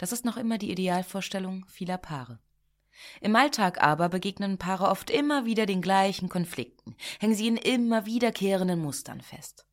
Das 0.00 0.12
ist 0.12 0.24
noch 0.24 0.38
immer 0.38 0.56
die 0.56 0.70
Idealvorstellung 0.70 1.66
vieler 1.68 1.98
Paare. 1.98 2.38
Im 3.20 3.36
Alltag 3.36 3.82
aber 3.82 4.08
begegnen 4.08 4.56
Paare 4.56 4.88
oft 4.88 5.10
immer 5.10 5.44
wieder 5.44 5.66
den 5.66 5.82
gleichen 5.82 6.30
Konflikten, 6.30 6.96
hängen 7.18 7.34
sie 7.34 7.46
in 7.46 7.58
immer 7.58 8.06
wiederkehrenden 8.06 8.80
Mustern 8.80 9.20
fest. 9.20 9.66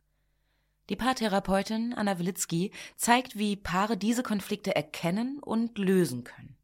Die 0.90 0.98
Paartherapeutin 0.98 1.94
Anna 1.94 2.20
Wilitzki 2.20 2.74
zeigt, 2.98 3.38
wie 3.38 3.56
Paare 3.56 3.96
diese 3.96 4.22
Konflikte 4.22 4.76
erkennen 4.76 5.40
und 5.40 5.78
lösen 5.78 6.26
können. 6.26 6.58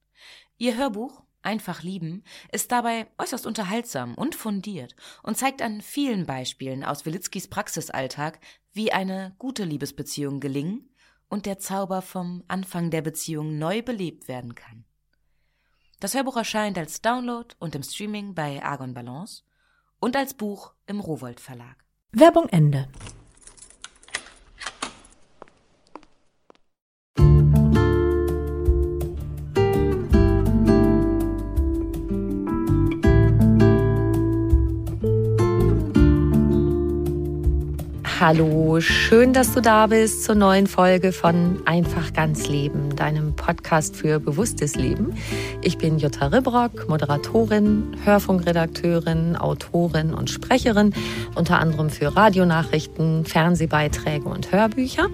Ihr 0.57 0.75
Hörbuch 0.75 1.23
Einfach 1.45 1.83
lieben 1.83 2.23
ist 2.53 2.71
dabei 2.71 3.07
äußerst 3.17 3.45
unterhaltsam 3.45 4.15
und 4.15 4.33
fundiert 4.33 4.95
und 5.23 5.37
zeigt 5.37 5.61
an 5.61 5.81
vielen 5.81 6.25
Beispielen 6.25 6.85
aus 6.85 7.05
Wilitzkis 7.05 7.49
Praxisalltag, 7.49 8.39
wie 8.71 8.93
eine 8.93 9.35
gute 9.39 9.65
Liebesbeziehung 9.65 10.39
gelingen 10.39 10.92
und 11.33 11.47
der 11.47 11.57
Zauber 11.57 12.03
vom 12.03 12.43
Anfang 12.47 12.91
der 12.91 13.01
Beziehung 13.01 13.57
neu 13.57 13.81
belebt 13.81 14.27
werden 14.27 14.53
kann. 14.53 14.85
Das 15.99 16.13
Hörbuch 16.13 16.37
erscheint 16.37 16.77
als 16.77 17.01
Download 17.01 17.55
und 17.57 17.73
im 17.73 17.81
Streaming 17.81 18.35
bei 18.35 18.63
Argon 18.63 18.93
Balance 18.93 19.41
und 19.99 20.15
als 20.15 20.35
Buch 20.35 20.75
im 20.85 20.99
Rowold 20.99 21.39
Verlag. 21.39 21.83
Werbung 22.11 22.49
Ende. 22.49 22.87
Hallo, 38.25 38.79
schön, 38.79 39.33
dass 39.33 39.53
du 39.53 39.59
da 39.59 39.87
bist 39.87 40.23
zur 40.23 40.35
neuen 40.35 40.65
Folge 40.65 41.11
von 41.11 41.61
Einfach 41.65 42.13
ganz 42.13 42.47
Leben, 42.47 42.95
deinem 42.95 43.35
Podcast 43.35 43.97
für 43.97 44.17
bewusstes 44.21 44.75
Leben. 44.75 45.13
Ich 45.61 45.77
bin 45.77 45.99
Jutta 45.99 46.27
Ribrock, 46.27 46.87
Moderatorin, 46.87 47.97
Hörfunkredakteurin, 48.05 49.35
Autorin 49.35 50.13
und 50.13 50.29
Sprecherin, 50.29 50.93
unter 51.35 51.59
anderem 51.59 51.89
für 51.89 52.15
Radionachrichten, 52.15 53.25
Fernsehbeiträge 53.25 54.29
und 54.29 54.53
Hörbücher. 54.53 55.07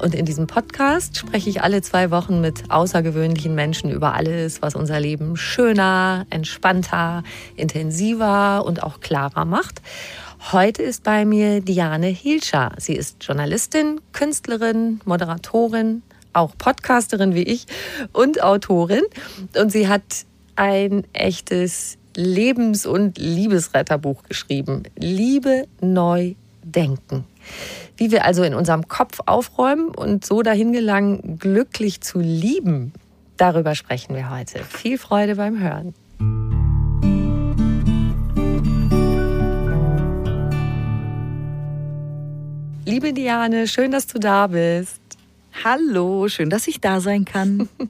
Und 0.00 0.14
in 0.14 0.24
diesem 0.24 0.46
Podcast 0.46 1.18
spreche 1.18 1.50
ich 1.50 1.60
alle 1.60 1.82
zwei 1.82 2.10
Wochen 2.10 2.40
mit 2.40 2.70
außergewöhnlichen 2.70 3.54
Menschen 3.54 3.90
über 3.90 4.14
alles, 4.14 4.62
was 4.62 4.74
unser 4.74 5.00
Leben 5.00 5.36
schöner, 5.36 6.24
entspannter, 6.30 7.24
intensiver 7.56 8.64
und 8.64 8.82
auch 8.82 9.00
klarer 9.00 9.44
macht. 9.44 9.82
Heute 10.52 10.82
ist 10.82 11.04
bei 11.04 11.24
mir 11.24 11.62
Diane 11.62 12.08
Hilscher. 12.08 12.72
Sie 12.76 12.94
ist 12.94 13.24
Journalistin, 13.24 14.02
Künstlerin, 14.12 15.00
Moderatorin, 15.06 16.02
auch 16.34 16.52
Podcasterin 16.58 17.34
wie 17.34 17.44
ich 17.44 17.66
und 18.12 18.42
Autorin. 18.42 19.04
Und 19.58 19.72
sie 19.72 19.88
hat 19.88 20.02
ein 20.54 21.04
echtes 21.14 21.96
Lebens- 22.14 22.84
und 22.84 23.16
Liebesretterbuch 23.16 24.22
geschrieben. 24.24 24.82
Liebe 24.96 25.66
neu 25.80 26.34
denken. 26.62 27.24
Wie 27.96 28.10
wir 28.10 28.26
also 28.26 28.42
in 28.42 28.52
unserem 28.52 28.86
Kopf 28.86 29.20
aufräumen 29.24 29.88
und 29.88 30.26
so 30.26 30.42
dahin 30.42 30.74
gelangen, 30.74 31.38
glücklich 31.38 32.02
zu 32.02 32.20
lieben. 32.20 32.92
Darüber 33.38 33.74
sprechen 33.74 34.14
wir 34.14 34.28
heute. 34.28 34.62
Viel 34.62 34.98
Freude 34.98 35.36
beim 35.36 35.58
Hören. 35.58 35.94
Liebe 42.86 43.14
Diane, 43.14 43.66
schön, 43.66 43.92
dass 43.92 44.06
du 44.06 44.18
da 44.18 44.46
bist. 44.46 45.00
Hallo, 45.64 46.28
schön, 46.28 46.50
dass 46.50 46.68
ich 46.68 46.82
da 46.82 47.00
sein 47.00 47.24
kann. 47.24 47.68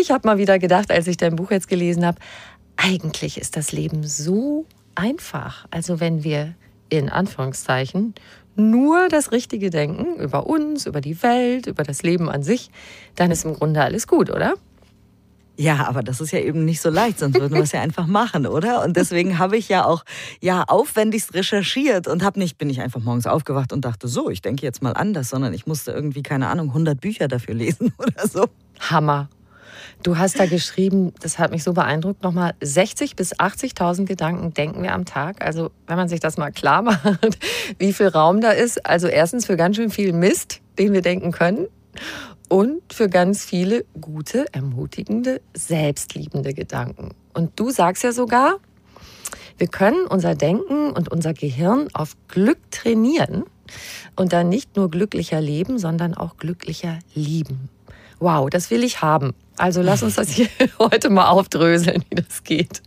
Ich 0.00 0.12
habe 0.12 0.28
mal 0.28 0.38
wieder 0.38 0.60
gedacht, 0.60 0.92
als 0.92 1.08
ich 1.08 1.16
dein 1.16 1.34
Buch 1.34 1.50
jetzt 1.50 1.66
gelesen 1.66 2.06
habe, 2.06 2.18
eigentlich 2.76 3.38
ist 3.38 3.56
das 3.56 3.72
Leben 3.72 4.04
so 4.04 4.64
einfach. 4.94 5.66
Also 5.72 5.98
wenn 5.98 6.22
wir 6.22 6.54
in 6.88 7.08
Anführungszeichen 7.08 8.14
nur 8.54 9.08
das 9.08 9.32
Richtige 9.32 9.70
denken 9.70 10.20
über 10.20 10.46
uns, 10.46 10.86
über 10.86 11.00
die 11.00 11.20
Welt, 11.24 11.66
über 11.66 11.82
das 11.82 12.04
Leben 12.04 12.30
an 12.30 12.44
sich, 12.44 12.70
dann 13.16 13.32
ist 13.32 13.44
im 13.44 13.54
Grunde 13.54 13.82
alles 13.82 14.06
gut, 14.06 14.30
oder? 14.30 14.54
Ja, 15.60 15.88
aber 15.88 16.04
das 16.04 16.20
ist 16.20 16.30
ja 16.30 16.38
eben 16.38 16.64
nicht 16.64 16.80
so 16.80 16.88
leicht, 16.88 17.18
sonst 17.18 17.34
würden 17.40 17.54
wir 17.54 17.64
es 17.64 17.72
ja 17.72 17.80
einfach 17.80 18.06
machen, 18.06 18.46
oder? 18.46 18.84
Und 18.84 18.96
deswegen 18.96 19.40
habe 19.40 19.56
ich 19.56 19.68
ja 19.68 19.84
auch 19.84 20.04
ja 20.40 20.62
aufwendigst 20.62 21.34
recherchiert 21.34 22.06
und 22.06 22.22
habe 22.22 22.38
nicht 22.38 22.58
bin 22.58 22.70
ich 22.70 22.80
einfach 22.80 23.00
morgens 23.00 23.26
aufgewacht 23.26 23.72
und 23.72 23.84
dachte 23.84 24.06
so, 24.06 24.30
ich 24.30 24.40
denke 24.40 24.64
jetzt 24.64 24.84
mal 24.84 24.92
anders, 24.92 25.30
sondern 25.30 25.52
ich 25.52 25.66
musste 25.66 25.90
irgendwie 25.90 26.22
keine 26.22 26.46
Ahnung 26.46 26.68
100 26.68 27.00
Bücher 27.00 27.26
dafür 27.26 27.56
lesen 27.56 27.92
oder 27.98 28.28
so. 28.28 28.46
Hammer. 28.78 29.28
Du 30.04 30.16
hast 30.16 30.38
da 30.38 30.46
geschrieben, 30.46 31.12
das 31.20 31.40
hat 31.40 31.50
mich 31.50 31.64
so 31.64 31.72
beeindruckt, 31.72 32.22
nochmal 32.22 32.54
60 32.62 33.16
bis 33.16 33.34
80.000 33.34 34.04
Gedanken 34.04 34.54
denken 34.54 34.84
wir 34.84 34.94
am 34.94 35.06
Tag. 35.06 35.44
Also 35.44 35.72
wenn 35.88 35.96
man 35.96 36.08
sich 36.08 36.20
das 36.20 36.36
mal 36.36 36.52
klar 36.52 36.82
macht, 36.82 37.36
wie 37.78 37.92
viel 37.92 38.06
Raum 38.06 38.40
da 38.40 38.52
ist. 38.52 38.86
Also 38.86 39.08
erstens 39.08 39.46
für 39.46 39.56
ganz 39.56 39.74
schön 39.74 39.90
viel 39.90 40.12
Mist, 40.12 40.60
den 40.78 40.92
wir 40.92 41.02
denken 41.02 41.32
können 41.32 41.66
und 42.48 42.92
für 42.92 43.08
ganz 43.08 43.44
viele 43.44 43.84
gute, 44.00 44.46
ermutigende, 44.52 45.40
selbstliebende 45.54 46.54
Gedanken. 46.54 47.10
Und 47.34 47.58
du 47.60 47.70
sagst 47.70 48.02
ja 48.04 48.12
sogar, 48.12 48.58
wir 49.58 49.66
können 49.66 50.06
unser 50.06 50.34
Denken 50.34 50.92
und 50.92 51.10
unser 51.10 51.34
Gehirn 51.34 51.88
auf 51.92 52.16
Glück 52.28 52.58
trainieren 52.70 53.44
und 54.16 54.32
dann 54.32 54.48
nicht 54.48 54.76
nur 54.76 54.90
glücklicher 54.90 55.40
leben, 55.40 55.78
sondern 55.78 56.14
auch 56.14 56.36
glücklicher 56.36 56.98
lieben. 57.14 57.68
Wow, 58.20 58.48
das 58.50 58.70
will 58.70 58.82
ich 58.82 59.02
haben. 59.02 59.34
Also 59.58 59.82
lass 59.82 60.02
uns 60.02 60.14
das 60.14 60.30
hier 60.30 60.48
heute 60.78 61.10
mal 61.10 61.28
aufdröseln, 61.28 62.04
wie 62.10 62.16
das 62.16 62.44
geht. 62.44 62.82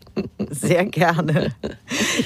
Sehr 0.50 0.86
gerne. 0.86 1.54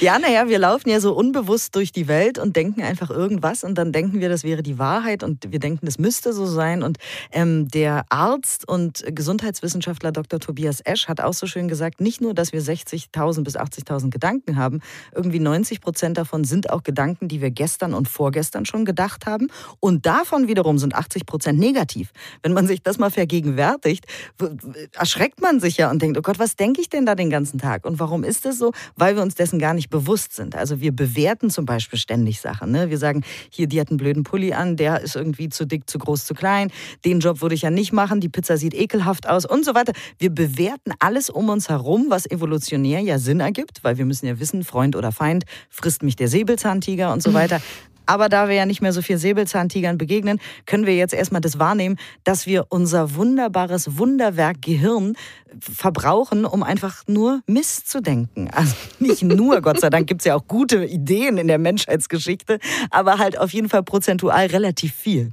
Ja, 0.00 0.18
naja, 0.18 0.48
wir 0.48 0.58
laufen 0.58 0.88
ja 0.88 1.00
so 1.00 1.14
unbewusst 1.14 1.74
durch 1.76 1.92
die 1.92 2.08
Welt 2.08 2.38
und 2.38 2.56
denken 2.56 2.82
einfach 2.82 3.10
irgendwas 3.10 3.62
und 3.62 3.76
dann 3.76 3.92
denken 3.92 4.20
wir, 4.20 4.28
das 4.28 4.42
wäre 4.42 4.62
die 4.62 4.78
Wahrheit 4.78 5.22
und 5.22 5.52
wir 5.52 5.60
denken, 5.60 5.86
das 5.86 5.98
müsste 5.98 6.32
so 6.32 6.46
sein. 6.46 6.82
Und 6.82 6.98
ähm, 7.30 7.68
der 7.68 8.04
Arzt 8.08 8.68
und 8.68 9.04
Gesundheitswissenschaftler 9.08 10.12
Dr. 10.12 10.40
Tobias 10.40 10.80
Esch 10.84 11.06
hat 11.06 11.20
auch 11.20 11.34
so 11.34 11.46
schön 11.46 11.68
gesagt, 11.68 12.00
nicht 12.00 12.20
nur, 12.20 12.34
dass 12.34 12.52
wir 12.52 12.60
60.000 12.60 13.44
bis 13.44 13.56
80.000 13.56 14.10
Gedanken 14.10 14.56
haben, 14.56 14.80
irgendwie 15.14 15.38
90 15.40 15.80
Prozent 15.80 16.18
davon 16.18 16.44
sind 16.44 16.70
auch 16.70 16.82
Gedanken, 16.82 17.28
die 17.28 17.40
wir 17.40 17.50
gestern 17.50 17.94
und 17.94 18.08
vorgestern 18.08 18.66
schon 18.66 18.84
gedacht 18.84 19.26
haben. 19.26 19.48
Und 19.80 20.06
davon 20.06 20.48
wiederum 20.48 20.78
sind 20.78 20.94
80 20.94 21.26
Prozent 21.26 21.58
negativ. 21.58 22.12
Wenn 22.42 22.52
man 22.52 22.66
sich 22.66 22.82
das 22.82 22.98
mal 22.98 23.10
vergegenwärtigt, 23.10 24.06
erschreckt 24.92 25.40
man 25.40 25.60
sich 25.60 25.76
ja 25.76 25.90
und 25.90 26.02
denkt, 26.02 26.18
oh 26.18 26.22
Gott, 26.22 26.38
was 26.38 26.56
denke 26.56 26.80
ich 26.80 26.88
denn 26.88 27.06
da 27.06 27.14
den 27.14 27.30
ganzen 27.30 27.58
Tag? 27.58 27.84
Und 27.84 27.98
warum 27.98 28.24
ist 28.24 28.44
das 28.44 28.58
so? 28.58 28.72
Weil 28.96 29.16
wir 29.16 29.22
uns 29.22 29.34
dessen 29.34 29.58
gar 29.58 29.74
nicht 29.74 29.90
bewusst 29.90 30.34
sind. 30.34 30.54
Also 30.54 30.80
wir 30.80 30.92
bewerten 30.92 31.50
zum 31.50 31.66
Beispiel 31.66 31.98
ständig 31.98 32.40
Sachen. 32.40 32.70
Ne? 32.70 32.90
Wir 32.90 32.98
sagen, 32.98 33.24
hier, 33.50 33.66
die 33.66 33.80
hat 33.80 33.88
einen 33.90 33.96
blöden 33.96 34.24
Pulli 34.24 34.52
an, 34.52 34.76
der 34.76 35.00
ist 35.00 35.16
irgendwie 35.16 35.48
zu 35.48 35.66
dick, 35.66 35.88
zu 35.88 35.98
groß, 35.98 36.24
zu 36.24 36.34
klein. 36.34 36.70
Den 37.04 37.20
Job 37.20 37.40
würde 37.40 37.54
ich 37.54 37.62
ja 37.62 37.70
nicht 37.70 37.92
machen, 37.92 38.20
die 38.20 38.28
Pizza 38.28 38.56
sieht 38.56 38.74
ekelhaft 38.74 39.28
aus 39.28 39.46
und 39.46 39.64
so 39.64 39.74
weiter. 39.74 39.92
Wir 40.18 40.30
bewerten 40.30 40.92
alles 40.98 41.30
um 41.30 41.48
uns 41.48 41.68
herum, 41.68 42.06
was 42.08 42.26
evolutionär 42.26 43.00
ja 43.00 43.18
Sinn 43.18 43.40
ergibt, 43.40 43.82
weil 43.82 43.98
wir 43.98 44.04
müssen 44.04 44.26
ja 44.26 44.38
wissen, 44.38 44.64
Freund 44.64 44.96
oder 44.96 45.12
Feind, 45.12 45.44
frisst 45.70 46.02
mich 46.02 46.16
der 46.16 46.28
Säbelzahntiger 46.28 47.12
und 47.12 47.22
so 47.22 47.34
weiter. 47.34 47.60
Aber 48.06 48.28
da 48.28 48.48
wir 48.48 48.54
ja 48.54 48.66
nicht 48.66 48.80
mehr 48.80 48.92
so 48.92 49.02
viel 49.02 49.18
Säbelzahntigern 49.18 49.98
begegnen, 49.98 50.40
können 50.64 50.86
wir 50.86 50.96
jetzt 50.96 51.14
erstmal 51.14 51.40
das 51.40 51.58
wahrnehmen, 51.58 51.96
dass 52.24 52.46
wir 52.46 52.66
unser 52.70 53.14
wunderbares 53.14 53.98
Wunderwerk 53.98 54.62
Gehirn 54.62 55.14
verbrauchen, 55.60 56.44
um 56.44 56.62
einfach 56.62 57.02
nur 57.06 57.40
Mist 57.46 57.88
zu 57.88 58.00
denken. 58.00 58.50
Also 58.56 58.74
nicht 59.00 59.22
nur, 59.22 59.60
Gott 59.60 59.80
sei 59.80 59.90
Dank 59.90 60.06
gibt 60.06 60.22
es 60.22 60.24
ja 60.24 60.34
auch 60.34 60.46
gute 60.48 60.84
Ideen 60.84 61.36
in 61.36 61.46
der 61.46 61.58
Menschheitsgeschichte, 61.58 62.58
aber 62.90 63.18
halt 63.18 63.38
auf 63.38 63.52
jeden 63.52 63.68
Fall 63.68 63.82
prozentual 63.82 64.46
relativ 64.46 64.94
viel. 64.94 65.32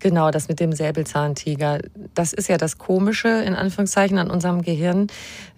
Genau, 0.00 0.30
das 0.30 0.48
mit 0.48 0.60
dem 0.60 0.72
Säbelzahntiger. 0.72 1.78
Das 2.14 2.32
ist 2.32 2.48
ja 2.48 2.58
das 2.58 2.78
Komische 2.78 3.28
in 3.28 3.54
Anführungszeichen 3.54 4.18
an 4.18 4.30
unserem 4.30 4.62
Gehirn. 4.62 5.06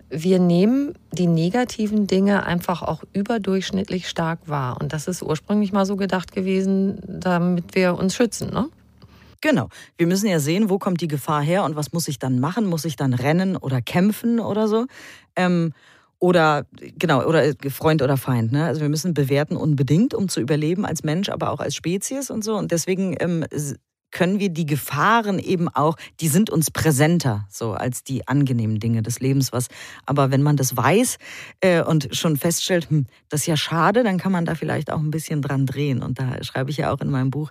Wir 0.09 0.39
nehmen 0.39 0.95
die 1.13 1.27
negativen 1.27 2.07
Dinge 2.07 2.47
einfach 2.47 2.83
auch 2.83 3.03
überdurchschnittlich 3.13 4.09
stark 4.09 4.41
wahr. 4.47 4.79
Und 4.81 4.93
das 4.93 5.09
ist 5.09 5.23
ursprünglich 5.23 5.73
mal 5.73 5.87
so 5.87 5.97
gedacht 5.97 6.33
gewesen, 6.33 7.01
damit 7.07 7.75
wir 7.75 7.95
uns 7.99 8.15
schützen, 8.15 8.51
ne? 8.53 8.69
Genau. 9.43 9.69
Wir 9.99 10.07
müssen 10.07 10.29
ja 10.29 10.41
sehen, 10.41 10.71
wo 10.71 10.79
kommt 10.79 11.01
die 11.01 11.09
Gefahr 11.09 11.43
her 11.43 11.65
und 11.65 11.77
was 11.77 11.93
muss 11.93 12.09
ich 12.09 12.19
dann 12.19 12.41
machen? 12.41 12.67
Muss 12.67 12.85
ich 12.85 12.97
dann 12.97 13.13
rennen 13.13 13.57
oder 13.57 13.83
kämpfen 13.83 14.41
oder 14.41 14.67
so? 14.67 14.87
Ähm, 15.37 15.73
oder 16.19 16.67
genau, 16.99 17.23
oder 17.25 17.53
Freund 17.69 18.01
oder 18.01 18.17
Feind. 18.17 18.53
Ne? 18.53 18.65
Also 18.65 18.81
wir 18.81 18.89
müssen 18.89 19.13
bewerten 19.13 19.57
unbedingt, 19.57 20.15
um 20.15 20.29
zu 20.29 20.41
überleben 20.41 20.87
als 20.87 21.05
Mensch, 21.05 21.29
aber 21.29 21.51
auch 21.51 21.61
als 21.61 21.75
Spezies 21.75 22.31
und 22.31 22.43
so. 22.43 22.57
Und 22.57 22.73
deswegen 22.73 23.15
ähm, 23.21 23.45
können 24.11 24.41
wir 24.41 24.49
die 24.49 24.67
Gefahren 24.67 25.39
eben 25.39 25.69
auch, 25.69 25.97
die 26.21 26.29
sind 26.29 26.51
uns 26.51 26.71
präsenter, 26.71 27.47
so 27.51 27.73
als 27.73 28.03
die 28.03 28.27
angenehmen 28.29 28.81
Dinge 28.81 29.03
des 29.03 29.21
Lebens. 29.21 29.53
Was, 29.53 29.69
aber 30.07 30.31
wenn 30.31 30.43
man 30.43 30.57
das 30.57 30.77
weiß 30.77 31.19
äh, 31.61 31.83
und 31.83 32.09
schon 32.13 32.37
feststellt, 32.37 32.89
hm, 32.91 33.07
das 33.29 33.43
ist 33.43 33.47
ja 33.47 33.57
schade, 33.57 34.03
dann 34.03 34.19
kann 34.19 34.33
man 34.33 34.45
da 34.45 34.55
vielleicht 34.55 34.91
auch 34.91 35.01
ein 35.01 35.11
bisschen 35.11 35.43
dran 35.43 35.67
drehen. 35.67 36.03
Und 36.03 36.19
da 36.19 36.43
schreibe 36.43 36.71
ich 36.71 36.79
ja 36.79 36.93
auch 36.93 37.01
in 37.01 37.11
meinem 37.11 37.31
Buch 37.31 37.51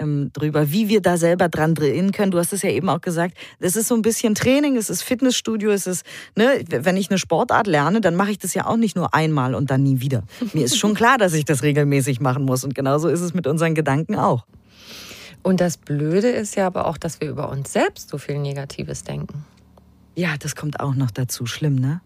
ähm, 0.00 0.30
drüber, 0.32 0.72
wie 0.72 0.88
wir 0.88 1.00
da 1.00 1.16
selber 1.16 1.48
dran 1.48 1.74
drehen 1.74 2.12
können. 2.12 2.32
Du 2.32 2.38
hast 2.38 2.52
es 2.52 2.62
ja 2.62 2.70
eben 2.70 2.88
auch 2.88 3.00
gesagt, 3.00 3.36
das 3.60 3.76
ist 3.76 3.88
so 3.88 3.94
ein 3.94 4.02
bisschen 4.02 4.34
Training, 4.34 4.76
es 4.76 4.90
ist 4.90 5.02
Fitnessstudio, 5.02 5.70
es 5.70 5.86
ist, 5.86 6.04
ne, 6.36 6.64
wenn 6.68 6.96
ich 6.96 7.10
eine 7.10 7.18
Sportart 7.18 7.66
lerne, 7.66 8.00
dann 8.00 8.16
mache 8.16 8.30
ich 8.30 8.38
das 8.38 8.54
ja 8.54 8.66
auch 8.66 8.76
nicht 8.76 8.96
nur 8.96 9.14
einmal 9.14 9.54
und 9.54 9.70
dann 9.70 9.82
nie 9.82 10.00
wieder. 10.00 10.24
Mir 10.52 10.64
ist 10.64 10.78
schon 10.78 10.94
klar, 10.94 11.18
dass 11.18 11.34
ich 11.34 11.44
das 11.44 11.62
regelmäßig 11.62 12.20
machen 12.20 12.44
muss. 12.44 12.64
Und 12.64 12.74
genauso 12.74 13.08
ist 13.08 13.20
es 13.20 13.34
mit 13.34 13.46
unseren 13.46 13.74
Gedanken 13.74 14.16
auch. 14.16 14.44
Und 15.42 15.60
das 15.60 15.76
Blöde 15.76 16.28
ist 16.28 16.56
ja 16.56 16.66
aber 16.66 16.86
auch, 16.86 16.98
dass 16.98 17.20
wir 17.20 17.28
über 17.28 17.48
uns 17.50 17.72
selbst 17.72 18.08
so 18.10 18.18
viel 18.18 18.38
Negatives 18.38 19.04
denken. 19.04 19.44
Ja, 20.14 20.34
das 20.38 20.54
kommt 20.56 20.80
auch 20.80 20.94
noch 20.94 21.10
dazu. 21.10 21.46
Schlimm, 21.46 21.76
ne? 21.76 22.00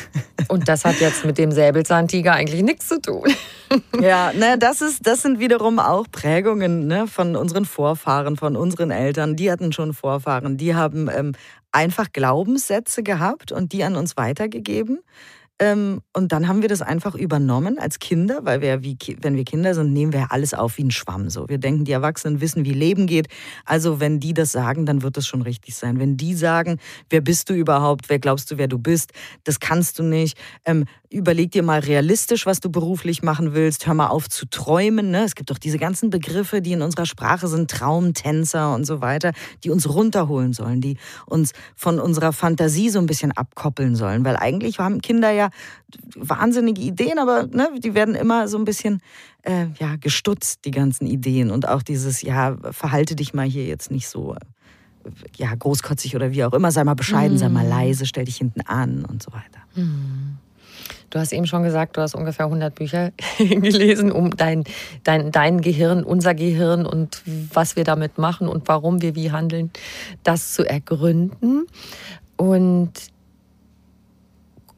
Und 0.48 0.68
das 0.68 0.84
hat 0.84 0.98
jetzt 1.00 1.24
mit 1.24 1.38
dem 1.38 1.52
Säbelzahntiger 1.52 2.32
eigentlich 2.32 2.62
nichts 2.62 2.88
zu 2.88 3.00
tun. 3.00 3.28
Ja, 4.00 4.32
ne, 4.32 4.58
das, 4.58 4.80
ist, 4.80 5.06
das 5.06 5.22
sind 5.22 5.38
wiederum 5.38 5.78
auch 5.78 6.06
Prägungen 6.10 6.88
ne, 6.88 7.06
von 7.06 7.36
unseren 7.36 7.66
Vorfahren, 7.66 8.36
von 8.36 8.56
unseren 8.56 8.90
Eltern. 8.90 9.36
Die 9.36 9.52
hatten 9.52 9.72
schon 9.72 9.92
Vorfahren. 9.92 10.56
Die 10.56 10.74
haben 10.74 11.08
ähm, 11.08 11.32
einfach 11.70 12.12
Glaubenssätze 12.12 13.02
gehabt 13.04 13.52
und 13.52 13.72
die 13.72 13.84
an 13.84 13.94
uns 13.94 14.16
weitergegeben. 14.16 14.98
Ähm, 15.62 16.00
und 16.14 16.32
dann 16.32 16.48
haben 16.48 16.62
wir 16.62 16.70
das 16.70 16.80
einfach 16.80 17.14
übernommen 17.14 17.78
als 17.78 17.98
Kinder, 17.98 18.40
weil 18.44 18.62
wir, 18.62 18.82
wie, 18.82 18.96
wenn 19.20 19.36
wir 19.36 19.44
Kinder 19.44 19.74
sind, 19.74 19.92
nehmen 19.92 20.14
wir 20.14 20.32
alles 20.32 20.54
auf 20.54 20.78
wie 20.78 20.84
ein 20.84 20.90
Schwamm. 20.90 21.28
So. 21.28 21.50
Wir 21.50 21.58
denken, 21.58 21.84
die 21.84 21.92
Erwachsenen 21.92 22.40
wissen, 22.40 22.64
wie 22.64 22.72
Leben 22.72 23.06
geht. 23.06 23.28
Also 23.66 24.00
wenn 24.00 24.20
die 24.20 24.32
das 24.32 24.52
sagen, 24.52 24.86
dann 24.86 25.02
wird 25.02 25.18
es 25.18 25.26
schon 25.26 25.42
richtig 25.42 25.76
sein. 25.76 25.98
Wenn 25.98 26.16
die 26.16 26.32
sagen, 26.34 26.78
wer 27.10 27.20
bist 27.20 27.50
du 27.50 27.54
überhaupt, 27.54 28.08
wer 28.08 28.18
glaubst 28.18 28.50
du, 28.50 28.56
wer 28.56 28.68
du 28.68 28.78
bist, 28.78 29.12
das 29.44 29.60
kannst 29.60 29.98
du 29.98 30.02
nicht. 30.02 30.38
Ähm, 30.64 30.86
überleg 31.10 31.50
dir 31.50 31.64
mal 31.64 31.80
realistisch, 31.80 32.46
was 32.46 32.60
du 32.60 32.70
beruflich 32.70 33.22
machen 33.22 33.52
willst. 33.52 33.86
Hör 33.86 33.94
mal 33.94 34.08
auf 34.08 34.28
zu 34.28 34.46
träumen. 34.46 35.10
Ne? 35.10 35.24
Es 35.24 35.34
gibt 35.34 35.50
doch 35.50 35.58
diese 35.58 35.76
ganzen 35.76 36.08
Begriffe, 36.08 36.62
die 36.62 36.72
in 36.72 36.82
unserer 36.82 37.04
Sprache 37.04 37.48
sind, 37.48 37.68
Traumtänzer 37.68 38.72
und 38.74 38.84
so 38.86 39.00
weiter, 39.00 39.32
die 39.64 39.70
uns 39.70 39.88
runterholen 39.88 40.52
sollen, 40.52 40.80
die 40.80 40.98
uns 41.26 41.52
von 41.74 41.98
unserer 41.98 42.32
Fantasie 42.32 42.90
so 42.90 43.00
ein 43.00 43.06
bisschen 43.06 43.32
abkoppeln 43.32 43.96
sollen. 43.96 44.24
Weil 44.24 44.36
eigentlich 44.36 44.78
haben 44.78 45.00
Kinder 45.00 45.32
ja 45.32 45.50
wahnsinnige 46.14 46.80
Ideen, 46.80 47.18
aber 47.18 47.48
ne, 47.48 47.68
die 47.82 47.94
werden 47.94 48.14
immer 48.14 48.46
so 48.46 48.56
ein 48.56 48.64
bisschen 48.64 49.00
äh, 49.42 49.66
ja, 49.80 49.96
gestutzt, 49.96 50.64
die 50.64 50.70
ganzen 50.70 51.08
Ideen. 51.08 51.50
Und 51.50 51.66
auch 51.66 51.82
dieses, 51.82 52.22
ja, 52.22 52.56
verhalte 52.70 53.16
dich 53.16 53.34
mal 53.34 53.46
hier 53.46 53.66
jetzt 53.66 53.90
nicht 53.90 54.08
so 54.08 54.36
ja, 55.36 55.52
großkotzig 55.52 56.14
oder 56.14 56.30
wie 56.30 56.44
auch 56.44 56.52
immer, 56.52 56.70
sei 56.70 56.84
mal 56.84 56.94
bescheiden, 56.94 57.34
mhm. 57.34 57.38
sei 57.38 57.48
mal 57.48 57.64
mhm. 57.64 57.70
leise, 57.70 58.06
stell 58.06 58.26
dich 58.26 58.36
hinten 58.36 58.60
an 58.60 59.04
und 59.04 59.22
so 59.22 59.32
weiter. 59.32 59.60
Mhm. 59.74 60.38
Du 61.10 61.18
hast 61.18 61.32
eben 61.32 61.46
schon 61.46 61.62
gesagt, 61.62 61.96
du 61.96 62.00
hast 62.00 62.14
ungefähr 62.14 62.46
100 62.46 62.74
Bücher 62.74 63.12
gelesen, 63.38 64.12
um 64.12 64.36
dein, 64.36 64.64
dein, 65.04 65.32
dein 65.32 65.60
Gehirn, 65.60 66.04
unser 66.04 66.34
Gehirn 66.34 66.86
und 66.86 67.22
was 67.52 67.76
wir 67.76 67.84
damit 67.84 68.18
machen 68.18 68.48
und 68.48 68.68
warum 68.68 69.02
wir 69.02 69.14
wie 69.14 69.32
handeln, 69.32 69.70
das 70.22 70.54
zu 70.54 70.64
ergründen. 70.64 71.66
Und 72.36 72.92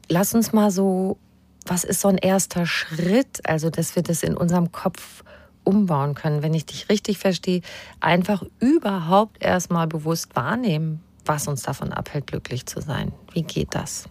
lass 0.09 0.35
uns 0.35 0.53
mal 0.53 0.71
so, 0.71 1.19
was 1.67 1.85
ist 1.85 2.01
so 2.01 2.09
ein 2.09 2.19
erster 2.19 2.67
Schritt, 2.67 3.41
also 3.45 3.71
dass 3.71 3.95
wir 3.95 4.03
das 4.03 4.23
in 4.23 4.37
unserem 4.37 4.73
Kopf 4.73 5.23
umbauen 5.65 6.15
können, 6.15 6.43
wenn 6.43 6.55
ich 6.55 6.67
dich 6.67 6.89
richtig 6.89 7.19
verstehe, 7.19 7.63
einfach 8.01 8.43
überhaupt 8.59 9.43
erstmal 9.43 9.87
bewusst 9.87 10.35
wahrnehmen, 10.35 11.01
was 11.25 11.47
uns 11.47 11.63
davon 11.63 11.93
abhält, 11.93 12.27
glücklich 12.27 12.67
zu 12.67 12.81
sein. 12.81 13.13
Wie 13.33 13.43
geht 13.43 13.75
das? 13.75 14.09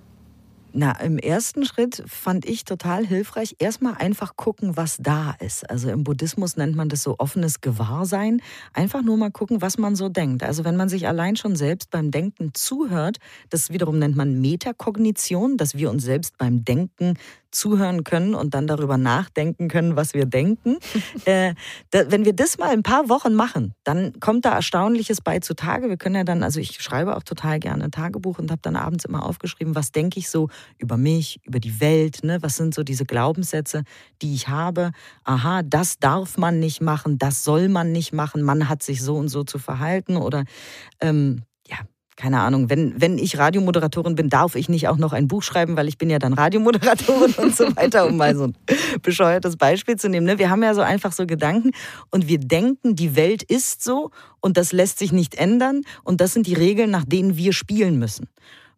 Na, 0.74 0.94
im 1.02 1.18
ersten 1.18 1.66
Schritt 1.66 2.02
fand 2.08 2.46
ich 2.46 2.64
total 2.64 3.06
hilfreich, 3.06 3.56
erstmal 3.60 3.96
einfach 3.96 4.38
gucken, 4.38 4.78
was 4.78 4.98
da 4.98 5.36
ist. 5.40 5.70
Also 5.70 5.90
im 5.90 6.06
Buddhismus 6.06 6.56
nennt 6.56 6.76
man 6.76 6.88
das 6.88 7.04
so 7.04 7.16
offenes 7.18 7.60
Gewahrsein. 7.60 8.42
Einfach 8.74 9.02
nur 9.02 9.18
mal 9.18 9.32
gucken, 9.32 9.62
was 9.62 9.78
man 9.78 9.98
so 9.98 10.08
denkt. 10.08 10.44
Also 10.44 10.64
wenn 10.64 10.78
man 10.78 10.88
sich 10.88 11.08
allein 11.08 11.36
schon 11.36 11.58
selbst 11.58 11.92
beim 11.92 12.12
Denken 12.12 12.52
zuhört, 12.54 13.18
das 13.50 13.72
wiederum 13.72 14.00
nennt 14.00 14.16
man 14.16 14.40
Metakognition, 14.40 15.58
dass 15.58 15.76
wir 15.76 15.90
uns 15.90 16.04
selbst 16.04 16.38
beim 16.38 16.64
Denken 16.64 17.18
zuhören 17.52 18.04
können 18.04 18.34
und 18.34 18.54
dann 18.54 18.66
darüber 18.66 18.98
nachdenken 18.98 19.68
können, 19.68 19.96
was 19.96 20.14
wir 20.14 20.26
denken. 20.26 20.78
äh, 21.26 21.54
da, 21.92 22.10
wenn 22.10 22.26
wir 22.26 22.34
das 22.34 22.58
mal 22.58 22.70
ein 22.70 22.84
paar 22.84 23.10
Wochen 23.10 23.34
machen, 23.34 23.74
dann 23.84 24.20
kommt 24.20 24.46
da 24.46 24.54
Erstaunliches 24.56 25.22
bei 25.22 25.40
zutage. 25.40 25.90
Wir 25.90 25.98
können 25.98 26.16
ja 26.16 26.24
dann, 26.24 26.44
also 26.44 26.60
ich 26.60 26.82
schreibe 26.82 27.16
auch 27.16 27.24
total 27.24 27.60
gerne 27.60 27.84
ein 27.84 27.92
Tagebuch 27.92 28.40
und 28.40 28.52
habe 28.52 28.62
dann 28.62 28.76
abends 28.76 29.06
immer 29.06 29.26
aufgeschrieben, 29.26 29.76
was 29.76 29.92
denke 29.92 30.20
ich 30.20 30.30
so 30.30 30.50
über 30.78 30.98
mich, 30.98 31.40
über 31.44 31.60
die 31.60 31.80
Welt, 31.80 32.24
ne? 32.24 32.38
was 32.42 32.58
sind 32.58 32.74
so 32.74 32.84
diese 32.84 33.06
Glaubenssätze, 33.06 33.84
die 34.22 34.34
ich 34.34 34.48
habe. 34.48 34.92
Aha, 35.24 35.62
das 35.64 36.00
darf 36.00 36.38
man 36.38 36.60
nicht 36.60 36.82
machen, 36.82 37.18
das 37.18 37.44
soll 37.44 37.70
man 37.70 37.92
nicht 37.92 38.14
machen, 38.14 38.42
man 38.42 38.70
hat 38.70 38.84
sich 38.84 39.02
so 39.02 39.16
und 39.16 39.30
so 39.30 39.44
zu 39.44 39.60
verhalten 39.60 40.18
oder 40.18 40.46
ähm, 41.00 41.44
ja, 41.68 41.78
keine 42.22 42.42
Ahnung, 42.42 42.70
wenn, 42.70 42.94
wenn 43.02 43.18
ich 43.18 43.40
Radiomoderatorin 43.40 44.14
bin, 44.14 44.30
darf 44.30 44.56
ich 44.56 44.70
nicht 44.70 44.88
auch 44.88 44.98
noch 44.98 45.12
ein 45.12 45.28
Buch 45.28 45.42
schreiben, 45.42 45.76
weil 45.76 45.88
ich 45.88 45.98
bin 45.98 46.10
ja 46.10 46.20
dann 46.20 46.34
Radiomoderatorin 46.34 47.34
und 47.34 47.56
so 47.56 47.76
weiter, 47.76 48.06
um 48.06 48.16
mal 48.16 48.36
so 48.36 48.44
ein 48.44 48.58
bescheuertes 49.02 49.58
Beispiel 49.58 49.96
zu 49.96 50.08
nehmen. 50.08 50.28
Ne? 50.28 50.38
Wir 50.38 50.52
haben 50.52 50.62
ja 50.62 50.76
so 50.76 50.82
einfach 50.82 51.14
so 51.14 51.26
Gedanken 51.26 51.72
und 52.12 52.28
wir 52.28 52.38
denken, 52.38 52.96
die 52.96 53.16
Welt 53.16 53.42
ist 53.42 53.84
so 53.84 54.12
und 54.40 54.58
das 54.58 54.72
lässt 54.72 55.00
sich 55.00 55.12
nicht 55.12 55.36
ändern 55.36 55.82
und 56.04 56.22
das 56.22 56.34
sind 56.34 56.46
die 56.46 56.54
Regeln, 56.54 56.92
nach 56.92 57.06
denen 57.06 57.38
wir 57.38 57.54
spielen 57.54 57.98
müssen. 57.98 58.28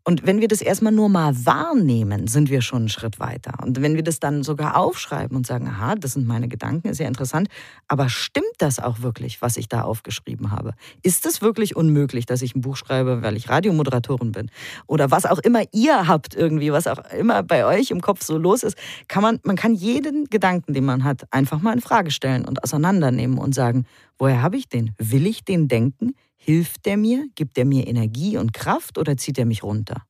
Und 0.06 0.26
wenn 0.26 0.42
wir 0.42 0.50
das 0.50 0.62
erstmal 0.62 0.92
nur 0.92 1.08
mal 1.08 1.34
wahrnehmen, 1.46 2.28
sind 2.28 2.50
wir 2.50 2.62
schon 2.62 2.80
einen 2.80 2.90
Schritt 2.90 3.22
weiter. 3.22 3.54
Und 3.64 3.82
wenn 3.82 3.96
wir 3.96 4.04
das 4.04 4.20
dann 4.20 4.44
sogar 4.44 4.76
aufschreiben 4.76 5.38
und 5.38 5.48
sagen, 5.48 5.68
aha, 5.68 5.96
das 5.96 6.14
sind 6.14 6.28
meine 6.28 6.50
Gedanken, 6.50 6.90
ist 6.90 7.00
ja 7.00 7.08
interessant, 7.08 7.48
aber 7.88 8.10
stimmt 8.10 8.46
das 8.58 8.80
auch 8.80 9.02
wirklich, 9.02 9.42
was 9.42 9.56
ich 9.56 9.70
da 9.70 9.84
aufgeschrieben 9.84 10.52
habe? 10.52 10.74
Ist 11.04 11.26
es 11.26 11.42
wirklich 11.42 11.78
unmöglich, 11.78 12.26
dass 12.26 12.42
ich 12.42 12.54
ein 12.54 12.62
Buch 12.62 12.76
schreibe, 12.76 13.22
weil 13.22 13.38
ich 13.38 13.48
Radiomoderatorin 13.48 14.34
bin? 14.34 14.52
Oder 14.88 15.10
was 15.10 15.26
auch 15.26 15.40
immer 15.40 15.64
ihr 15.72 16.06
habt 16.08 16.36
irgendwie, 16.36 16.74
was 16.74 16.88
auch 16.88 17.00
immer 17.18 17.42
bei 17.42 17.66
euch 17.66 17.90
im 17.90 18.02
Kopf 18.02 18.24
so 18.24 18.38
los 18.38 18.64
ist, 18.64 18.78
kann 19.08 19.24
man, 19.24 19.40
man 19.44 19.56
kann 19.56 19.74
jeden 19.74 20.26
Gedanken, 20.26 20.74
den 20.74 20.84
man 20.84 21.06
hat, 21.06 21.32
einfach 21.32 21.62
mal 21.62 21.74
in 21.74 21.82
Frage 21.82 22.12
stellen 22.12 22.44
und 22.44 22.62
auseinandernehmen 22.62 23.38
und 23.38 23.56
sagen, 23.56 23.86
woher 24.18 24.42
habe 24.42 24.58
ich 24.58 24.68
den? 24.68 24.94
Will 24.98 25.28
ich 25.28 25.46
den 25.46 25.70
denken? 25.70 26.14
Hilft 26.46 26.86
der 26.86 26.98
mir? 26.98 27.26
Gibt 27.36 27.58
er 27.58 27.64
mir 27.64 27.88
Energie 27.88 28.38
und 28.38 28.54
Kraft 28.54 28.98
oder 28.98 29.16
zieht 29.16 29.38
er 29.38 29.46
mich 29.46 29.64
runter? 29.64 30.04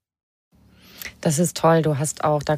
Das 1.21 1.37
ist 1.37 1.55
toll. 1.55 1.83
Du 1.83 1.99
hast 1.99 2.23
auch, 2.23 2.41
da 2.41 2.57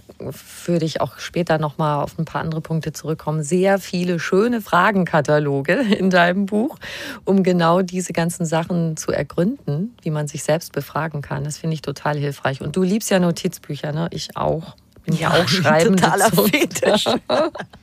würde 0.65 0.85
ich 0.85 1.01
auch 1.01 1.19
später 1.19 1.57
nochmal 1.57 2.01
auf 2.01 2.17
ein 2.17 2.23
paar 2.23 2.41
andere 2.41 2.61
Punkte 2.61 2.93
zurückkommen, 2.93 3.43
sehr 3.43 3.77
viele 3.77 4.17
schöne 4.17 4.61
Fragenkataloge 4.61 5.73
in 5.99 6.09
deinem 6.09 6.45
Buch, 6.45 6.77
um 7.25 7.43
genau 7.43 7.81
diese 7.81 8.13
ganzen 8.13 8.45
Sachen 8.45 8.95
zu 8.95 9.11
ergründen, 9.11 9.93
wie 10.01 10.09
man 10.09 10.27
sich 10.27 10.43
selbst 10.43 10.71
befragen 10.71 11.21
kann. 11.21 11.43
Das 11.43 11.57
finde 11.57 11.73
ich 11.73 11.81
total 11.81 12.17
hilfreich. 12.17 12.61
Und 12.61 12.77
du 12.77 12.81
liebst 12.81 13.11
ja 13.11 13.19
Notizbücher, 13.19 13.91
ne? 13.91 14.07
Ich 14.11 14.37
auch 14.37 14.75
bin 15.05 15.15
ja, 15.15 15.31
auch 15.31 15.47
schreibende 15.47 16.01
totaler 16.01 16.31
Fetisch. 16.31 17.05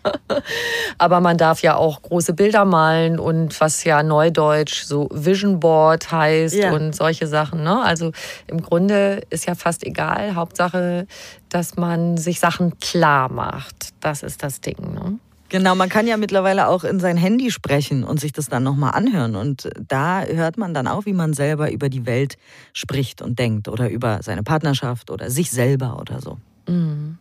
Aber 0.99 1.21
man 1.21 1.38
darf 1.38 1.62
ja 1.62 1.76
auch 1.76 2.02
große 2.02 2.35
Bilder 2.35 2.64
malen 2.64 3.19
und 3.19 3.61
was 3.61 3.85
ja 3.85 4.02
neudeutsch 4.02 4.83
so 4.83 5.09
Vision 5.12 5.61
Board 5.61 6.11
heißt 6.11 6.55
ja. 6.55 6.73
und 6.73 6.95
solche 6.95 7.26
Sachen. 7.26 7.62
Ne? 7.62 7.83
Also 7.83 8.12
im 8.47 8.62
Grunde 8.62 9.23
ist 9.31 9.47
ja 9.47 9.55
fast 9.55 9.85
egal. 9.85 10.35
Hauptsache, 10.35 11.07
dass 11.49 11.76
man 11.76 12.17
sich 12.17 12.41
Sachen 12.41 12.79
klar 12.79 13.31
macht. 13.31 13.91
Das 14.00 14.23
ist 14.23 14.43
das 14.43 14.61
Ding. 14.61 14.95
Ne? 14.95 15.19
Genau, 15.52 15.75
man 15.75 15.91
kann 15.91 16.07
ja 16.07 16.17
mittlerweile 16.17 16.67
auch 16.69 16.83
in 16.83 16.99
sein 16.99 17.19
Handy 17.19 17.50
sprechen 17.50 18.05
und 18.05 18.19
sich 18.19 18.33
das 18.33 18.49
dann 18.49 18.62
nochmal 18.62 18.93
anhören. 18.95 19.37
Und 19.37 19.69
da 19.87 20.23
hört 20.23 20.57
man 20.57 20.73
dann 20.73 20.88
auch, 20.88 21.05
wie 21.05 21.12
man 21.12 21.35
selber 21.35 21.71
über 21.71 21.91
die 21.91 22.07
Welt 22.07 22.38
spricht 22.73 23.21
und 23.21 23.38
denkt 23.38 23.69
oder 23.69 23.91
über 23.91 24.21
seine 24.23 24.43
Partnerschaft 24.43 25.11
oder 25.11 25.31
sich 25.31 25.50
selber 25.50 25.99
oder 26.00 26.23
so. 26.23 26.38
Mhm. 26.66 27.19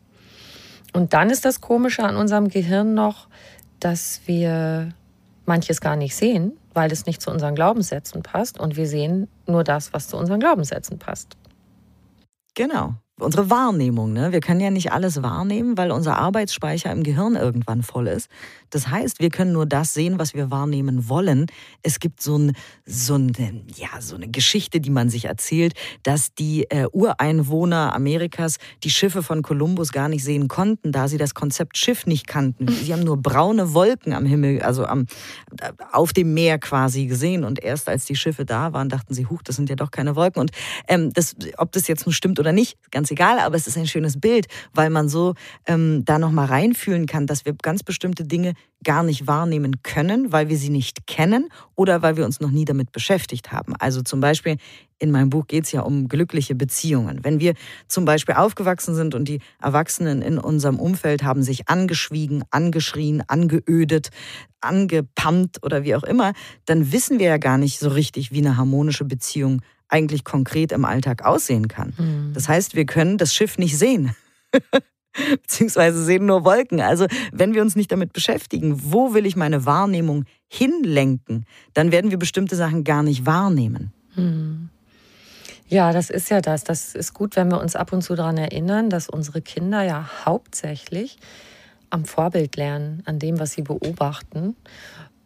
Und 0.94 1.14
dann 1.14 1.30
ist 1.30 1.46
das 1.46 1.62
Komische 1.62 2.04
an 2.04 2.16
unserem 2.16 2.50
Gehirn 2.50 2.94
noch, 2.94 3.28
dass 3.80 4.22
wir 4.26 4.94
manches 5.46 5.82
gar 5.82 5.96
nicht 5.96 6.16
sehen, 6.16 6.58
weil 6.74 6.92
es 6.92 7.06
nicht 7.06 7.22
zu 7.22 7.32
unseren 7.32 7.56
Glaubenssätzen 7.56 8.24
passt. 8.24 8.60
Und 8.60 8.76
wir 8.76 8.88
sehen 8.88 9.28
nur 9.48 9.64
das, 9.64 9.94
was 9.94 10.08
zu 10.08 10.18
unseren 10.18 10.40
Glaubenssätzen 10.40 11.00
passt. 11.00 11.38
Genau. 12.54 12.96
Unsere 13.20 13.50
Wahrnehmung. 13.50 14.14
Ne? 14.14 14.32
Wir 14.32 14.40
können 14.40 14.60
ja 14.60 14.72
nicht 14.72 14.92
alles 14.92 15.22
wahrnehmen, 15.22 15.78
weil 15.78 15.92
unser 15.92 16.18
Arbeitsspeicher 16.18 16.92
im 16.92 17.04
Gehirn 17.04 17.36
irgendwann 17.36 17.84
voll 17.84 18.08
ist. 18.08 18.30
Das 18.70 18.88
heißt, 18.88 19.20
wir 19.20 19.30
können 19.30 19.52
nur 19.52 19.66
das 19.66 19.94
sehen, 19.94 20.18
was 20.18 20.34
wir 20.34 20.50
wahrnehmen 20.50 21.10
wollen. 21.10 21.48
Es 21.84 22.00
gibt 22.00 22.22
so, 22.22 22.38
ein, 22.38 22.54
so, 22.86 23.16
ein, 23.16 23.66
ja, 23.76 24.00
so 24.00 24.16
eine 24.16 24.30
Geschichte, 24.30 24.80
die 24.80 24.90
man 24.90 25.10
sich 25.10 25.26
erzählt, 25.26 25.74
dass 26.04 26.34
die 26.34 26.64
äh, 26.70 26.88
Ureinwohner 26.92 27.94
Amerikas 27.94 28.58
die 28.84 28.90
Schiffe 28.90 29.24
von 29.24 29.42
Kolumbus 29.42 29.92
gar 29.92 30.10
nicht 30.10 30.24
sehen 30.24 30.48
konnten, 30.48 30.92
da 30.92 31.08
sie 31.08 31.18
das 31.18 31.34
Konzept 31.34 31.78
Schiff 31.78 32.06
nicht 32.06 32.28
kannten. 32.28 32.68
Sie 32.70 32.94
haben 32.94 33.04
nur 33.04 33.18
braune 33.18 33.74
Wolken 33.74 34.14
am 34.14 34.26
Himmel, 34.26 34.62
also 34.62 34.86
am, 34.86 35.06
auf 35.92 36.14
dem 36.14 36.34
Meer 36.34 36.58
quasi 36.58 37.06
gesehen. 37.08 37.44
Und 37.44 37.62
erst 37.62 37.90
als 37.90 38.06
die 38.06 38.16
Schiffe 38.16 38.46
da 38.46 38.74
waren, 38.74 38.90
dachten 38.90 39.14
sie, 39.14 39.26
huch, 39.26 39.42
das 39.44 39.58
sind 39.58 39.70
ja 39.70 39.76
doch 39.76 39.92
keine 39.92 40.16
Wolken. 40.16 40.40
Und 40.40 40.52
ähm, 40.88 41.12
das, 41.14 41.36
ob 41.58 41.72
das 41.74 41.88
jetzt 41.88 42.06
nun 42.06 42.14
stimmt 42.14 42.40
oder 42.40 42.54
nicht, 42.54 42.78
ganz 42.92 43.11
egal, 43.12 43.40
aber 43.40 43.56
es 43.56 43.68
ist 43.68 43.78
ein 43.78 43.88
schönes 43.88 44.20
Bild, 44.20 44.48
weil 44.74 44.90
man 44.90 45.10
so 45.10 45.36
ähm, 45.68 46.04
da 46.06 46.18
nochmal 46.18 46.48
reinfühlen 46.48 47.06
kann, 47.06 47.28
dass 47.28 47.46
wir 47.46 47.54
ganz 47.54 47.84
bestimmte 47.84 48.24
Dinge 48.24 48.54
gar 48.84 49.04
nicht 49.04 49.28
wahrnehmen 49.28 49.84
können, 49.84 50.32
weil 50.32 50.50
wir 50.50 50.58
sie 50.58 50.70
nicht 50.70 51.06
kennen 51.06 51.50
oder 51.76 52.02
weil 52.02 52.18
wir 52.18 52.26
uns 52.26 52.40
noch 52.40 52.50
nie 52.50 52.66
damit 52.66 52.92
beschäftigt 52.92 53.52
haben. 53.52 53.76
Also 53.78 54.02
zum 54.02 54.22
Beispiel 54.22 54.58
in 54.98 55.12
meinem 55.12 55.30
Buch 55.30 55.48
geht 55.48 55.66
es 55.66 55.72
ja 55.72 55.82
um 55.82 56.08
glückliche 56.08 56.56
Beziehungen. 56.56 57.24
Wenn 57.24 57.40
wir 57.40 57.54
zum 57.88 58.06
Beispiel 58.06 58.36
aufgewachsen 58.36 58.96
sind 58.96 59.16
und 59.16 59.28
die 59.28 59.40
Erwachsenen 59.62 60.22
in 60.22 60.38
unserem 60.38 60.80
Umfeld 60.80 61.24
haben 61.24 61.44
sich 61.44 61.68
angeschwiegen, 61.68 62.44
angeschrien, 62.52 63.24
angeödet, 63.28 64.10
angepammt 64.62 65.64
oder 65.64 65.84
wie 65.84 65.96
auch 65.96 66.04
immer, 66.04 66.34
dann 66.66 66.92
wissen 66.92 67.20
wir 67.20 67.28
ja 67.28 67.38
gar 67.38 67.58
nicht 67.58 67.80
so 67.80 67.90
richtig, 67.90 68.32
wie 68.32 68.40
eine 68.40 68.58
harmonische 68.58 69.06
Beziehung 69.06 69.62
eigentlich 69.92 70.24
konkret 70.24 70.72
im 70.72 70.86
Alltag 70.86 71.24
aussehen 71.26 71.68
kann. 71.68 71.94
Mhm. 71.98 72.32
Das 72.34 72.50
heißt, 72.50 72.76
wir 72.76 72.86
können 72.86 73.18
das 73.18 73.34
Schiff 73.36 73.58
nicht 73.58 73.78
sehen. 73.78 74.16
beziehungsweise 75.14 76.04
sehen 76.04 76.26
nur 76.26 76.46
Wolken. 76.46 76.82
Also 76.82 77.06
wenn 77.32 77.54
wir 77.54 77.62
uns 77.62 77.76
nicht 77.76 77.92
damit 77.92 78.14
beschäftigen, 78.14 78.92
wo 78.92 79.14
will 79.14 79.26
ich 79.26 79.36
meine 79.36 79.66
Wahrnehmung 79.66 80.26
hinlenken, 80.48 81.46
dann 81.74 81.92
werden 81.92 82.12
wir 82.12 82.18
bestimmte 82.18 82.56
Sachen 82.56 82.84
gar 82.84 83.04
nicht 83.04 83.26
wahrnehmen. 83.26 83.92
Hm. 84.16 84.70
Ja, 85.68 85.94
das 85.94 86.10
ist 86.10 86.30
ja 86.30 86.42
das. 86.42 86.64
Das 86.66 86.96
ist 86.96 87.14
gut, 87.14 87.36
wenn 87.38 87.50
wir 87.50 87.62
uns 87.62 87.76
ab 87.76 87.94
und 87.94 88.02
zu 88.02 88.16
daran 88.16 88.38
erinnern, 88.38 88.90
dass 88.90 89.08
unsere 89.08 89.42
Kinder 89.42 89.84
ja 89.84 90.10
hauptsächlich 90.26 91.18
am 91.90 92.06
Vorbild 92.06 92.56
lernen, 92.56 93.04
an 93.06 93.20
dem, 93.20 93.40
was 93.40 93.54
sie 93.54 93.62
beobachten 93.62 94.56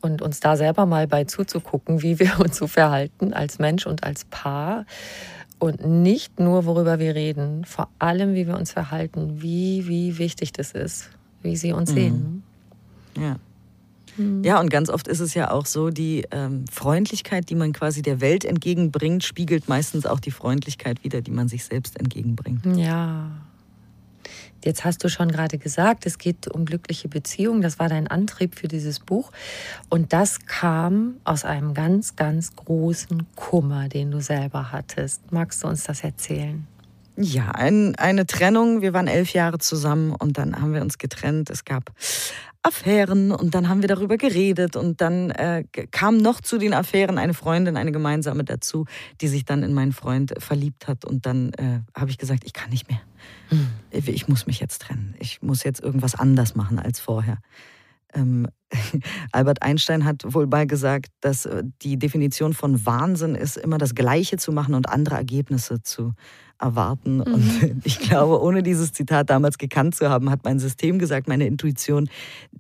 und 0.05 0.21
uns 0.21 0.39
da 0.39 0.55
selber 0.55 0.85
mal 0.85 1.07
bei 1.07 1.25
zuzugucken, 1.25 2.01
wie 2.01 2.19
wir 2.19 2.39
uns 2.39 2.55
so 2.55 2.67
verhalten 2.67 3.33
als 3.33 3.59
Mensch 3.59 3.85
und 3.85 4.03
als 4.03 4.25
Paar 4.25 4.85
und 5.59 5.85
nicht 5.85 6.39
nur, 6.39 6.65
worüber 6.65 6.99
wir 6.99 7.15
reden, 7.15 7.65
vor 7.65 7.89
allem, 7.99 8.35
wie 8.35 8.47
wir 8.47 8.57
uns 8.57 8.71
verhalten, 8.71 9.41
wie, 9.41 9.87
wie 9.87 10.17
wichtig 10.17 10.53
das 10.53 10.71
ist, 10.71 11.09
wie 11.41 11.55
sie 11.55 11.73
uns 11.73 11.91
mhm. 11.91 11.95
sehen. 11.95 12.43
Ja. 13.17 13.37
Mhm. 14.17 14.43
Ja, 14.43 14.59
und 14.59 14.69
ganz 14.69 14.89
oft 14.89 15.07
ist 15.07 15.19
es 15.19 15.33
ja 15.33 15.51
auch 15.51 15.65
so, 15.65 15.89
die 15.89 16.25
ähm, 16.31 16.65
Freundlichkeit, 16.71 17.49
die 17.49 17.55
man 17.55 17.73
quasi 17.73 18.01
der 18.01 18.21
Welt 18.21 18.45
entgegenbringt, 18.45 19.23
spiegelt 19.23 19.67
meistens 19.67 20.05
auch 20.05 20.19
die 20.19 20.31
Freundlichkeit 20.31 21.03
wider, 21.03 21.21
die 21.21 21.31
man 21.31 21.47
sich 21.47 21.65
selbst 21.65 21.99
entgegenbringt. 21.99 22.65
Ja, 22.77 23.31
Jetzt 24.65 24.83
hast 24.83 25.03
du 25.03 25.09
schon 25.09 25.31
gerade 25.31 25.59
gesagt, 25.59 26.07
es 26.07 26.17
geht 26.17 26.47
um 26.47 26.65
glückliche 26.65 27.07
Beziehungen. 27.07 27.61
Das 27.61 27.77
war 27.77 27.87
dein 27.87 28.07
Antrieb 28.07 28.55
für 28.55 28.67
dieses 28.67 28.99
Buch. 28.99 29.31
Und 29.89 30.11
das 30.11 30.47
kam 30.47 31.17
aus 31.23 31.45
einem 31.45 31.75
ganz, 31.75 32.15
ganz 32.15 32.55
großen 32.55 33.27
Kummer, 33.35 33.89
den 33.89 34.09
du 34.09 34.21
selber 34.21 34.71
hattest. 34.71 35.31
Magst 35.31 35.63
du 35.63 35.67
uns 35.67 35.83
das 35.83 36.03
erzählen? 36.03 36.65
Ja, 37.15 37.51
ein, 37.51 37.95
eine 37.95 38.25
Trennung. 38.25 38.81
Wir 38.81 38.93
waren 38.93 39.07
elf 39.07 39.33
Jahre 39.33 39.59
zusammen 39.59 40.13
und 40.13 40.39
dann 40.39 40.59
haben 40.59 40.73
wir 40.73 40.81
uns 40.81 40.97
getrennt. 40.97 41.51
Es 41.51 41.63
gab 41.63 41.91
Affären 42.65 43.31
und 43.31 43.53
dann 43.53 43.69
haben 43.69 43.81
wir 43.81 43.87
darüber 43.87 44.17
geredet 44.17 44.75
und 44.75 44.99
dann 44.99 45.29
äh, 45.29 45.63
kam 45.91 46.17
noch 46.17 46.41
zu 46.41 46.57
den 46.57 46.73
Affären 46.73 47.19
eine 47.19 47.35
Freundin, 47.35 47.77
eine 47.77 47.91
gemeinsame 47.91 48.43
dazu, 48.43 48.85
die 49.21 49.27
sich 49.27 49.45
dann 49.45 49.61
in 49.61 49.73
meinen 49.73 49.91
Freund 49.91 50.33
verliebt 50.39 50.87
hat 50.87 51.05
und 51.05 51.27
dann 51.27 51.53
äh, 51.53 51.81
habe 51.95 52.09
ich 52.09 52.17
gesagt, 52.17 52.43
ich 52.45 52.53
kann 52.53 52.71
nicht 52.71 52.89
mehr. 52.89 53.01
Hm. 53.49 53.67
Ich 53.91 54.27
muss 54.27 54.47
mich 54.47 54.59
jetzt 54.59 54.81
trennen. 54.81 55.13
Ich 55.19 55.41
muss 55.41 55.63
jetzt 55.63 55.81
irgendwas 55.81 56.15
anders 56.15 56.55
machen 56.55 56.79
als 56.79 56.99
vorher. 56.99 57.37
Ähm, 58.13 58.47
Albert 59.31 59.61
Einstein 59.61 60.05
hat 60.05 60.23
wohl 60.25 60.47
mal 60.47 60.65
gesagt, 60.65 61.11
dass 61.21 61.45
äh, 61.45 61.63
die 61.83 61.97
Definition 61.97 62.53
von 62.53 62.85
Wahnsinn 62.85 63.35
ist, 63.35 63.57
immer 63.57 63.77
das 63.77 63.93
Gleiche 63.93 64.37
zu 64.37 64.51
machen 64.51 64.73
und 64.73 64.89
andere 64.89 65.15
Ergebnisse 65.15 65.83
zu 65.83 66.13
erwarten. 66.59 67.17
Mhm. 67.17 67.21
Und 67.21 67.81
ich 67.85 67.99
glaube, 67.99 68.41
ohne 68.41 68.63
dieses 68.63 68.91
Zitat 68.93 69.29
damals 69.29 69.57
gekannt 69.57 69.95
zu 69.95 70.09
haben, 70.09 70.29
hat 70.29 70.43
mein 70.43 70.59
System 70.59 70.99
gesagt, 70.99 71.27
meine 71.27 71.45
Intuition, 71.47 72.09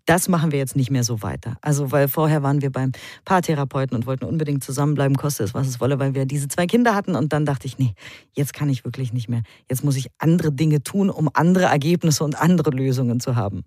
das 0.05 0.27
machen 0.27 0.51
wir 0.51 0.59
jetzt 0.59 0.75
nicht 0.75 0.91
mehr 0.91 1.03
so 1.03 1.21
weiter. 1.21 1.57
Also, 1.61 1.91
weil 1.91 2.07
vorher 2.07 2.43
waren 2.43 2.61
wir 2.61 2.71
beim 2.71 2.91
Paartherapeuten 3.25 3.95
und 3.95 4.05
wollten 4.05 4.25
unbedingt 4.25 4.63
zusammenbleiben, 4.63 5.17
koste 5.17 5.43
es, 5.43 5.53
was 5.53 5.67
es 5.67 5.79
wolle, 5.79 5.99
weil 5.99 6.13
wir 6.13 6.25
diese 6.25 6.47
zwei 6.47 6.67
Kinder 6.67 6.95
hatten. 6.95 7.15
Und 7.15 7.33
dann 7.33 7.45
dachte 7.45 7.67
ich, 7.67 7.77
nee, 7.77 7.93
jetzt 8.33 8.53
kann 8.53 8.69
ich 8.69 8.85
wirklich 8.85 9.13
nicht 9.13 9.29
mehr. 9.29 9.43
Jetzt 9.69 9.83
muss 9.83 9.95
ich 9.95 10.09
andere 10.17 10.51
Dinge 10.51 10.83
tun, 10.83 11.09
um 11.09 11.29
andere 11.33 11.65
Ergebnisse 11.65 12.23
und 12.23 12.39
andere 12.39 12.71
Lösungen 12.71 13.19
zu 13.19 13.35
haben. 13.35 13.63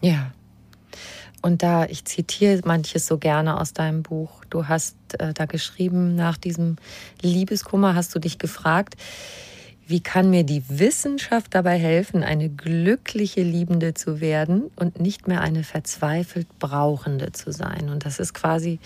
Ja, 0.00 0.32
und 1.42 1.62
da, 1.62 1.86
ich 1.86 2.04
zitiere 2.04 2.60
manches 2.64 3.06
so 3.06 3.18
gerne 3.18 3.60
aus 3.60 3.72
deinem 3.72 4.02
Buch. 4.02 4.44
Du 4.50 4.66
hast 4.66 4.96
äh, 5.18 5.32
da 5.32 5.46
geschrieben, 5.46 6.14
nach 6.14 6.36
diesem 6.36 6.76
Liebeskummer 7.22 7.94
hast 7.94 8.14
du 8.14 8.18
dich 8.18 8.38
gefragt, 8.38 8.96
wie 9.86 10.00
kann 10.00 10.28
mir 10.28 10.44
die 10.44 10.62
Wissenschaft 10.68 11.54
dabei 11.54 11.78
helfen, 11.78 12.22
eine 12.22 12.50
glückliche 12.50 13.42
Liebende 13.42 13.94
zu 13.94 14.20
werden 14.20 14.70
und 14.76 15.00
nicht 15.00 15.28
mehr 15.28 15.40
eine 15.40 15.64
verzweifelt 15.64 16.46
Brauchende 16.58 17.32
zu 17.32 17.52
sein? 17.52 17.88
Und 17.88 18.04
das 18.04 18.18
ist 18.18 18.34
quasi, 18.34 18.80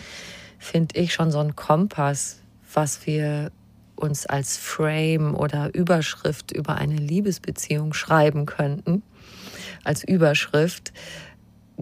finde 0.58 1.00
ich, 1.00 1.12
schon 1.12 1.32
so 1.32 1.40
ein 1.40 1.56
Kompass, 1.56 2.38
was 2.72 3.04
wir 3.06 3.50
uns 3.96 4.26
als 4.26 4.56
Frame 4.56 5.34
oder 5.34 5.74
Überschrift 5.74 6.52
über 6.52 6.76
eine 6.76 6.96
Liebesbeziehung 6.96 7.94
schreiben 7.94 8.46
könnten. 8.46 9.02
Als 9.82 10.04
Überschrift 10.04 10.92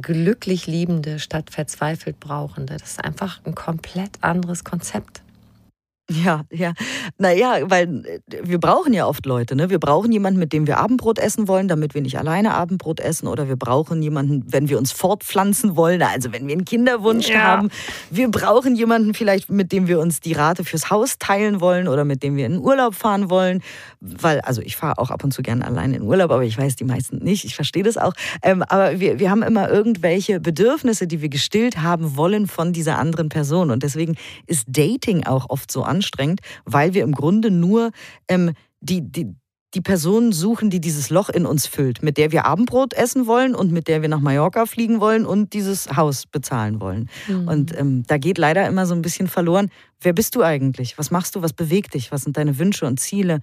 glücklich 0.01 0.67
Liebende 0.67 1.19
statt 1.19 1.51
verzweifelt 1.51 2.21
Brauchende. 2.21 2.77
Das 2.77 2.93
ist 2.93 3.05
einfach 3.05 3.41
ein 3.45 3.55
komplett 3.55 4.23
anderes 4.23 4.65
Konzept. 4.65 5.23
Ja, 6.11 6.43
ja. 6.51 6.73
Naja, 7.19 7.59
weil 7.71 8.05
äh, 8.05 8.21
wir 8.43 8.59
brauchen 8.59 8.93
ja 8.93 9.07
oft 9.07 9.25
Leute. 9.27 9.55
Ne? 9.55 9.71
Wir 9.71 9.79
brauchen 9.79 10.11
jemanden, 10.11 10.41
mit 10.41 10.53
dem 10.53 10.67
wir 10.67 10.79
Abendbrot 10.79 11.21
essen 11.21 11.47
wollen, 11.47 11.69
damit 11.69 11.95
wir 11.95 12.03
nicht 12.03 12.19
alleine 12.19 12.55
Abendbrot 12.55 12.99
essen. 12.99 13.29
Oder 13.29 13.47
wir 13.49 13.57
brauchen 13.57 14.03
jemanden, 14.03 14.45
wenn 14.49 14.69
wir 14.69 14.79
uns 14.79 14.91
fortpflanzen 14.91 15.77
wollen, 15.77 16.03
also 16.03 16.33
wenn 16.33 16.49
wir 16.49 16.55
einen 16.55 16.65
Kinderwunsch 16.65 17.29
ja. 17.29 17.41
haben. 17.41 17.71
Wir 18.11 18.29
brauchen 18.29 18.75
jemanden 18.75 19.15
vielleicht, 19.15 19.51
mit 19.51 19.71
dem 19.71 19.87
wir 19.87 20.01
uns 20.01 20.19
die 20.21 20.33
Rate 20.33 20.65
fürs 20.65 20.91
Haus 20.91 21.19
teilen 21.19 21.61
wollen 21.61 21.87
oder 21.87 22.05
mit 22.05 22.25
dem 22.25 22.37
wir 22.37 22.47
in 22.47 22.53
den 22.53 22.61
Urlaub 22.61 22.97
fahren 22.97 23.31
wollen. 23.31 23.63
Weil, 24.01 24.41
also 24.41 24.63
ich 24.63 24.77
fahre 24.77 24.99
auch 24.99 25.11
ab 25.11 25.23
und 25.23 25.33
zu 25.33 25.43
gerne 25.43 25.65
alleine 25.65 25.97
in 25.97 26.03
Urlaub, 26.03 26.33
aber 26.33 26.43
ich 26.43 26.59
weiß 26.59 26.75
die 26.75 26.85
meisten 26.85 27.19
nicht. 27.19 27.45
Ich 27.45 27.55
verstehe 27.55 27.85
das 27.85 27.97
auch. 27.97 28.15
Ähm, 28.43 28.65
aber 28.65 28.99
wir, 28.99 29.21
wir 29.21 29.31
haben 29.31 29.45
immer 29.45 29.71
irgendwelche 29.71 30.41
Bedürfnisse, 30.41 31.07
die 31.07 31.23
wir 31.23 31.29
gestillt 31.29 31.83
haben 31.83 32.17
wollen 32.17 32.49
von 32.49 32.73
dieser 32.73 32.99
anderen 32.99 33.29
Person. 33.29 33.71
Und 33.71 33.85
deswegen 33.85 34.17
ist 34.49 34.65
Dating 34.67 35.25
auch 35.25 35.51
oft 35.51 35.71
so 35.71 35.85
an 35.85 36.00
anstrengend, 36.01 36.41
weil 36.65 36.95
wir 36.95 37.05
im 37.05 37.13
Grunde 37.13 37.51
nur 37.51 37.93
ähm, 38.29 38.55
die, 38.81 39.03
die, 39.03 39.35
die 39.75 39.81
Person 39.81 40.33
suchen, 40.33 40.69
die 40.69 40.81
dieses 40.81 41.11
Loch 41.11 41.29
in 41.29 41.47
uns 41.47 41.67
füllt, 41.67 42.03
mit 42.03 42.17
der 42.17 42.33
wir 42.33 42.45
Abendbrot 42.45 42.93
essen 42.93 43.27
wollen 43.27 43.55
und 43.55 43.71
mit 43.71 43.87
der 43.87 44.03
wir 44.03 44.09
nach 44.09 44.21
Mallorca 44.21 44.67
fliegen 44.67 45.01
wollen 45.01 45.25
und 45.25 45.53
dieses 45.53 45.97
Haus 45.97 46.27
bezahlen 46.27 46.81
wollen. 46.81 47.09
Mhm. 47.29 47.49
Und 47.49 47.79
ähm, 47.79 48.03
da 48.07 48.19
geht 48.19 48.39
leider 48.39 48.67
immer 48.67 48.87
so 48.87 48.95
ein 48.95 49.03
bisschen 49.03 49.29
verloren, 49.29 49.71
wer 50.01 50.13
bist 50.13 50.35
du 50.35 50.43
eigentlich? 50.43 50.99
Was 50.99 51.13
machst 51.13 51.37
du? 51.37 51.43
Was 51.43 51.53
bewegt 51.53 51.95
dich? 51.95 52.11
Was 52.11 52.23
sind 52.23 52.37
deine 52.37 52.59
Wünsche 52.59 52.85
und 52.85 52.99
Ziele? 52.99 53.41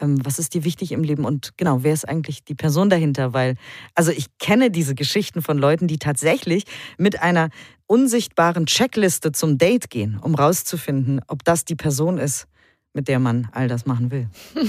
Ähm, 0.00 0.18
was 0.22 0.38
ist 0.38 0.52
dir 0.52 0.64
wichtig 0.64 0.92
im 0.92 1.02
Leben? 1.02 1.24
Und 1.24 1.56
genau, 1.56 1.82
wer 1.82 1.94
ist 1.94 2.06
eigentlich 2.06 2.44
die 2.44 2.54
Person 2.54 2.90
dahinter? 2.90 3.32
Weil, 3.32 3.56
also 3.94 4.12
ich 4.12 4.26
kenne 4.38 4.70
diese 4.70 4.94
Geschichten 4.94 5.40
von 5.40 5.56
Leuten, 5.56 5.86
die 5.86 5.98
tatsächlich 5.98 6.64
mit 6.98 7.22
einer 7.22 7.48
unsichtbaren 7.86 8.66
Checkliste 8.66 9.32
zum 9.32 9.56
Date 9.56 9.88
gehen, 9.88 10.18
um 10.22 10.34
rauszufinden, 10.34 11.22
ob 11.26 11.42
das 11.42 11.64
die 11.64 11.74
Person 11.74 12.18
ist, 12.18 12.46
mit 12.92 13.08
der 13.08 13.18
man 13.18 13.48
all 13.52 13.66
das 13.66 13.86
machen 13.86 14.10
will. 14.10 14.28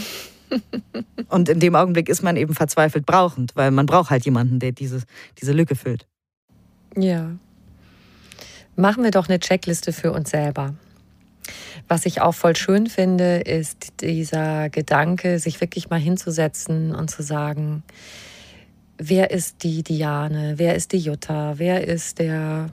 Und 1.29 1.49
in 1.49 1.59
dem 1.59 1.75
Augenblick 1.75 2.09
ist 2.09 2.23
man 2.23 2.35
eben 2.35 2.53
verzweifelt 2.53 3.05
brauchend, 3.05 3.55
weil 3.55 3.71
man 3.71 3.85
braucht 3.85 4.09
halt 4.09 4.25
jemanden, 4.25 4.59
der 4.59 4.71
diese, 4.71 5.01
diese 5.39 5.53
Lücke 5.53 5.75
füllt. 5.75 6.07
Ja. 6.95 7.31
Machen 8.75 9.03
wir 9.03 9.11
doch 9.11 9.29
eine 9.29 9.39
Checkliste 9.39 9.93
für 9.93 10.11
uns 10.11 10.29
selber. 10.29 10.73
Was 11.87 12.05
ich 12.05 12.21
auch 12.21 12.33
voll 12.33 12.55
schön 12.55 12.87
finde, 12.87 13.37
ist 13.39 14.01
dieser 14.01 14.69
Gedanke, 14.69 15.39
sich 15.39 15.59
wirklich 15.59 15.89
mal 15.89 15.99
hinzusetzen 15.99 16.95
und 16.95 17.09
zu 17.09 17.23
sagen, 17.23 17.83
wer 18.97 19.31
ist 19.31 19.63
die 19.63 19.83
Diane, 19.83 20.53
wer 20.57 20.75
ist 20.75 20.91
die 20.93 20.99
Jutta, 20.99 21.57
wer 21.57 21.87
ist 21.87 22.19
der 22.19 22.69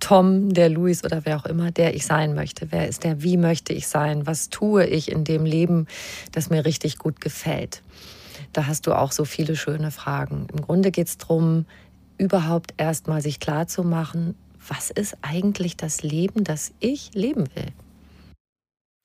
Tom, 0.00 0.52
der 0.52 0.68
Luis 0.68 1.04
oder 1.04 1.24
wer 1.24 1.36
auch 1.36 1.46
immer, 1.46 1.70
der 1.70 1.94
ich 1.94 2.06
sein 2.06 2.34
möchte? 2.34 2.68
Wer 2.70 2.88
ist 2.88 3.04
der? 3.04 3.22
Wie 3.22 3.36
möchte 3.36 3.72
ich 3.72 3.88
sein? 3.88 4.26
Was 4.26 4.50
tue 4.50 4.86
ich 4.86 5.10
in 5.10 5.24
dem 5.24 5.44
Leben, 5.44 5.86
das 6.32 6.50
mir 6.50 6.64
richtig 6.64 6.98
gut 6.98 7.20
gefällt? 7.20 7.82
Da 8.52 8.66
hast 8.66 8.86
du 8.86 8.92
auch 8.92 9.12
so 9.12 9.24
viele 9.24 9.56
schöne 9.56 9.90
Fragen. 9.90 10.46
Im 10.52 10.60
Grunde 10.62 10.90
geht 10.90 11.08
es 11.08 11.18
darum, 11.18 11.66
überhaupt 12.18 12.74
erst 12.76 13.08
mal 13.08 13.20
sich 13.20 13.40
klar 13.40 13.66
zu 13.66 13.82
machen, 13.82 14.34
was 14.68 14.90
ist 14.90 15.16
eigentlich 15.22 15.76
das 15.76 16.02
Leben, 16.02 16.44
das 16.44 16.72
ich 16.80 17.12
leben 17.14 17.46
will? 17.54 17.72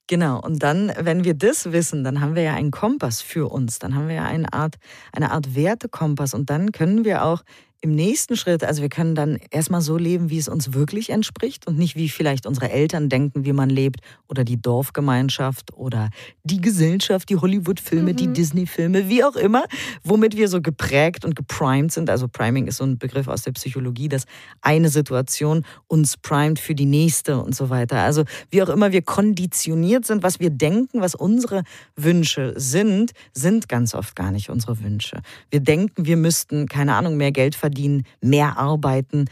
Genau, 0.07 0.41
und 0.41 0.61
dann, 0.61 0.91
wenn 0.99 1.23
wir 1.23 1.35
das 1.35 1.71
wissen, 1.71 2.03
dann 2.03 2.19
haben 2.19 2.35
wir 2.35 2.43
ja 2.43 2.53
einen 2.53 2.71
Kompass 2.71 3.21
für 3.21 3.49
uns, 3.49 3.79
dann 3.79 3.95
haben 3.95 4.09
wir 4.09 4.15
ja 4.15 4.25
eine 4.25 4.51
Art, 4.51 4.75
eine 5.13 5.31
Art 5.31 5.55
Wertekompass 5.55 6.33
und 6.33 6.49
dann 6.49 6.73
können 6.73 7.05
wir 7.05 7.23
auch 7.23 7.43
im 7.83 7.95
nächsten 7.95 8.35
Schritt, 8.35 8.63
also 8.63 8.83
wir 8.83 8.89
können 8.89 9.15
dann 9.15 9.39
erstmal 9.49 9.81
so 9.81 9.97
leben, 9.97 10.29
wie 10.29 10.37
es 10.37 10.47
uns 10.47 10.73
wirklich 10.73 11.09
entspricht 11.09 11.65
und 11.65 11.79
nicht 11.79 11.95
wie 11.95 12.09
vielleicht 12.09 12.45
unsere 12.45 12.69
Eltern 12.69 13.09
denken, 13.09 13.43
wie 13.43 13.53
man 13.53 13.71
lebt 13.71 14.01
oder 14.27 14.43
die 14.43 14.61
Dorfgemeinschaft 14.61 15.73
oder 15.73 16.11
die 16.43 16.61
Gesellschaft, 16.61 17.29
die 17.29 17.37
Hollywood-Filme, 17.37 18.11
mhm. 18.11 18.15
die 18.17 18.27
Disney-Filme, 18.27 19.09
wie 19.09 19.23
auch 19.23 19.35
immer, 19.35 19.63
womit 20.03 20.37
wir 20.37 20.47
so 20.47 20.61
geprägt 20.61 21.25
und 21.25 21.35
geprimed 21.35 21.91
sind. 21.91 22.11
Also 22.11 22.27
Priming 22.27 22.67
ist 22.67 22.77
so 22.77 22.83
ein 22.83 22.99
Begriff 22.99 23.27
aus 23.27 23.41
der 23.41 23.53
Psychologie, 23.53 24.09
dass 24.09 24.25
eine 24.61 24.89
Situation 24.89 25.65
uns 25.87 26.17
primet 26.17 26.59
für 26.59 26.75
die 26.75 26.85
nächste 26.85 27.41
und 27.41 27.55
so 27.55 27.71
weiter. 27.71 27.97
Also 27.97 28.25
wie 28.51 28.61
auch 28.61 28.69
immer 28.69 28.91
wir 28.91 29.01
konditioniert 29.01 30.05
sind, 30.05 30.21
was 30.21 30.39
wir 30.39 30.51
denken, 30.51 31.01
was 31.01 31.15
unsere 31.15 31.63
Wünsche 31.95 32.53
sind, 32.57 33.13
sind 33.33 33.67
ganz 33.67 33.95
oft 33.95 34.15
gar 34.15 34.29
nicht 34.29 34.51
unsere 34.51 34.83
Wünsche. 34.83 35.21
Wir 35.49 35.61
denken, 35.61 36.05
wir 36.05 36.17
müssten, 36.17 36.67
keine 36.67 36.93
Ahnung, 36.93 37.17
mehr 37.17 37.31
Geld 37.31 37.55
verdienen 37.55 37.70
verdienen, 37.71 38.03
mehr 38.21 38.57
arbeiten, 38.57 39.25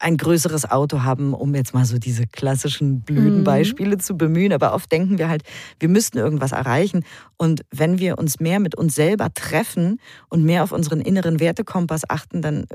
ein 0.00 0.16
größeres 0.16 0.70
Auto 0.70 1.02
haben, 1.02 1.34
um 1.34 1.54
jetzt 1.54 1.74
mal 1.74 1.84
so 1.84 1.98
diese 1.98 2.26
klassischen 2.26 3.02
blöden 3.02 3.40
mhm. 3.40 3.44
Beispiele 3.44 3.98
zu 3.98 4.16
bemühen. 4.16 4.52
Aber 4.52 4.74
oft 4.74 4.90
denken 4.90 5.18
wir 5.18 5.28
halt, 5.28 5.42
wir 5.78 5.88
müssten 5.88 6.18
irgendwas 6.18 6.52
erreichen. 6.52 7.04
Und 7.36 7.62
wenn 7.70 7.98
wir 7.98 8.18
uns 8.18 8.40
mehr 8.40 8.58
mit 8.58 8.74
uns 8.74 8.94
selber 8.94 9.32
treffen 9.34 10.00
und 10.28 10.44
mehr 10.44 10.64
auf 10.64 10.72
unseren 10.72 11.00
inneren 11.00 11.38
Wertekompass 11.38 12.08
achten, 12.08 12.42
dann 12.42 12.66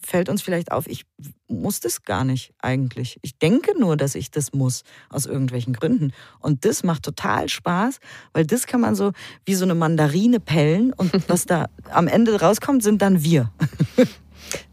fällt 0.00 0.28
uns 0.28 0.42
vielleicht 0.42 0.70
auf, 0.70 0.86
ich 0.86 1.04
muss 1.48 1.80
das 1.80 2.04
gar 2.04 2.24
nicht 2.24 2.52
eigentlich. 2.60 3.18
Ich 3.22 3.38
denke 3.38 3.78
nur, 3.78 3.96
dass 3.96 4.14
ich 4.14 4.30
das 4.30 4.52
muss, 4.52 4.82
aus 5.10 5.26
irgendwelchen 5.26 5.72
Gründen. 5.72 6.12
Und 6.38 6.64
das 6.64 6.84
macht 6.84 7.02
total 7.02 7.48
Spaß, 7.48 7.98
weil 8.32 8.46
das 8.46 8.66
kann 8.66 8.80
man 8.80 8.94
so 8.94 9.12
wie 9.44 9.54
so 9.54 9.64
eine 9.64 9.74
Mandarine 9.74 10.38
pellen 10.38 10.92
und 10.92 11.12
was 11.28 11.46
da 11.46 11.66
am 11.90 12.06
Ende 12.06 12.40
rauskommt, 12.40 12.82
sind 12.82 13.02
dann 13.02 13.22
wir. 13.24 13.50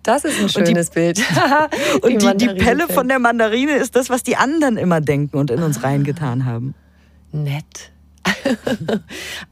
Das 0.03 0.25
ist 0.25 0.39
ein 0.39 0.49
schönes 0.49 0.89
die, 0.89 0.93
Bild. 0.95 1.21
und 2.01 2.21
die, 2.21 2.37
die, 2.47 2.53
Pelle 2.55 2.87
von 2.87 3.07
der 3.07 3.19
Mandarine 3.19 3.73
ist 3.73 3.95
das, 3.95 4.09
was 4.09 4.23
die 4.23 4.35
anderen 4.35 4.77
immer 4.77 5.01
denken 5.01 5.37
und 5.37 5.51
in 5.51 5.61
uns 5.61 5.77
ah, 5.77 5.87
reingetan 5.87 6.45
haben. 6.45 6.73
Nett. 7.31 7.91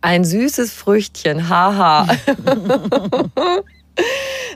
Ein 0.02 0.24
süßes 0.26 0.74
Früchtchen, 0.74 1.50
haha. 1.50 2.08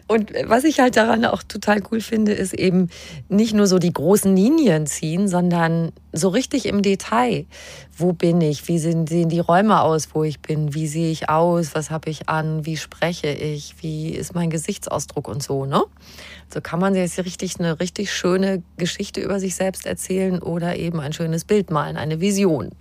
Und 0.08 0.34
was 0.46 0.66
ich 0.66 0.80
halt 0.80 0.98
daran 0.98 1.24
auch 1.24 1.42
total 1.42 1.82
cool 1.90 2.02
finde, 2.02 2.34
ist 2.34 2.54
eben 2.54 2.90
nicht 3.30 3.54
nur 3.54 3.68
so 3.68 3.80
die 3.80 3.94
großen 3.94 4.36
Linien 4.36 4.86
ziehen, 4.86 5.30
sondern 5.30 5.94
so 6.12 6.28
richtig 6.28 6.66
im 6.66 6.82
Detail. 6.82 7.46
Wo 7.96 8.12
bin 8.12 8.42
ich? 8.42 8.68
Wie 8.68 8.78
sehen, 8.78 9.08
sehen 9.08 9.30
die 9.30 9.40
Räume 9.40 9.82
aus, 9.82 10.10
wo 10.14 10.24
ich 10.24 10.42
bin? 10.42 10.74
Wie 10.74 10.88
sehe 10.88 11.12
ich 11.12 11.30
aus? 11.30 11.76
Was 11.76 11.92
habe 11.92 12.10
ich 12.10 12.28
an? 12.28 12.66
Wie 12.66 12.76
spreche 12.76 13.30
ich? 13.30 13.76
Wie 13.82 14.10
ist 14.10 14.36
mein 14.36 14.50
Gesichtsausdruck 14.50 15.30
und 15.30 15.42
so, 15.42 15.66
ne? 15.66 15.84
So 16.54 16.60
kann 16.60 16.80
man 16.80 16.94
sich 16.94 17.18
richtig 17.24 17.60
eine 17.60 17.80
richtig 17.80 18.12
schöne 18.12 18.64
Geschichte 18.76 19.22
über 19.22 19.40
sich 19.40 19.56
selbst 19.56 19.86
erzählen 19.86 20.42
oder 20.42 20.76
eben 20.76 21.00
ein 21.00 21.14
schönes 21.14 21.46
Bild 21.46 21.72
malen, 21.72 21.96
eine 21.96 22.20
Vision. 22.20 22.72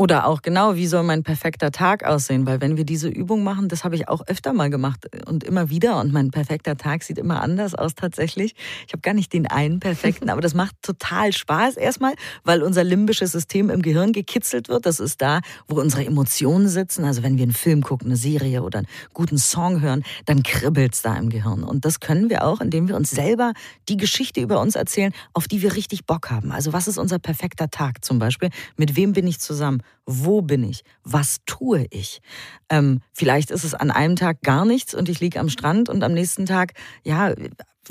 Oder 0.00 0.26
auch 0.26 0.40
genau, 0.40 0.76
wie 0.76 0.86
soll 0.86 1.02
mein 1.02 1.24
perfekter 1.24 1.70
Tag 1.70 2.06
aussehen? 2.06 2.46
Weil 2.46 2.62
wenn 2.62 2.78
wir 2.78 2.84
diese 2.84 3.10
Übung 3.10 3.44
machen, 3.44 3.68
das 3.68 3.84
habe 3.84 3.96
ich 3.96 4.08
auch 4.08 4.26
öfter 4.26 4.54
mal 4.54 4.70
gemacht 4.70 5.06
und 5.26 5.44
immer 5.44 5.68
wieder. 5.68 6.00
Und 6.00 6.10
mein 6.10 6.30
perfekter 6.30 6.78
Tag 6.78 7.02
sieht 7.02 7.18
immer 7.18 7.42
anders 7.42 7.74
aus 7.74 7.96
tatsächlich. 7.96 8.54
Ich 8.86 8.94
habe 8.94 9.02
gar 9.02 9.12
nicht 9.12 9.30
den 9.34 9.46
einen 9.46 9.78
perfekten, 9.78 10.30
aber 10.30 10.40
das 10.40 10.54
macht 10.54 10.74
total 10.80 11.34
Spaß 11.34 11.76
erstmal, 11.76 12.14
weil 12.44 12.62
unser 12.62 12.82
limbisches 12.82 13.32
System 13.32 13.68
im 13.68 13.82
Gehirn 13.82 14.14
gekitzelt 14.14 14.70
wird. 14.70 14.86
Das 14.86 15.00
ist 15.00 15.20
da, 15.20 15.42
wo 15.68 15.78
unsere 15.78 16.06
Emotionen 16.06 16.70
sitzen. 16.70 17.04
Also 17.04 17.22
wenn 17.22 17.36
wir 17.36 17.42
einen 17.42 17.52
Film 17.52 17.82
gucken, 17.82 18.06
eine 18.06 18.16
Serie 18.16 18.62
oder 18.62 18.78
einen 18.78 18.88
guten 19.12 19.36
Song 19.36 19.82
hören, 19.82 20.02
dann 20.24 20.42
kribbelt 20.42 20.94
es 20.94 21.02
da 21.02 21.14
im 21.18 21.28
Gehirn. 21.28 21.62
Und 21.62 21.84
das 21.84 22.00
können 22.00 22.30
wir 22.30 22.46
auch, 22.46 22.62
indem 22.62 22.88
wir 22.88 22.96
uns 22.96 23.10
selber 23.10 23.52
die 23.90 23.98
Geschichte 23.98 24.40
über 24.40 24.62
uns 24.62 24.76
erzählen, 24.76 25.12
auf 25.34 25.46
die 25.46 25.60
wir 25.60 25.76
richtig 25.76 26.06
Bock 26.06 26.30
haben. 26.30 26.52
Also 26.52 26.72
was 26.72 26.88
ist 26.88 26.96
unser 26.96 27.18
perfekter 27.18 27.68
Tag 27.68 28.02
zum 28.02 28.18
Beispiel? 28.18 28.48
Mit 28.78 28.96
wem 28.96 29.12
bin 29.12 29.26
ich 29.26 29.40
zusammen? 29.40 29.82
Wo 30.06 30.42
bin 30.42 30.64
ich, 30.64 30.82
was 31.04 31.38
tue 31.46 31.86
ich. 31.90 32.20
Ähm, 32.68 33.00
vielleicht 33.12 33.50
ist 33.50 33.64
es 33.64 33.74
an 33.74 33.90
einem 33.90 34.16
Tag 34.16 34.42
gar 34.42 34.64
nichts 34.64 34.94
und 34.94 35.08
ich 35.08 35.20
liege 35.20 35.38
am 35.38 35.48
Strand 35.48 35.88
und 35.88 36.02
am 36.02 36.12
nächsten 36.12 36.46
Tag, 36.46 36.72
ja, 37.04 37.32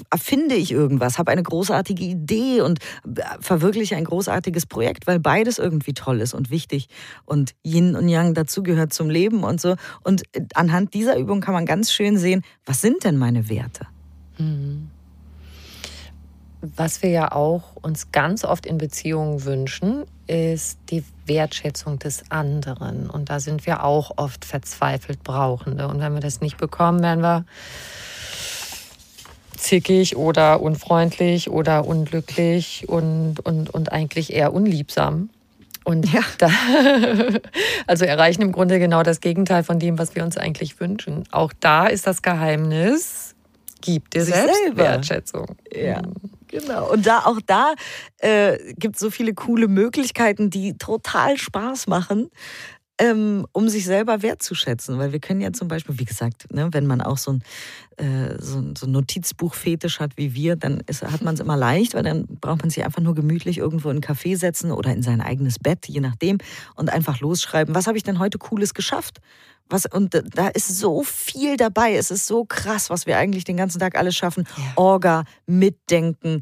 erfinde 0.10 0.56
ich 0.56 0.72
irgendwas, 0.72 1.18
habe 1.18 1.32
eine 1.32 1.44
großartige 1.44 2.04
Idee 2.04 2.62
und 2.62 2.80
äh, 3.06 3.22
verwirkliche 3.40 3.96
ein 3.96 4.04
großartiges 4.04 4.66
Projekt, 4.66 5.08
weil 5.08 5.20
beides 5.20 5.60
irgendwie 5.60 5.94
toll 5.94 6.22
ist 6.22 6.34
und 6.34 6.50
wichtig 6.50 6.88
und 7.26 7.54
Yin 7.64 7.96
und 7.96 8.08
Yang 8.08 8.34
dazugehört 8.34 8.94
zum 8.94 9.10
Leben 9.10 9.44
und 9.44 9.60
so. 9.60 9.76
Und 10.04 10.24
äh, 10.34 10.46
anhand 10.56 10.94
dieser 10.94 11.18
Übung 11.18 11.42
kann 11.42 11.54
man 11.54 11.66
ganz 11.66 11.92
schön 11.92 12.18
sehen, 12.18 12.44
was 12.66 12.82
sind 12.82 13.04
denn 13.04 13.18
meine 13.18 13.50
Werte? 13.50 13.88
Mhm. 14.38 14.90
Was 16.62 17.02
wir 17.02 17.10
ja 17.10 17.32
auch 17.32 17.76
uns 17.82 18.12
ganz 18.12 18.43
oft 18.43 18.65
in 18.65 18.78
Beziehungen 18.78 19.45
wünschen, 19.45 20.04
ist 20.28 20.78
die 20.89 21.04
Wertschätzung 21.26 22.00
des 22.00 22.24
anderen. 22.30 23.10
Und 23.10 23.30
da 23.30 23.39
sind 23.39 23.65
wir 23.65 23.84
auch 23.84 24.12
oft 24.17 24.45
verzweifelt 24.45 25.24
Brauchende. 25.24 25.88
Und 25.88 26.02
wenn 26.02 26.13
wir 26.13 26.19
das 26.19 26.41
nicht 26.41 26.58
bekommen, 26.58 27.02
werden 27.02 27.22
wir 27.22 27.45
zickig 29.56 30.17
oder 30.17 30.62
unfreundlich 30.62 31.50
oder 31.50 31.86
unglücklich 31.86 32.88
und, 32.88 33.39
und, 33.39 33.69
und 33.69 33.91
eigentlich 33.91 34.34
eher 34.34 34.54
unliebsam. 34.54 35.30
Und 35.84 36.12
ja. 36.12 36.22
da, 36.38 36.50
also 37.88 38.06
erreichen 38.06 38.41
im 38.41 38.52
Grunde 38.52 38.80
genau 38.80 39.04
das 39.04 39.22
Gegenteil 39.22 39.63
von 39.63 39.80
dem, 39.80 39.98
was 39.98 40.15
wir 40.15 40.24
uns 40.24 40.38
eigentlich 40.38 40.80
wünschen. 40.80 41.24
Auch 41.32 41.54
da 41.60 41.88
ist 41.88 42.06
das 42.06 42.22
Geheimnis, 42.22 43.36
gibt 43.82 44.13
dir 44.13 44.24
Selbstwertschätzung. 44.24 45.56
Ja. 45.74 46.02
Genau. 46.50 46.92
Und 46.92 47.06
da 47.06 47.20
auch 47.26 47.40
da 47.46 47.74
äh, 48.18 48.58
gibt 48.74 48.96
es 48.96 49.02
so 49.02 49.10
viele 49.10 49.34
coole 49.34 49.68
Möglichkeiten, 49.68 50.50
die 50.50 50.78
total 50.78 51.38
Spaß 51.38 51.88
machen. 51.88 52.30
Ähm, 53.02 53.48
um 53.54 53.70
sich 53.70 53.86
selber 53.86 54.24
wertzuschätzen. 54.24 55.00
Weil 55.00 55.14
wir 55.14 55.22
können 55.22 55.40
ja 55.40 55.54
zum 55.54 55.70
Beispiel, 55.70 55.98
wie 56.00 56.04
gesagt, 56.04 56.54
ne, 56.54 56.68
wenn 56.74 56.86
man 56.86 57.00
auch 57.00 57.18
so 57.18 57.32
ein, 57.32 57.44
äh, 57.96 58.36
so, 58.40 58.62
so 58.78 58.88
ein 58.88 58.92
Notizbuch-Fetisch 58.92 60.02
hat 60.02 60.18
wie 60.18 60.34
wir, 60.34 60.58
dann 60.58 60.82
ist, 60.86 61.02
hat 61.02 61.22
man 61.22 61.36
es 61.36 61.40
immer 61.40 61.56
leicht, 61.56 61.94
weil 61.94 62.04
dann 62.04 62.28
braucht 62.28 62.60
man 62.60 62.70
sich 62.70 62.84
einfach 62.84 63.02
nur 63.02 63.16
gemütlich 63.16 63.58
irgendwo 63.58 63.90
in 63.90 64.04
einen 64.04 64.04
Café 64.04 64.36
setzen 64.36 64.74
oder 64.74 64.92
in 64.92 65.02
sein 65.02 65.22
eigenes 65.22 65.60
Bett, 65.60 65.88
je 65.88 66.02
nachdem, 66.02 66.40
und 66.76 66.90
einfach 66.90 67.22
losschreiben, 67.22 67.74
was 67.74 67.88
habe 67.88 67.98
ich 67.98 68.04
denn 68.04 68.20
heute 68.20 68.38
Cooles 68.38 68.74
geschafft? 68.74 69.22
Was, 69.70 69.86
und 69.86 70.22
da 70.34 70.48
ist 70.48 70.68
so 70.80 71.04
viel 71.04 71.56
dabei. 71.56 71.96
Es 71.96 72.10
ist 72.10 72.26
so 72.26 72.44
krass, 72.44 72.90
was 72.90 73.06
wir 73.06 73.18
eigentlich 73.18 73.44
den 73.44 73.58
ganzen 73.58 73.80
Tag 73.80 73.96
alles 73.98 74.16
schaffen. 74.16 74.48
Ja. 74.58 74.64
Orga, 74.76 75.24
Mitdenken, 75.46 76.42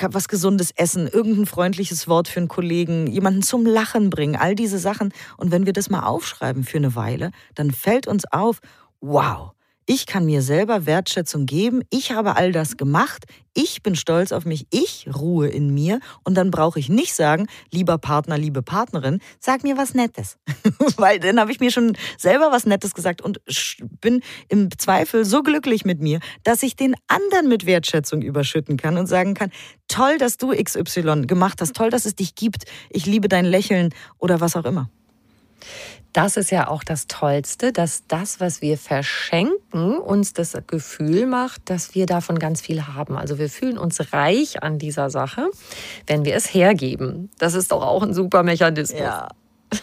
was 0.00 0.28
Gesundes 0.28 0.70
essen, 0.76 1.08
irgendein 1.08 1.46
freundliches 1.46 2.06
Wort 2.06 2.28
für 2.28 2.38
einen 2.38 2.48
Kollegen, 2.48 3.08
jemanden 3.08 3.42
zum 3.42 3.66
Lachen 3.66 4.10
bringen, 4.10 4.36
all 4.36 4.54
diese 4.54 4.78
Sachen. 4.78 5.12
Und 5.36 5.50
wenn 5.50 5.66
wir 5.66 5.72
das 5.72 5.90
mal 5.90 6.04
aufschreiben 6.04 6.62
für 6.62 6.78
eine 6.78 6.94
Weile, 6.94 7.32
dann 7.54 7.72
fällt 7.72 8.06
uns 8.06 8.24
auf, 8.30 8.60
wow, 9.00 9.52
ich 9.94 10.06
kann 10.06 10.24
mir 10.24 10.40
selber 10.40 10.86
Wertschätzung 10.86 11.44
geben. 11.44 11.82
Ich 11.90 12.12
habe 12.12 12.36
all 12.36 12.50
das 12.50 12.78
gemacht. 12.78 13.26
Ich 13.52 13.82
bin 13.82 13.94
stolz 13.94 14.32
auf 14.32 14.46
mich. 14.46 14.66
Ich 14.70 15.06
ruhe 15.14 15.48
in 15.48 15.74
mir. 15.74 16.00
Und 16.24 16.34
dann 16.34 16.50
brauche 16.50 16.78
ich 16.78 16.88
nicht 16.88 17.14
sagen, 17.14 17.46
lieber 17.70 17.98
Partner, 17.98 18.38
liebe 18.38 18.62
Partnerin, 18.62 19.20
sag 19.38 19.64
mir 19.64 19.76
was 19.76 19.92
Nettes. 19.92 20.38
Weil 20.96 21.20
dann 21.20 21.38
habe 21.38 21.52
ich 21.52 21.60
mir 21.60 21.70
schon 21.70 21.94
selber 22.16 22.50
was 22.50 22.64
Nettes 22.64 22.94
gesagt 22.94 23.20
und 23.20 23.42
bin 24.00 24.22
im 24.48 24.70
Zweifel 24.78 25.26
so 25.26 25.42
glücklich 25.42 25.84
mit 25.84 26.00
mir, 26.00 26.20
dass 26.42 26.62
ich 26.62 26.74
den 26.74 26.94
anderen 27.08 27.50
mit 27.50 27.66
Wertschätzung 27.66 28.22
überschütten 28.22 28.78
kann 28.78 28.96
und 28.96 29.08
sagen 29.08 29.34
kann, 29.34 29.50
toll, 29.88 30.16
dass 30.16 30.38
du 30.38 30.54
XY 30.56 31.26
gemacht 31.26 31.60
hast. 31.60 31.76
Toll, 31.76 31.90
dass 31.90 32.06
es 32.06 32.14
dich 32.14 32.34
gibt. 32.34 32.64
Ich 32.88 33.04
liebe 33.04 33.28
dein 33.28 33.44
Lächeln 33.44 33.90
oder 34.16 34.40
was 34.40 34.56
auch 34.56 34.64
immer 34.64 34.88
das 36.12 36.36
ist 36.36 36.50
ja 36.50 36.68
auch 36.68 36.84
das 36.84 37.06
Tollste, 37.06 37.72
dass 37.72 38.06
das, 38.06 38.38
was 38.38 38.60
wir 38.60 38.76
verschenken, 38.76 39.96
uns 39.98 40.34
das 40.34 40.56
Gefühl 40.66 41.26
macht, 41.26 41.70
dass 41.70 41.94
wir 41.94 42.06
davon 42.06 42.38
ganz 42.38 42.60
viel 42.60 42.86
haben. 42.86 43.16
Also 43.16 43.38
wir 43.38 43.48
fühlen 43.48 43.78
uns 43.78 44.12
reich 44.12 44.62
an 44.62 44.78
dieser 44.78 45.08
Sache, 45.08 45.50
wenn 46.06 46.24
wir 46.24 46.36
es 46.36 46.52
hergeben. 46.52 47.30
Das 47.38 47.54
ist 47.54 47.72
doch 47.72 47.82
auch 47.82 48.02
ein 48.02 48.12
super 48.12 48.42
Mechanismus. 48.42 49.00
Ja. 49.00 49.28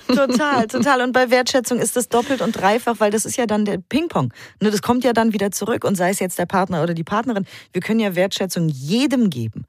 Total, 0.08 0.68
total. 0.68 1.02
Und 1.02 1.14
bei 1.14 1.32
Wertschätzung 1.32 1.80
ist 1.80 1.96
das 1.96 2.10
doppelt 2.10 2.42
und 2.42 2.52
dreifach, 2.52 2.96
weil 3.00 3.10
das 3.10 3.26
ist 3.26 3.38
ja 3.38 3.48
dann 3.48 3.66
der 3.66 3.78
Ping-Pong. 3.78 4.32
Ne, 4.62 4.70
das 4.70 4.84
kommt 4.84 5.04
ja 5.04 5.14
dann 5.14 5.34
wieder 5.34 5.52
zurück 5.52 5.84
und 5.84 5.96
sei 5.96 6.12
es 6.12 6.20
jetzt 6.20 6.38
der 6.38 6.46
Partner 6.46 6.84
oder 6.84 6.94
die 6.94 7.04
Partnerin. 7.04 7.46
Wir 7.74 7.82
können 7.82 8.00
ja 8.00 8.16
Wertschätzung 8.16 8.70
jedem 8.70 9.32
geben. 9.32 9.66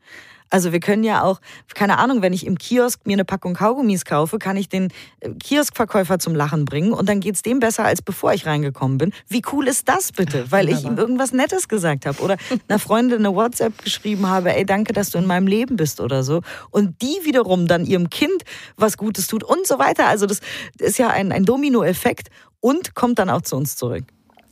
Also 0.51 0.73
wir 0.73 0.81
können 0.81 1.05
ja 1.05 1.23
auch, 1.23 1.41
keine 1.75 1.99
Ahnung, 1.99 2.23
wenn 2.23 2.33
ich 2.33 2.45
im 2.45 2.59
Kiosk 2.59 3.07
mir 3.07 3.15
eine 3.15 3.25
Packung 3.25 3.55
Kaugummis 3.55 4.05
kaufe, 4.05 4.39
kann 4.39 4.57
ich 4.57 4.69
den 4.69 4.89
äh, 5.21 5.31
Kioskverkäufer 5.31 6.19
zum 6.19 6.35
Lachen 6.35 6.65
bringen 6.65 6.93
und 6.93 7.09
dann 7.09 7.21
geht 7.21 7.37
es 7.37 7.43
dem 7.43 7.61
besser, 7.61 7.85
als 7.85 8.03
bevor 8.03 8.33
ich 8.33 8.47
reingekommen 8.47 8.99
bin. 8.99 9.13
Wie 9.29 9.43
cool 9.53 9.69
ist 9.69 9.89
das 9.89 10.13
bitte? 10.13 10.51
Weil 10.51 10.69
ich 10.69 10.85
ihm 10.85 10.99
irgendwas 10.99 11.33
Nettes 11.33 11.69
gesagt 11.69 12.05
habe 12.05 12.21
oder 12.21 12.37
einer 12.69 12.79
Freundin 12.79 13.21
eine 13.21 13.35
WhatsApp 13.35 13.83
geschrieben 13.83 14.27
habe, 14.27 14.55
ey, 14.55 14.67
danke, 14.67 14.93
dass 14.93 15.11
du 15.11 15.19
in 15.19 15.27
meinem 15.27 15.47
Leben 15.47 15.77
bist 15.77 16.01
oder 16.01 16.25
so. 16.25 16.43
Und 16.71 17.01
die 17.01 17.21
wiederum 17.23 17.69
dann 17.69 17.87
ihrem 17.87 18.11
Kind 18.11 18.43
was 18.77 18.97
Gutes 18.97 19.29
tut 19.29 19.45
und 19.45 19.67
so 19.67 19.79
weiter. 19.79 20.09
Also 20.09 20.27
das 20.27 20.41
ist 20.79 20.99
ja 20.99 21.09
ein, 21.09 21.31
ein 21.31 21.45
Dominoeffekt 21.45 22.29
und 22.61 22.95
kommt 22.95 23.19
dann 23.19 23.31
auch 23.31 23.43
zu 23.43 23.57
uns 23.57 23.77
zurück. 23.77 24.05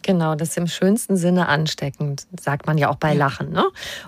Genau, 0.02 0.34
das 0.34 0.50
ist 0.50 0.58
im 0.58 0.68
schönsten 0.68 1.16
Sinne 1.16 1.48
ansteckend, 1.48 2.26
sagt 2.40 2.66
man 2.66 2.78
ja 2.78 2.88
auch 2.88 2.96
bei 2.96 3.14
Lachen. 3.14 3.50
Ne? 3.50 3.64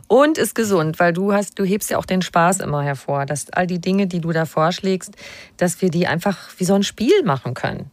Und 0.07 0.39
ist 0.39 0.55
gesund, 0.55 0.99
weil 0.99 1.13
du 1.13 1.33
hast, 1.33 1.59
du 1.59 1.65
hebst 1.65 1.91
ja 1.91 1.99
auch 1.99 2.07
den 2.07 2.23
Spaß 2.23 2.61
immer 2.61 2.83
hervor, 2.83 3.27
dass 3.27 3.51
all 3.51 3.67
die 3.67 3.81
Dinge, 3.81 4.07
die 4.07 4.21
du 4.21 4.33
da 4.33 4.47
vorschlägst, 4.47 5.15
dass 5.57 5.83
wir 5.83 5.91
die 5.91 6.07
einfach 6.07 6.51
wie 6.59 6.65
so 6.65 6.75
ein 6.75 6.85
Spiel 6.85 7.23
machen 7.25 7.55
können. 7.55 7.91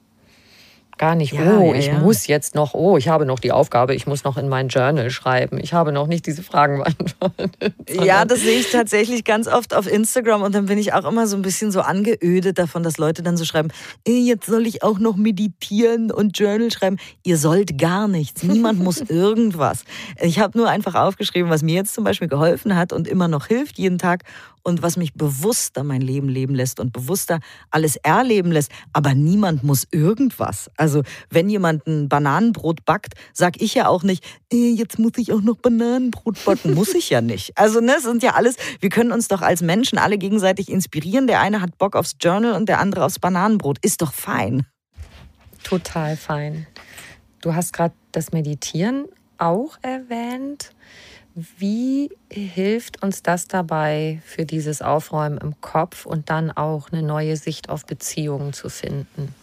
Gar 0.97 1.15
nicht, 1.15 1.33
ja, 1.33 1.59
oh, 1.59 1.73
ja, 1.73 1.79
ich 1.79 1.87
ja. 1.87 1.99
muss 1.99 2.25
jetzt 2.25 2.55
noch, 2.55 2.73
oh, 2.73 2.97
ich 2.97 3.07
habe 3.07 3.25
noch 3.25 3.39
die 3.39 3.51
Aufgabe, 3.51 3.93
ich 3.93 4.07
muss 4.07 4.23
noch 4.23 4.37
in 4.37 4.49
mein 4.49 4.69
Journal 4.69 5.11
schreiben. 5.11 5.59
Ich 5.59 5.73
habe 5.73 5.91
noch 5.91 6.07
nicht 6.07 6.25
diese 6.25 6.41
Fragen 6.41 6.77
beantwortet. 6.83 7.75
Ja, 8.03 8.25
das 8.25 8.41
sehe 8.41 8.59
ich 8.59 8.71
tatsächlich 8.71 9.23
ganz 9.23 9.47
oft 9.47 9.75
auf 9.75 9.91
Instagram 9.91 10.41
und 10.41 10.55
dann 10.55 10.65
bin 10.65 10.79
ich 10.79 10.93
auch 10.93 11.05
immer 11.05 11.27
so 11.27 11.35
ein 11.35 11.43
bisschen 11.43 11.71
so 11.71 11.81
angeödet 11.81 12.57
davon, 12.57 12.81
dass 12.81 12.97
Leute 12.97 13.21
dann 13.21 13.37
so 13.37 13.45
schreiben, 13.45 13.69
jetzt 14.07 14.47
soll 14.47 14.65
ich 14.65 14.81
auch 14.81 14.97
noch 14.97 15.17
meditieren 15.17 16.11
und 16.11 16.37
Journal 16.37 16.71
schreiben. 16.71 16.97
Ihr 17.23 17.37
sollt 17.37 17.77
gar 17.77 18.07
nichts. 18.07 18.41
Niemand 18.41 18.79
muss 18.79 19.01
irgendwas. 19.07 19.83
Ich 20.19 20.39
habe 20.39 20.57
nur 20.57 20.67
einfach 20.67 20.95
aufgeschrieben, 20.95 21.51
was 21.51 21.61
mir 21.61 21.75
jetzt 21.75 21.93
zum 21.93 22.03
Beispiel 22.03 22.27
geholfen 22.27 22.75
hat 22.75 22.91
und 22.91 23.07
immer 23.07 23.27
noch 23.27 23.47
hilft 23.47 23.77
jeden 23.77 23.99
Tag 23.99 24.23
und 24.67 24.81
was 24.81 24.97
mich 24.97 25.13
bewusster 25.13 25.85
mein 25.85 26.01
Leben 26.01 26.27
leben 26.27 26.53
lässt 26.53 26.81
und 26.81 26.91
bewusster 26.91 27.39
alles 27.71 27.95
erleben 27.95 28.51
lässt. 28.51 28.69
Aber 28.91 29.13
niemand 29.13 29.63
muss 29.63 29.87
irgendwas. 29.91 30.69
Also 30.75 31.03
wenn 31.29 31.49
jemand 31.49 31.87
ein 31.87 32.09
Bananenbrot 32.09 32.83
backt, 32.83 33.13
sag 33.31 33.61
ich 33.61 33.75
ja 33.75 33.87
auch 33.87 34.03
nicht, 34.03 34.25
äh, 34.51 34.71
jetzt 34.71 34.99
muss 34.99 35.13
ich 35.15 35.31
auch 35.31 35.39
noch 35.39 35.55
Bananenbrot 35.55 36.43
backen. 36.43 36.73
muss 36.73 36.93
ich 36.93 37.09
ja 37.09 37.21
nicht. 37.21 37.57
Also 37.57 37.79
ne, 37.79 38.01
sind 38.01 38.23
ja 38.23 38.31
alles, 38.31 38.57
wir 38.81 38.89
können 38.89 39.13
uns 39.13 39.29
doch 39.29 39.41
als 39.41 39.61
Menschen 39.61 39.97
alle 39.97 40.17
gegenseitig 40.17 40.69
inspirieren. 40.69 41.27
Der 41.27 41.39
eine 41.39 41.61
hat 41.61 41.77
Bock 41.77 41.95
aufs 41.95 42.17
Journal 42.19 42.51
und 42.51 42.67
der 42.67 42.79
andere 42.79 43.05
aufs 43.05 43.19
Bananenbrot. 43.19 43.77
Ist 43.81 44.01
doch 44.01 44.11
fein. 44.11 44.67
Total 45.63 46.17
fein. 46.17 46.67
Du 47.39 47.55
hast 47.55 47.71
gerade 47.71 47.93
das 48.11 48.33
Meditieren 48.33 49.05
auch 49.37 49.77
erwähnt. 49.81 50.73
Wie 51.59 52.09
hilft 52.31 53.03
uns 53.03 53.21
das 53.21 53.47
dabei, 53.47 54.23
für 54.25 54.43
dieses 54.43 54.81
Aufräumen 54.81 55.37
im 55.37 55.61
Kopf 55.61 56.07
und 56.07 56.31
dann 56.31 56.49
auch 56.49 56.91
eine 56.91 57.03
neue 57.03 57.37
Sicht 57.37 57.69
auf 57.69 57.85
Beziehungen 57.85 58.53
zu 58.53 58.69
finden? 58.69 59.35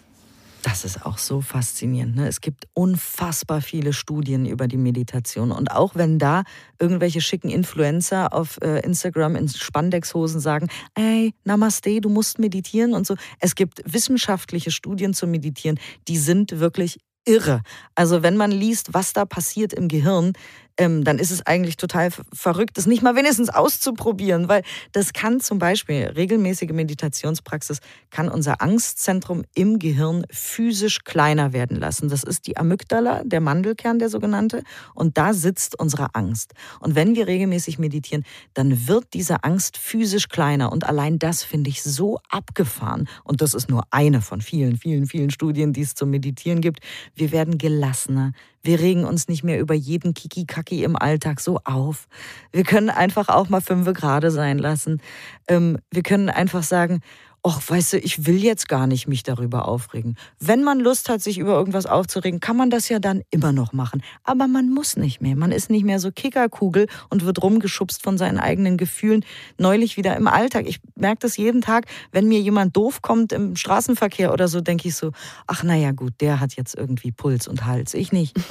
Das 0.63 0.85
ist 0.85 1.07
auch 1.07 1.19
so 1.19 1.41
faszinierend. 1.41 2.17
Ne? 2.17 2.27
Es 2.27 2.41
gibt 2.41 2.67
unfassbar 2.73 3.61
viele 3.61 3.93
Studien 3.93 4.45
über 4.45 4.67
die 4.67 4.77
Meditation. 4.77 5.53
Und 5.53 5.71
auch 5.71 5.95
wenn 5.95 6.19
da 6.19 6.43
irgendwelche 6.81 7.21
schicken 7.21 7.49
Influencer 7.49 8.33
auf 8.33 8.59
äh, 8.61 8.81
Instagram 8.81 9.37
in 9.37 9.49
Spandexhosen 9.49 10.41
sagen, 10.41 10.67
ey, 10.97 11.33
Namaste, 11.45 12.01
du 12.01 12.09
musst 12.09 12.41
meditieren 12.41 12.95
und 12.95 13.07
so. 13.07 13.15
Es 13.39 13.55
gibt 13.55 13.83
wissenschaftliche 13.85 14.73
Studien 14.73 15.15
zum 15.15 15.31
Meditieren, 15.31 15.79
die 16.09 16.19
sind 16.19 16.59
wirklich 16.59 16.99
irre. 17.25 17.63
Also 17.95 18.23
wenn 18.23 18.37
man 18.37 18.51
liest, 18.51 18.95
was 18.95 19.13
da 19.13 19.25
passiert 19.25 19.73
im 19.73 19.89
Gehirn, 19.89 20.33
ähm, 20.77 21.05
dann 21.05 21.19
ist 21.19 21.31
es 21.31 21.47
eigentlich 21.47 21.77
total 21.77 22.11
verrückt, 22.33 22.77
das 22.77 22.87
nicht 22.87 23.03
mal 23.03 23.17
wenigstens 23.17 23.49
auszuprobieren, 23.49 24.49
weil 24.49 24.63
das 24.93 25.13
kann 25.13 25.41
zum 25.41 25.59
Beispiel, 25.59 26.13
regelmäßige 26.17 26.71
Meditationspraxis 26.71 27.81
kann 28.11 28.29
unser 28.29 28.61
Angstzentrum 28.61 29.45
im 29.55 29.79
Gehirn 29.79 30.25
physisch 30.31 31.05
kleiner 31.05 31.53
werden 31.53 31.79
lassen. 31.79 32.09
Das 32.09 32.25
ist 32.25 32.47
die 32.47 32.57
Amygdala, 32.57 33.23
der 33.25 33.41
Mandelkern, 33.41 33.99
der 33.99 34.09
sogenannte, 34.09 34.63
und 34.95 35.17
da 35.17 35.33
sitzt 35.33 35.79
unsere 35.79 36.15
Angst. 36.15 36.55
Und 36.81 36.95
wenn 36.95 37.15
wir 37.15 37.27
regelmäßig 37.27 37.79
meditieren, 37.79 38.25
dann 38.55 38.89
wird 38.89 39.15
diese 39.15 39.45
Angst 39.45 39.77
physisch 39.77 40.29
kleiner 40.29 40.73
und 40.73 40.85
allein 40.85 41.19
das 41.19 41.45
finde 41.45 41.71
ich 41.71 41.83
so 41.83 42.19
abgefahren. 42.29 43.09
Und 43.23 43.41
das 43.41 43.55
ist 43.55 43.69
nur 43.71 43.85
eine 43.91 44.21
von 44.23 44.41
vielen, 44.41 44.77
vielen, 44.77 45.07
vielen 45.07 45.31
Studien, 45.31 45.73
die 45.73 45.83
es 45.83 45.95
zum 45.95 46.11
Meditieren 46.11 46.61
gibt. 46.61 46.81
Wir 47.15 47.31
werden 47.31 47.59
gelassener, 47.59 48.33
wir 48.65 48.81
regen 48.81 49.05
uns 49.05 49.29
nicht 49.29 49.45
mehr 49.45 49.61
über 49.61 49.75
jeden 49.75 50.15
Kiki-Kaki 50.15 50.83
im 50.83 50.97
Alltag 50.97 51.41
so 51.41 51.61
auf. 51.65 52.09
Wir 52.51 52.65
können 52.65 52.91
einfach 52.91 53.29
auch 53.29 53.49
mal 53.51 53.61
fünf 53.61 53.93
gerade 53.93 54.31
sein 54.31 54.59
lassen. 54.59 55.01
Ähm, 55.49 55.79
wir 55.91 56.03
können 56.03 56.31
einfach 56.31 56.63
sagen, 56.63 57.01
ach, 57.47 57.61
weißt 57.69 57.93
du, 57.93 57.99
ich 57.99 58.27
will 58.27 58.43
jetzt 58.43 58.71
gar 58.71 58.87
nicht 58.87 59.07
mich 59.07 59.23
darüber 59.23 59.69
aufregen. 59.69 60.17
Wenn 60.41 60.65
man 60.65 60.81
Lust 60.81 61.11
hat, 61.11 61.21
sich 61.21 61.37
über 61.37 61.53
irgendwas 61.53 61.85
aufzuregen, 61.85 62.41
kann 62.41 62.57
man 62.57 62.71
das 62.71 62.89
ja 62.89 62.99
dann 62.99 63.21
immer 63.31 63.53
noch 63.53 63.75
machen. 63.75 64.03
Aber 64.25 64.49
man 64.49 64.71
muss 64.71 64.97
nicht 64.97 65.21
mehr. 65.21 65.37
Man 65.37 65.53
ist 65.53 65.69
nicht 65.69 65.85
mehr 65.85 66.01
so 66.01 66.11
Kickerkugel 66.11 66.87
und 67.11 67.27
wird 67.27 67.43
rumgeschubst 67.43 68.03
von 68.03 68.17
seinen 68.17 68.39
eigenen 68.39 68.79
Gefühlen. 68.79 69.27
Neulich 69.59 69.99
wieder 69.99 70.17
im 70.17 70.27
Alltag. 70.27 70.65
Ich 70.67 70.81
merke 70.97 71.19
das 71.21 71.37
jeden 71.37 71.61
Tag, 71.61 71.85
wenn 72.13 72.29
mir 72.29 72.41
jemand 72.41 72.79
doof 72.79 73.03
kommt 73.03 73.31
im 73.33 73.57
Straßenverkehr 73.57 74.33
oder 74.33 74.49
so, 74.49 74.63
denke 74.63 74.89
ich 74.89 74.97
so, 74.97 75.13
ach 75.47 75.63
naja 75.63 75.93
gut, 75.93 76.15
der 76.21 76.41
hat 76.41 76.55
jetzt 76.55 76.75
irgendwie 76.75 77.13
Puls 77.13 77.47
und 77.47 77.67
Hals. 77.67 77.93
Ich 77.93 78.11
nicht. 78.11 78.35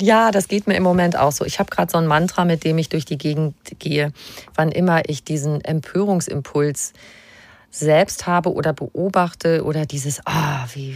ja, 0.00 0.30
das 0.30 0.46
geht 0.46 0.68
mir 0.68 0.76
im 0.76 0.84
Moment 0.84 1.18
auch 1.18 1.32
so. 1.32 1.44
Ich 1.44 1.58
habe 1.58 1.70
gerade 1.70 1.90
so 1.90 1.98
ein 1.98 2.06
Mantra, 2.06 2.44
mit 2.44 2.62
dem 2.62 2.78
ich 2.78 2.88
durch 2.88 3.04
die 3.04 3.18
Gegend 3.18 3.56
gehe. 3.80 4.12
Wann 4.54 4.70
immer 4.70 5.08
ich 5.08 5.24
diesen 5.24 5.60
Empörung 5.62 6.03
Berührungsimpuls 6.04 6.92
selbst 7.70 8.28
habe 8.28 8.52
oder 8.52 8.72
beobachte 8.72 9.64
oder 9.64 9.84
dieses 9.84 10.20
ah 10.26 10.64
wie 10.74 10.94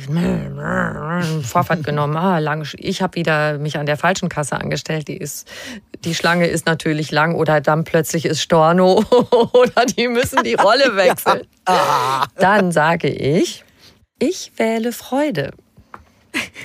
Vorfahrt 1.43 1.83
genommen 1.83 2.17
ah 2.17 2.39
lang 2.39 2.65
ich 2.77 3.03
habe 3.03 3.17
wieder 3.17 3.59
mich 3.59 3.79
an 3.79 3.87
der 3.87 3.97
falschen 3.97 4.29
Kasse 4.29 4.55
angestellt 4.55 5.09
die 5.09 5.17
ist 5.17 5.49
die 6.05 6.15
Schlange 6.15 6.47
ist 6.47 6.67
natürlich 6.67 7.11
lang 7.11 7.35
oder 7.35 7.61
dann 7.61 7.83
plötzlich 7.83 8.27
ist 8.27 8.41
Storno 8.41 9.05
oder 9.53 9.87
die 9.87 10.07
müssen 10.07 10.45
die 10.45 10.55
Rolle 10.55 10.95
wechseln. 10.97 11.43
Dann 12.37 12.71
sage 12.71 13.09
ich 13.09 13.65
ich 14.21 14.53
wähle 14.57 14.93
Freude 14.93 15.51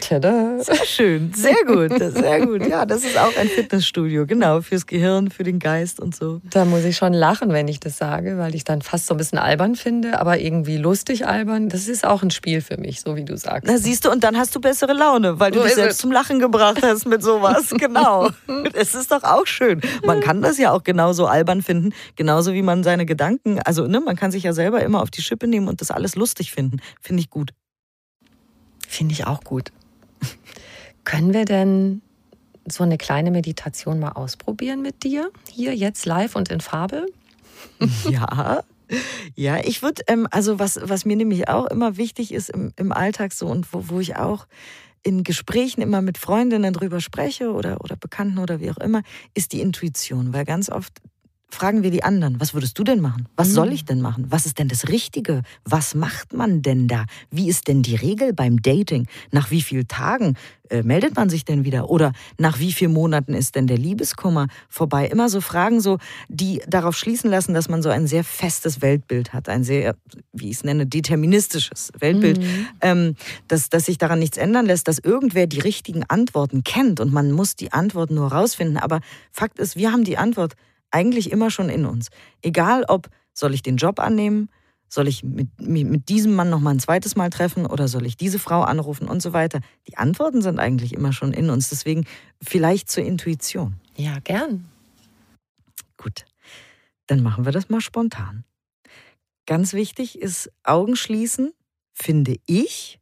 Tada. 0.02 0.60
Sehr 0.60 0.86
schön, 0.86 1.34
sehr 1.34 1.64
gut, 1.66 1.92
sehr 1.98 2.46
gut. 2.46 2.68
Ja, 2.68 2.86
das 2.86 3.04
ist 3.04 3.18
auch 3.18 3.36
ein 3.38 3.48
Fitnessstudio, 3.48 4.26
genau, 4.26 4.62
fürs 4.62 4.86
Gehirn, 4.86 5.30
für 5.30 5.44
den 5.44 5.60
Geist 5.60 6.00
und 6.00 6.16
so. 6.16 6.42
Da 6.50 6.66
muss 6.66 6.84
ich 6.84 6.98
schon 6.98 7.14
lachen, 7.14 7.52
wenn 7.52 7.68
ich 7.68 7.80
das 7.80 7.98
sage, 7.98 8.38
weil 8.38 8.56
ich 8.56 8.64
dann 8.64 8.82
fast 8.82 9.08
so 9.08 9.14
ein 9.14 9.18
bisschen 9.18 9.38
albern 9.38 9.76
finde, 9.76 10.20
aber 10.20 10.40
irgendwie 10.40 10.78
lustig 10.78 11.28
albern. 11.28 11.70
Das 11.70 11.88
ist 11.88 12.06
auch 12.06 12.24
ein 12.24 12.32
Spiel 12.32 12.62
für 12.62 12.78
mich, 12.78 13.02
so 13.02 13.16
wie 13.16 13.26
du 13.26 13.38
sagst. 13.38 13.64
Na 13.66 13.78
siehst 13.78 14.06
du, 14.06 14.12
und 14.12 14.24
dann 14.24 14.38
hast 14.38 14.56
du 14.56 14.62
bessere 14.62 14.94
Laune, 14.94 15.40
weil 15.40 15.52
du 15.52 15.60
so 15.60 15.66
dich 15.66 15.76
selbst 15.76 16.00
zum 16.00 16.12
Lachen 16.12 16.40
gebracht 16.40 16.82
hast 16.84 17.06
mit 17.06 17.24
sowas. 17.24 17.74
Genau. 17.84 18.30
Es 18.74 18.96
ist 18.96 19.12
doch 19.12 19.24
auch 19.24 19.46
schön. 19.46 19.82
Man 20.06 20.22
kann 20.22 20.42
das 20.42 20.58
ja 20.58 20.72
auch 20.72 20.84
genauso 20.84 21.26
albern 21.26 21.62
finden, 21.62 21.94
genauso 22.16 22.54
wie 22.54 22.62
man 22.62 22.84
seine 22.84 23.06
Gedanken, 23.06 23.60
also 23.60 23.88
ne, 23.88 24.00
man 24.00 24.16
kann 24.16 24.32
sich 24.32 24.44
ja 24.44 24.54
selber 24.54 24.82
immer 24.84 25.02
auf 25.02 25.12
die 25.12 25.22
Schippe 25.22 25.48
nehmen 25.48 25.68
und 25.68 25.82
das 25.82 25.92
alles 25.92 26.16
lustig 26.16 26.52
finden. 26.52 26.78
Finde 27.02 27.22
ich 27.22 27.30
gut. 27.30 27.52
Finde 28.94 29.14
ich 29.14 29.26
auch 29.26 29.44
gut. 29.44 29.72
Können 31.04 31.34
wir 31.34 31.46
denn 31.46 32.04
so 32.68 32.84
eine 32.84 33.00
kleine 33.00 33.32
Meditation 33.32 34.00
mal 34.00 34.12
ausprobieren 34.12 34.84
mit 34.84 35.04
dir? 35.04 35.32
Hier, 35.50 35.76
jetzt 35.76 36.06
live 36.06 36.36
und 36.36 36.50
in 36.50 36.62
Farbe? 36.62 37.08
Ja. 38.10 38.64
Ja, 39.34 39.58
ich 39.58 39.82
würde, 39.82 40.04
ähm, 40.08 40.28
also 40.30 40.60
was, 40.60 40.80
was 40.84 41.06
mir 41.06 41.16
nämlich 41.16 41.48
auch 41.48 41.66
immer 41.68 41.98
wichtig 41.98 42.32
ist 42.32 42.50
im, 42.50 42.74
im 42.76 42.92
Alltag 42.92 43.34
so 43.34 43.48
und 43.48 43.74
wo, 43.74 43.90
wo 43.90 44.00
ich 44.00 44.18
auch 44.18 44.46
in 45.02 45.24
Gesprächen 45.24 45.82
immer 45.82 46.02
mit 46.02 46.20
Freundinnen 46.20 46.74
drüber 46.74 47.00
spreche 47.00 47.52
oder, 47.52 47.82
oder 47.82 47.96
Bekannten 47.96 48.38
oder 48.38 48.60
wie 48.60 48.70
auch 48.70 48.78
immer, 48.78 49.02
ist 49.34 49.54
die 49.54 49.62
Intuition. 49.62 50.34
Weil 50.34 50.46
ganz 50.46 50.70
oft 50.70 51.02
fragen 51.54 51.84
wir 51.84 51.92
die 51.92 52.04
anderen, 52.04 52.40
was 52.40 52.54
würdest 52.54 52.78
du 52.78 52.84
denn 52.84 53.00
machen? 53.00 53.28
Was 53.36 53.50
mhm. 53.50 53.54
soll 53.54 53.74
ich 53.74 53.86
denn 53.86 54.02
machen? 54.02 54.26
Was 54.30 54.46
ist 54.46 54.60
denn 54.60 54.68
das 54.68 54.90
Richtige? 54.90 55.44
Was 55.64 55.96
macht 55.96 56.34
man 56.34 56.62
denn 56.62 56.88
da? 56.88 57.06
Wie 57.32 57.48
ist 57.48 57.68
denn 57.68 57.82
die 57.82 57.96
Regel 57.96 58.34
beim 58.34 58.62
Dating? 58.62 59.08
Nach 59.32 59.52
wie 59.52 59.62
vielen 59.62 59.88
Tagen 59.88 60.36
äh, 60.70 60.82
meldet 60.82 61.16
man 61.16 61.30
sich 61.30 61.46
denn 61.46 61.64
wieder? 61.64 61.90
Oder 61.90 62.14
nach 62.38 62.60
wie 62.60 62.72
vielen 62.72 62.94
Monaten 62.94 63.34
ist 63.34 63.56
denn 63.56 63.68
der 63.68 63.78
Liebeskummer 63.78 64.48
vorbei? 64.70 65.08
Immer 65.08 65.30
so 65.30 65.42
Fragen, 65.42 65.80
so, 65.82 66.00
die 66.30 66.62
darauf 66.68 66.98
schließen 66.98 67.30
lassen, 67.30 67.54
dass 67.54 67.70
man 67.70 67.84
so 67.84 67.90
ein 67.90 68.08
sehr 68.08 68.24
festes 68.24 68.82
Weltbild 68.82 69.34
hat, 69.34 69.50
ein 69.50 69.64
sehr, 69.64 69.96
wie 70.32 70.50
ich 70.50 70.58
es 70.58 70.64
nenne, 70.64 70.88
deterministisches 70.88 71.92
Weltbild, 72.00 72.40
mhm. 72.40 72.68
ähm, 72.82 73.16
dass, 73.48 73.70
dass 73.70 73.86
sich 73.86 73.98
daran 73.98 74.20
nichts 74.20 74.38
ändern 74.38 74.66
lässt, 74.66 74.88
dass 74.88 75.00
irgendwer 75.00 75.48
die 75.48 75.60
richtigen 75.60 76.04
Antworten 76.08 76.64
kennt 76.64 77.00
und 77.00 77.14
man 77.14 77.32
muss 77.32 77.56
die 77.56 77.72
Antworten 77.72 78.16
nur 78.16 78.32
rausfinden. 78.32 78.78
Aber 78.78 79.02
Fakt 79.32 79.60
ist, 79.60 79.76
wir 79.76 79.92
haben 79.92 80.04
die 80.04 80.18
Antwort 80.18 80.56
eigentlich 80.94 81.32
immer 81.32 81.50
schon 81.50 81.70
in 81.70 81.86
uns. 81.86 82.10
Egal 82.42 82.86
ob, 82.88 83.10
soll 83.34 83.54
ich 83.54 83.64
den 83.64 83.78
Job 83.78 84.00
annehmen, 84.00 84.50
soll 84.88 85.08
ich 85.08 85.24
mit, 85.24 85.50
mit 85.60 86.08
diesem 86.10 86.36
Mann 86.36 86.52
noch 86.52 86.60
mal 86.60 86.70
ein 86.70 86.80
zweites 86.80 87.16
Mal 87.16 87.32
treffen 87.32 87.66
oder 87.66 87.88
soll 87.88 88.06
ich 88.06 88.16
diese 88.16 88.38
Frau 88.38 88.62
anrufen 88.62 89.08
und 89.08 89.22
so 89.22 89.34
weiter. 89.34 89.60
Die 89.88 89.98
Antworten 89.98 90.44
sind 90.44 90.60
eigentlich 90.60 90.94
immer 90.94 91.12
schon 91.14 91.34
in 91.34 91.50
uns. 91.50 91.70
Deswegen 91.70 92.06
vielleicht 92.42 92.92
zur 92.92 93.04
Intuition. 93.04 93.74
Ja, 93.98 94.20
gern. 94.20 94.70
Gut, 95.98 96.26
dann 97.08 97.24
machen 97.24 97.46
wir 97.46 97.52
das 97.52 97.70
mal 97.70 97.82
spontan. 97.82 98.44
Ganz 99.48 99.74
wichtig 99.74 100.22
ist 100.22 100.52
Augen 100.64 100.96
schließen, 100.96 101.54
finde 101.94 102.38
ich. 102.46 103.00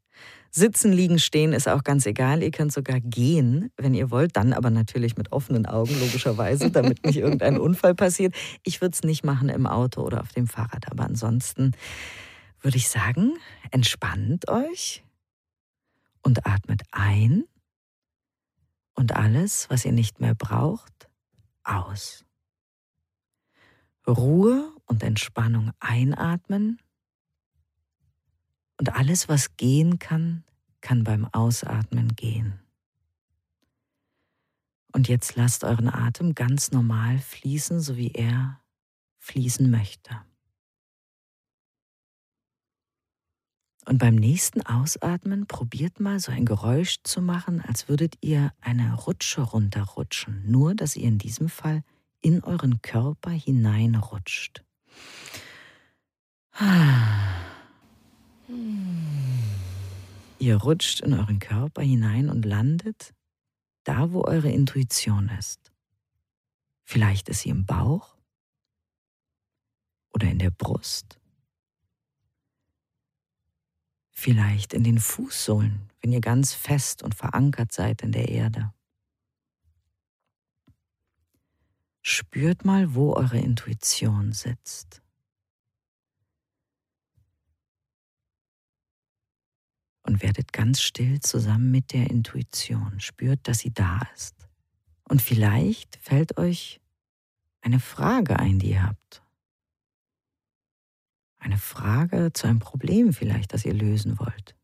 Sitzen, 0.54 0.92
liegen, 0.92 1.18
stehen 1.18 1.54
ist 1.54 1.70
auch 1.70 1.84
ganz 1.84 2.06
egal. 2.06 2.44
Ihr 2.44 2.52
könnt 2.52 2.74
sogar 2.74 3.00
gehen, 3.00 3.72
wenn 3.78 3.94
ihr 3.94 4.12
wollt. 4.12 4.36
Dann 4.36 4.52
aber 4.52 4.70
natürlich 4.70 5.16
mit 5.16 5.32
offenen 5.32 5.66
Augen, 5.66 5.98
logischerweise, 6.00 6.70
damit 6.72 7.06
nicht 7.06 7.18
irgendein 7.18 7.58
Unfall 7.58 7.96
passiert. 7.96 8.36
Ich 8.64 8.82
würde 8.82 8.94
es 8.94 9.04
nicht 9.04 9.24
machen 9.24 9.48
im 9.48 9.66
Auto 9.66 10.02
oder 10.02 10.20
auf 10.20 10.34
dem 10.34 10.48
Fahrrad. 10.48 10.92
Aber 10.92 11.06
ansonsten 11.06 11.72
würde 12.62 12.78
ich 12.78 12.90
sagen, 12.90 13.34
entspannt 13.72 14.50
euch 14.50 15.04
und 16.22 16.46
atmet 16.46 16.82
ein 16.92 17.46
und 18.94 19.16
alles, 19.16 19.70
was 19.70 19.86
ihr 19.86 19.94
nicht 19.94 20.20
mehr 20.20 20.36
braucht, 20.36 21.10
aus. 21.64 22.26
Ruhe 24.06 24.70
und 24.86 25.02
Entspannung 25.02 25.72
einatmen 25.80 26.80
und 28.82 28.96
alles, 28.96 29.30
was 29.30 29.58
gehen 29.58 30.00
kann, 30.00 30.44
kann 30.82 31.04
beim 31.04 31.26
Ausatmen 31.26 32.16
gehen. 32.16 32.60
Und 34.92 35.08
jetzt 35.08 35.36
lasst 35.36 35.64
euren 35.64 35.88
Atem 35.88 36.34
ganz 36.34 36.72
normal 36.72 37.20
fließen, 37.20 37.80
so 37.80 37.96
wie 37.96 38.10
er 38.10 38.60
fließen 39.20 39.70
möchte. 39.70 40.20
Und 43.86 44.00
beim 44.00 44.16
nächsten 44.16 44.66
Ausatmen 44.66 45.46
probiert 45.46 46.00
mal 46.00 46.20
so 46.20 46.32
ein 46.32 46.46
Geräusch 46.46 47.04
zu 47.04 47.22
machen, 47.22 47.62
als 47.62 47.88
würdet 47.88 48.16
ihr 48.22 48.52
eine 48.62 48.96
Rutsche 48.96 49.42
runterrutschen, 49.42 50.50
nur 50.50 50.74
dass 50.74 50.96
ihr 50.96 51.08
in 51.08 51.20
diesem 51.20 51.50
Fall 51.50 51.84
in 52.20 52.44
euren 52.44 52.82
Körper 52.82 53.30
hineinrutscht. 53.30 54.64
Ihr 60.40 60.58
rutscht 60.58 61.02
in 61.02 61.14
euren 61.14 61.40
Körper 61.40 61.82
hinein 61.82 62.30
und 62.30 62.46
landet 62.46 63.14
da, 63.84 64.12
wo 64.12 64.24
eure 64.24 64.52
Intuition 64.52 65.30
ist. 65.30 65.72
Vielleicht 66.84 67.30
ist 67.30 67.42
sie 67.42 67.50
im 67.50 67.66
Bauch 67.66 68.18
oder 70.14 70.28
in 70.28 70.40
der 70.40 70.52
Brust. 70.52 71.20
Vielleicht 74.12 74.74
in 74.74 74.84
den 74.84 75.00
Fußsohlen, 75.00 75.90
wenn 76.02 76.12
ihr 76.12 76.22
ganz 76.22 76.54
fest 76.54 77.02
und 77.02 77.16
verankert 77.16 77.72
seid 77.72 78.02
in 78.02 78.12
der 78.12 78.30
Erde. 78.30 78.74
Spürt 82.02 82.66
mal, 82.66 82.94
wo 82.94 83.14
eure 83.14 83.40
Intuition 83.40 84.34
sitzt. 84.34 85.01
Und 90.12 90.22
werdet 90.22 90.52
ganz 90.52 90.82
still 90.82 91.22
zusammen 91.22 91.72
mit 91.72 91.94
der 91.94 92.10
Intuition. 92.10 93.00
Spürt, 93.00 93.48
dass 93.48 93.60
sie 93.60 93.74
da 93.74 94.02
ist. 94.14 94.36
Und 95.06 95.22
vielleicht 95.22 95.96
fällt 95.96 96.38
euch 96.38 96.82
eine 97.62 97.80
Frage 97.80 98.38
ein, 98.38 98.60
die 98.60 98.72
ihr 98.72 98.84
habt. 98.84 99.24
Eine 101.40 101.58
Frage 101.58 102.34
zu 102.34 102.46
einem 102.46 102.60
Problem 102.60 103.14
vielleicht, 103.14 103.54
das 103.54 103.64
ihr 103.64 103.74
lösen 103.74 104.20
wollt. 104.20 104.58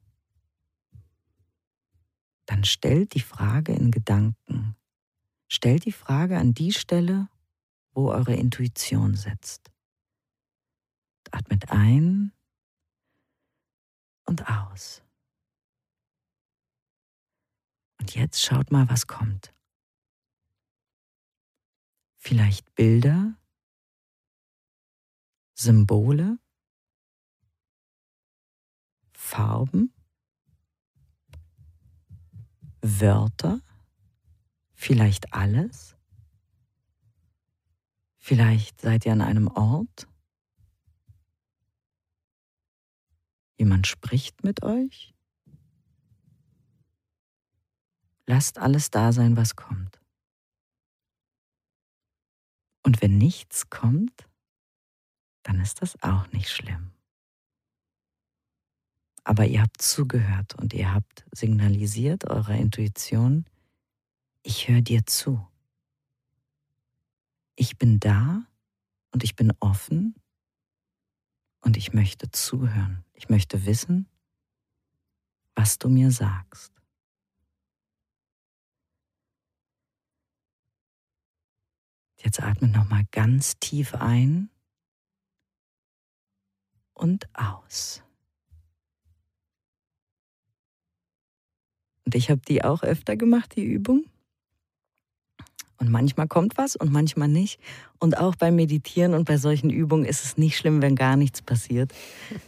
Dann 2.46 2.66
stellt 2.66 3.14
die 3.14 3.22
Frage 3.22 3.72
in 3.72 3.90
Gedanken. 3.90 4.76
Stellt 5.48 5.86
die 5.86 5.94
Frage 5.94 6.38
an 6.38 6.56
die 6.56 6.74
Stelle, 6.74 7.30
wo 7.94 8.12
eure 8.12 8.36
Intuition 8.36 9.16
sitzt. 9.16 9.72
Atmet 11.32 11.72
ein 11.72 12.34
und 14.26 14.50
aus. 14.50 15.07
Und 18.08 18.16
jetzt 18.16 18.42
schaut 18.42 18.72
mal, 18.72 18.88
was 18.90 19.06
kommt. 19.06 19.54
Vielleicht 22.16 22.74
Bilder, 22.74 23.36
Symbole, 25.56 26.40
Farben, 29.12 29.94
Wörter, 32.80 33.60
vielleicht 34.74 35.34
alles. 35.34 35.98
Vielleicht 38.16 38.80
seid 38.80 39.06
ihr 39.06 39.12
an 39.12 39.20
einem 39.20 39.50
Ort. 39.50 40.08
Jemand 43.58 43.86
spricht 43.86 44.46
mit 44.46 44.64
euch. 44.64 45.14
Lasst 48.28 48.58
alles 48.58 48.92
da 48.92 49.14
sein, 49.14 49.38
was 49.38 49.56
kommt. 49.56 50.02
Und 52.84 53.02
wenn 53.02 53.18
nichts 53.18 53.70
kommt, 53.70 54.28
dann 55.44 55.62
ist 55.62 55.82
das 55.82 56.02
auch 56.04 56.32
nicht 56.34 56.50
schlimm. 56.50 56.92
Aber 59.24 59.46
ihr 59.46 59.62
habt 59.62 59.82
zugehört 59.82 60.56
und 60.56 60.74
ihr 60.74 60.94
habt 60.94 61.26
signalisiert 61.34 62.30
eurer 62.30 62.56
Intuition, 62.56 63.46
ich 64.44 64.68
höre 64.68 64.82
dir 64.82 65.06
zu. 65.06 65.46
Ich 67.56 67.78
bin 67.78 68.00
da 68.00 68.46
und 69.12 69.24
ich 69.24 69.36
bin 69.36 69.52
offen 69.60 70.16
und 71.62 71.76
ich 71.76 71.92
möchte 71.92 72.32
zuhören. 72.32 73.04
Ich 73.14 73.30
möchte 73.30 73.66
wissen, 73.66 74.08
was 75.56 75.80
du 75.80 75.90
mir 75.90 76.12
sagst. 76.12 76.77
Jetzt 82.28 82.44
atme 82.44 82.68
nochmal 82.68 83.06
ganz 83.14 83.58
tief 83.58 83.96
ein 83.96 84.50
und 86.94 87.26
aus. 87.34 88.04
Und 92.04 92.16
ich 92.16 92.30
habe 92.30 92.42
die 92.46 92.66
auch 92.66 92.84
öfter 92.84 93.16
gemacht, 93.16 93.56
die 93.56 93.64
Übung. 93.64 94.04
Und 95.78 95.90
manchmal 95.90 96.28
kommt 96.28 96.58
was 96.58 96.76
und 96.76 96.92
manchmal 96.92 97.30
nicht. 97.30 97.62
Und 97.98 98.18
auch 98.18 98.36
beim 98.36 98.58
Meditieren 98.58 99.14
und 99.14 99.24
bei 99.24 99.38
solchen 99.38 99.70
Übungen 99.70 100.04
ist 100.04 100.26
es 100.26 100.38
nicht 100.38 100.58
schlimm, 100.58 100.82
wenn 100.82 100.98
gar 100.98 101.16
nichts 101.16 101.42
passiert. 101.42 101.94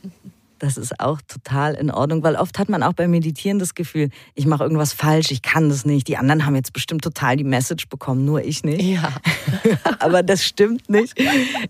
Das 0.59 0.77
ist 0.77 0.99
auch 0.99 1.21
total 1.21 1.73
in 1.73 1.89
Ordnung, 1.89 2.21
weil 2.21 2.35
oft 2.35 2.59
hat 2.59 2.67
man 2.67 2.83
auch 2.83 2.93
beim 2.93 3.11
Meditieren 3.11 3.59
das 3.59 3.75
Gefühl, 3.75 4.09
ich 4.35 4.45
mache 4.45 4.63
irgendwas 4.63 4.91
falsch, 4.91 5.31
ich 5.31 5.41
kann 5.41 5.69
das 5.69 5.85
nicht. 5.85 6.07
Die 6.09 6.17
anderen 6.17 6.45
haben 6.45 6.55
jetzt 6.55 6.73
bestimmt 6.73 7.01
total 7.01 7.37
die 7.37 7.45
Message 7.45 7.87
bekommen, 7.87 8.25
nur 8.25 8.43
ich 8.43 8.63
nicht. 8.63 8.81
Ja. 8.81 9.13
Aber 9.99 10.21
das 10.21 10.43
stimmt 10.43 10.89
nicht. 10.89 11.19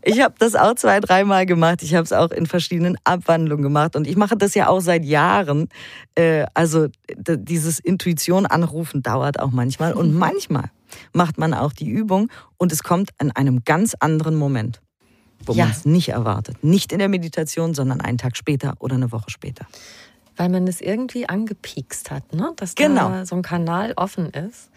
Ich 0.04 0.22
habe 0.22 0.34
das 0.40 0.56
auch 0.56 0.74
zwei, 0.74 1.00
dreimal 1.00 1.46
gemacht. 1.46 1.84
Ich 1.84 1.94
habe 1.94 2.04
es 2.04 2.12
auch 2.12 2.32
in 2.32 2.48
verschiedenen 2.48 2.98
Abwandlungen 3.04 3.62
gemacht 3.62 3.96
und 3.96 4.08
ich 4.08 4.16
mache 4.16 4.36
das 4.36 4.56
ja 4.56 4.68
auch 4.68 4.82
seit 4.82 5.06
Jahren. 5.06 5.70
Äh, 6.16 6.46
also 6.56 6.88
dieses 7.16 7.80
Intuition 7.80 8.48
anrufen 8.48 9.04
dauert 9.04 9.40
auch 9.40 9.52
manchmal 9.52 9.94
und 9.94 10.14
manchmal 10.18 10.72
macht 11.14 11.38
man 11.38 11.54
auch 11.54 11.74
die 11.74 11.88
Übung 11.88 12.30
und 12.58 12.72
es 12.72 12.82
kommt 12.82 13.12
an 13.20 13.32
einem 13.32 13.64
ganz 13.64 13.94
anderen 14.00 14.36
Moment 14.36 14.82
wo 15.50 15.54
ja. 15.54 15.66
man 15.66 15.74
es 15.74 15.86
nicht 15.86 16.10
erwartet. 16.10 16.64
Nicht 16.64 16.92
in 16.92 17.00
der 17.00 17.10
Meditation, 17.10 17.74
sondern 17.74 18.02
einen 18.02 18.18
Tag 18.18 18.38
später 18.38 18.76
oder 18.80 18.96
eine 18.96 19.12
Woche 19.12 19.30
später. 19.30 19.66
Weil 20.38 20.50
man 20.50 20.68
es 20.68 20.80
irgendwie 20.80 21.28
angepiekst 21.28 22.12
hat, 22.12 22.34
ne? 22.34 22.54
dass 22.56 22.76
genau. 22.76 23.10
da 23.10 23.26
so 23.26 23.36
ein 23.36 23.42
Kanal 23.42 23.94
offen 23.96 24.30
ist. 24.30 24.70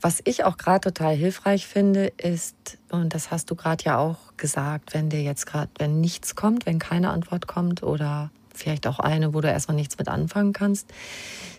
Was 0.00 0.20
ich 0.24 0.44
auch 0.44 0.56
gerade 0.56 0.92
total 0.92 1.16
hilfreich 1.16 1.66
finde, 1.66 2.12
ist, 2.16 2.78
und 2.90 3.14
das 3.14 3.30
hast 3.30 3.50
du 3.50 3.56
gerade 3.56 3.82
ja 3.84 3.98
auch 3.98 4.18
gesagt, 4.36 4.94
wenn 4.94 5.10
dir 5.10 5.22
jetzt 5.22 5.46
gerade, 5.46 5.70
wenn 5.78 6.00
nichts 6.00 6.36
kommt, 6.36 6.66
wenn 6.66 6.78
keine 6.78 7.10
Antwort 7.10 7.48
kommt 7.48 7.82
oder 7.82 8.30
vielleicht 8.54 8.86
auch 8.86 9.00
eine, 9.00 9.34
wo 9.34 9.40
du 9.40 9.48
erstmal 9.48 9.74
nichts 9.74 9.98
mit 9.98 10.08
anfangen 10.08 10.52
kannst, 10.52 10.88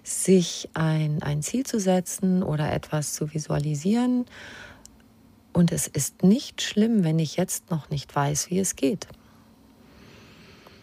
sich 0.03 0.69
ein, 0.73 1.21
ein 1.21 1.41
Ziel 1.41 1.65
zu 1.65 1.79
setzen 1.79 2.43
oder 2.43 2.71
etwas 2.71 3.13
zu 3.13 3.33
visualisieren 3.33 4.25
und 5.57 5.71
es 5.71 5.87
ist 5.87 6.23
nicht 6.23 6.61
schlimm, 6.61 7.03
wenn 7.03 7.17
ich 7.17 7.35
jetzt 7.35 7.71
noch 7.71 7.89
nicht 7.89 8.15
weiß, 8.15 8.51
wie 8.51 8.59
es 8.59 8.75
geht. 8.75 9.07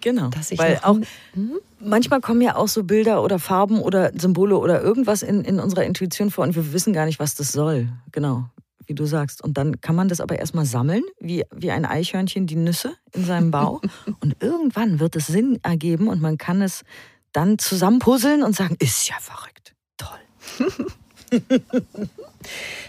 Genau. 0.01 0.31
Weil 0.57 0.81
auch 0.83 0.99
hm? 1.33 1.61
manchmal 1.79 2.21
kommen 2.21 2.41
ja 2.41 2.57
auch 2.57 2.67
so 2.67 2.83
Bilder 2.83 3.23
oder 3.23 3.39
Farben 3.39 3.81
oder 3.81 4.11
Symbole 4.19 4.59
oder 4.59 4.83
irgendwas 4.83 5.23
in, 5.23 5.45
in 5.45 5.61
unserer 5.61 5.85
Intuition 5.85 6.31
vor 6.31 6.45
und 6.45 6.57
wir 6.57 6.73
wissen 6.73 6.93
gar 6.93 7.07
nicht, 7.07 7.21
was 7.21 7.37
das 7.37 7.53
soll. 7.53 7.89
Genau, 8.11 8.47
wie 8.87 8.95
du 8.95 9.07
sagst. 9.07 9.43
Und 9.43 9.57
dann 9.57 9.81
kann 9.81 9.95
man 9.95 10.09
das 10.09 10.21
aber 10.21 10.41
erstmal 10.41 10.67
sammeln, 10.67 11.05
wie, 11.21 11.45
wie 11.55 11.71
ein 11.71 11.85
Eichhörnchen 11.85 12.49
die 12.49 12.57
Nüsse 12.57 12.97
in 13.13 13.25
seinem 13.25 13.53
Bauch. 13.53 13.81
und 14.21 14.37
irgendwann 14.41 14.99
wird 14.99 15.15
es 15.15 15.29
Sinn 15.29 15.61
ergeben 15.63 16.09
und 16.09 16.21
man 16.21 16.37
kann 16.37 16.61
es 16.61 16.83
dann 17.31 17.59
zusammenpuzzeln 17.59 18.43
und 18.43 18.57
sagen, 18.57 18.77
ist 18.81 19.09
ja 19.09 19.15
verrückt. 19.21 19.75
Toll. 19.97 20.89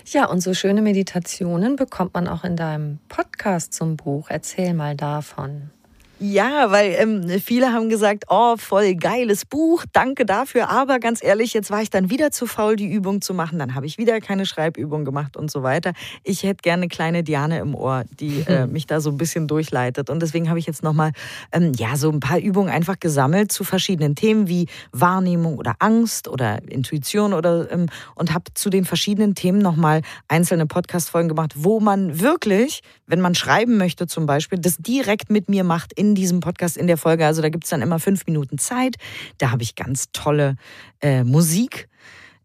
Ja, 0.06 0.26
und 0.26 0.42
so 0.42 0.54
schöne 0.54 0.82
Meditationen 0.82 1.76
bekommt 1.76 2.14
man 2.14 2.28
auch 2.28 2.44
in 2.44 2.56
deinem 2.56 3.00
Podcast 3.10 3.74
zum 3.74 3.98
Buch. 3.98 4.28
Erzähl 4.30 4.74
mal 4.74 4.96
davon. 4.96 5.72
Ja, 6.18 6.72
weil 6.72 6.96
ähm, 6.98 7.28
viele 7.44 7.74
haben 7.74 7.90
gesagt, 7.90 8.26
oh, 8.30 8.56
voll 8.56 8.96
geiles 8.96 9.44
Buch, 9.44 9.84
danke 9.92 10.26
dafür. 10.26 10.70
Aber 10.70 11.00
ganz 11.00 11.22
ehrlich, 11.22 11.54
jetzt 11.54 11.72
war 11.72 11.82
ich 11.82 11.90
dann 11.90 12.10
wieder 12.10 12.32
zu 12.32 12.46
faul, 12.46 12.78
die 12.78 12.90
Übung 12.90 13.20
zu 13.20 13.34
machen. 13.34 13.60
Dann 13.60 13.76
habe 13.76 13.86
ich 13.86 13.98
wieder 13.98 14.22
keine 14.22 14.46
Schreibübung 14.46 15.04
gemacht 15.04 15.36
und 15.36 15.52
so 15.52 15.62
weiter. 15.62 15.92
Ich 16.24 16.44
hätte 16.44 16.62
gerne 16.62 16.88
kleine 16.88 17.24
Diane 17.24 17.60
im 17.60 17.76
Ohr, 17.76 18.06
die 18.18 18.40
äh, 18.48 18.66
mich 18.66 18.88
da 18.88 19.02
so 19.02 19.10
ein 19.10 19.18
bisschen 19.18 19.50
durchleitet. 19.50 20.10
Und 20.10 20.22
deswegen 20.22 20.48
habe 20.48 20.58
ich 20.58 20.66
jetzt 20.66 20.84
nochmal 20.84 21.12
ähm, 21.52 21.74
ja, 21.76 21.98
so 21.98 22.10
ein 22.10 22.22
paar 22.22 22.40
Übungen 22.40 22.70
einfach 22.70 22.98
gesammelt 22.98 23.52
zu 23.52 23.66
verschiedenen 23.66 24.16
Themen 24.16 24.48
wie 24.48 24.68
Wahrnehmung 24.94 25.58
oder 25.58 25.76
Angst 25.80 26.30
oder 26.30 26.60
Intuition 26.70 27.34
oder 27.34 27.70
ähm, 27.72 27.88
und 28.16 28.34
habe 28.34 28.46
zu 28.54 28.70
den 28.70 28.86
verschiedenen 28.86 29.36
Themen 29.36 29.60
nochmal 29.60 30.02
einzelne 30.30 30.66
Podcast-Folgen 30.66 31.28
gemacht, 31.28 31.52
wo 31.58 31.82
man 31.82 32.22
wirklich, 32.22 32.84
wenn 33.06 33.20
man 33.20 33.36
schreiben 33.36 33.76
möchte 33.76 34.08
zum 34.08 34.26
Beispiel, 34.26 34.60
das 34.60 34.78
direkt 34.78 35.30
mit 35.30 35.50
mir 35.50 35.66
macht 35.66 35.92
in 35.92 36.05
diesem 36.14 36.42
Podcast, 36.42 36.78
in 36.78 36.86
der 36.86 36.98
Folge. 36.98 37.26
Also 37.26 37.42
da 37.42 37.50
gibt 37.50 37.64
es 37.64 37.72
dann 37.72 37.82
immer 37.82 38.00
fünf 38.00 38.28
Minuten 38.28 38.60
Zeit. 38.60 38.98
Da 39.40 39.50
habe 39.50 39.64
ich 39.64 39.76
ganz 39.76 40.12
tolle 40.14 40.58
äh, 41.02 41.24
Musik, 41.24 41.88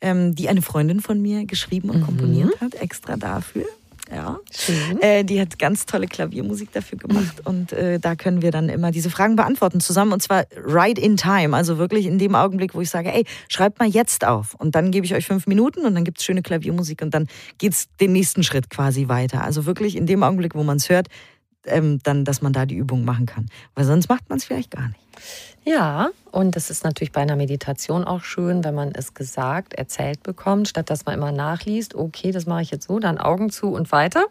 ähm, 0.00 0.34
die 0.34 0.48
eine 0.48 0.62
Freundin 0.62 1.00
von 1.00 1.20
mir 1.20 1.44
geschrieben 1.44 1.90
und 1.90 1.98
mhm. 1.98 2.04
komponiert 2.04 2.60
hat, 2.60 2.74
extra 2.76 3.16
dafür. 3.16 3.66
Ja. 4.12 4.40
Äh, 5.00 5.24
die 5.24 5.40
hat 5.40 5.58
ganz 5.58 5.86
tolle 5.86 6.08
Klaviermusik 6.08 6.72
dafür 6.72 6.98
gemacht 6.98 7.42
und 7.46 7.72
äh, 7.72 8.00
da 8.00 8.16
können 8.16 8.42
wir 8.42 8.50
dann 8.50 8.68
immer 8.68 8.90
diese 8.90 9.08
Fragen 9.08 9.36
beantworten 9.36 9.80
zusammen 9.80 10.12
und 10.12 10.20
zwar 10.20 10.46
right 10.56 10.98
in 10.98 11.16
time, 11.16 11.56
also 11.56 11.78
wirklich 11.78 12.06
in 12.06 12.18
dem 12.18 12.34
Augenblick, 12.34 12.74
wo 12.74 12.80
ich 12.80 12.90
sage, 12.90 13.12
ey, 13.12 13.24
schreibt 13.48 13.78
mal 13.78 13.88
jetzt 13.88 14.26
auf 14.26 14.54
und 14.54 14.74
dann 14.74 14.90
gebe 14.90 15.06
ich 15.06 15.14
euch 15.14 15.26
fünf 15.26 15.46
Minuten 15.46 15.86
und 15.86 15.94
dann 15.94 16.02
gibt 16.02 16.18
es 16.18 16.24
schöne 16.24 16.42
Klaviermusik 16.42 17.02
und 17.02 17.14
dann 17.14 17.28
geht 17.58 17.72
es 17.72 17.86
den 18.00 18.12
nächsten 18.12 18.42
Schritt 18.42 18.68
quasi 18.68 19.06
weiter. 19.06 19.44
Also 19.44 19.64
wirklich 19.64 19.94
in 19.96 20.06
dem 20.06 20.24
Augenblick, 20.24 20.56
wo 20.56 20.64
man 20.64 20.78
es 20.78 20.88
hört, 20.88 21.06
ähm, 21.66 22.00
dann, 22.02 22.24
dass 22.24 22.42
man 22.42 22.52
da 22.52 22.66
die 22.66 22.76
Übung 22.76 23.04
machen 23.04 23.26
kann. 23.26 23.46
Weil 23.74 23.84
sonst 23.84 24.08
macht 24.08 24.28
man 24.28 24.38
es 24.38 24.44
vielleicht 24.44 24.70
gar 24.70 24.88
nicht. 24.88 25.00
Ja, 25.64 26.08
und 26.30 26.56
das 26.56 26.70
ist 26.70 26.84
natürlich 26.84 27.12
bei 27.12 27.20
einer 27.20 27.36
Meditation 27.36 28.04
auch 28.04 28.24
schön, 28.24 28.64
wenn 28.64 28.74
man 28.74 28.92
es 28.92 29.12
gesagt, 29.12 29.74
erzählt 29.74 30.22
bekommt, 30.22 30.68
statt 30.68 30.88
dass 30.88 31.04
man 31.04 31.14
immer 31.14 31.32
nachliest, 31.32 31.94
okay, 31.94 32.32
das 32.32 32.46
mache 32.46 32.62
ich 32.62 32.70
jetzt 32.70 32.86
so, 32.86 32.98
dann 32.98 33.18
Augen 33.18 33.50
zu 33.50 33.68
und 33.68 33.92
weiter. 33.92 34.24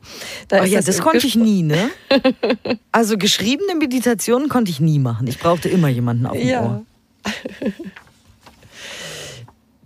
Da 0.48 0.62
oh 0.62 0.66
ja, 0.66 0.78
das, 0.78 0.86
das 0.86 1.02
konnte 1.02 1.28
ich 1.28 1.36
nie, 1.36 1.62
ne? 1.62 1.92
also 2.92 3.18
geschriebene 3.18 3.76
Meditationen 3.76 4.50
konnte 4.50 4.72
ich 4.72 4.80
nie 4.80 4.98
machen. 4.98 5.28
Ich 5.28 5.38
brauchte 5.38 5.70
immer 5.70 5.90
jemanden 5.90 6.26
auf 6.26 6.38
dem 6.38 6.48
ja. 6.48 6.64
Ohr. 6.64 6.86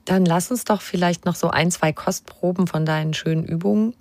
Dann 0.06 0.26
lass 0.26 0.52
uns 0.52 0.64
doch 0.64 0.82
vielleicht 0.82 1.26
noch 1.26 1.36
so 1.36 1.50
ein, 1.50 1.72
zwei 1.72 1.92
Kostproben 1.94 2.68
von 2.68 2.86
deinen 2.86 3.14
schönen 3.14 3.44
Übungen 3.44 3.94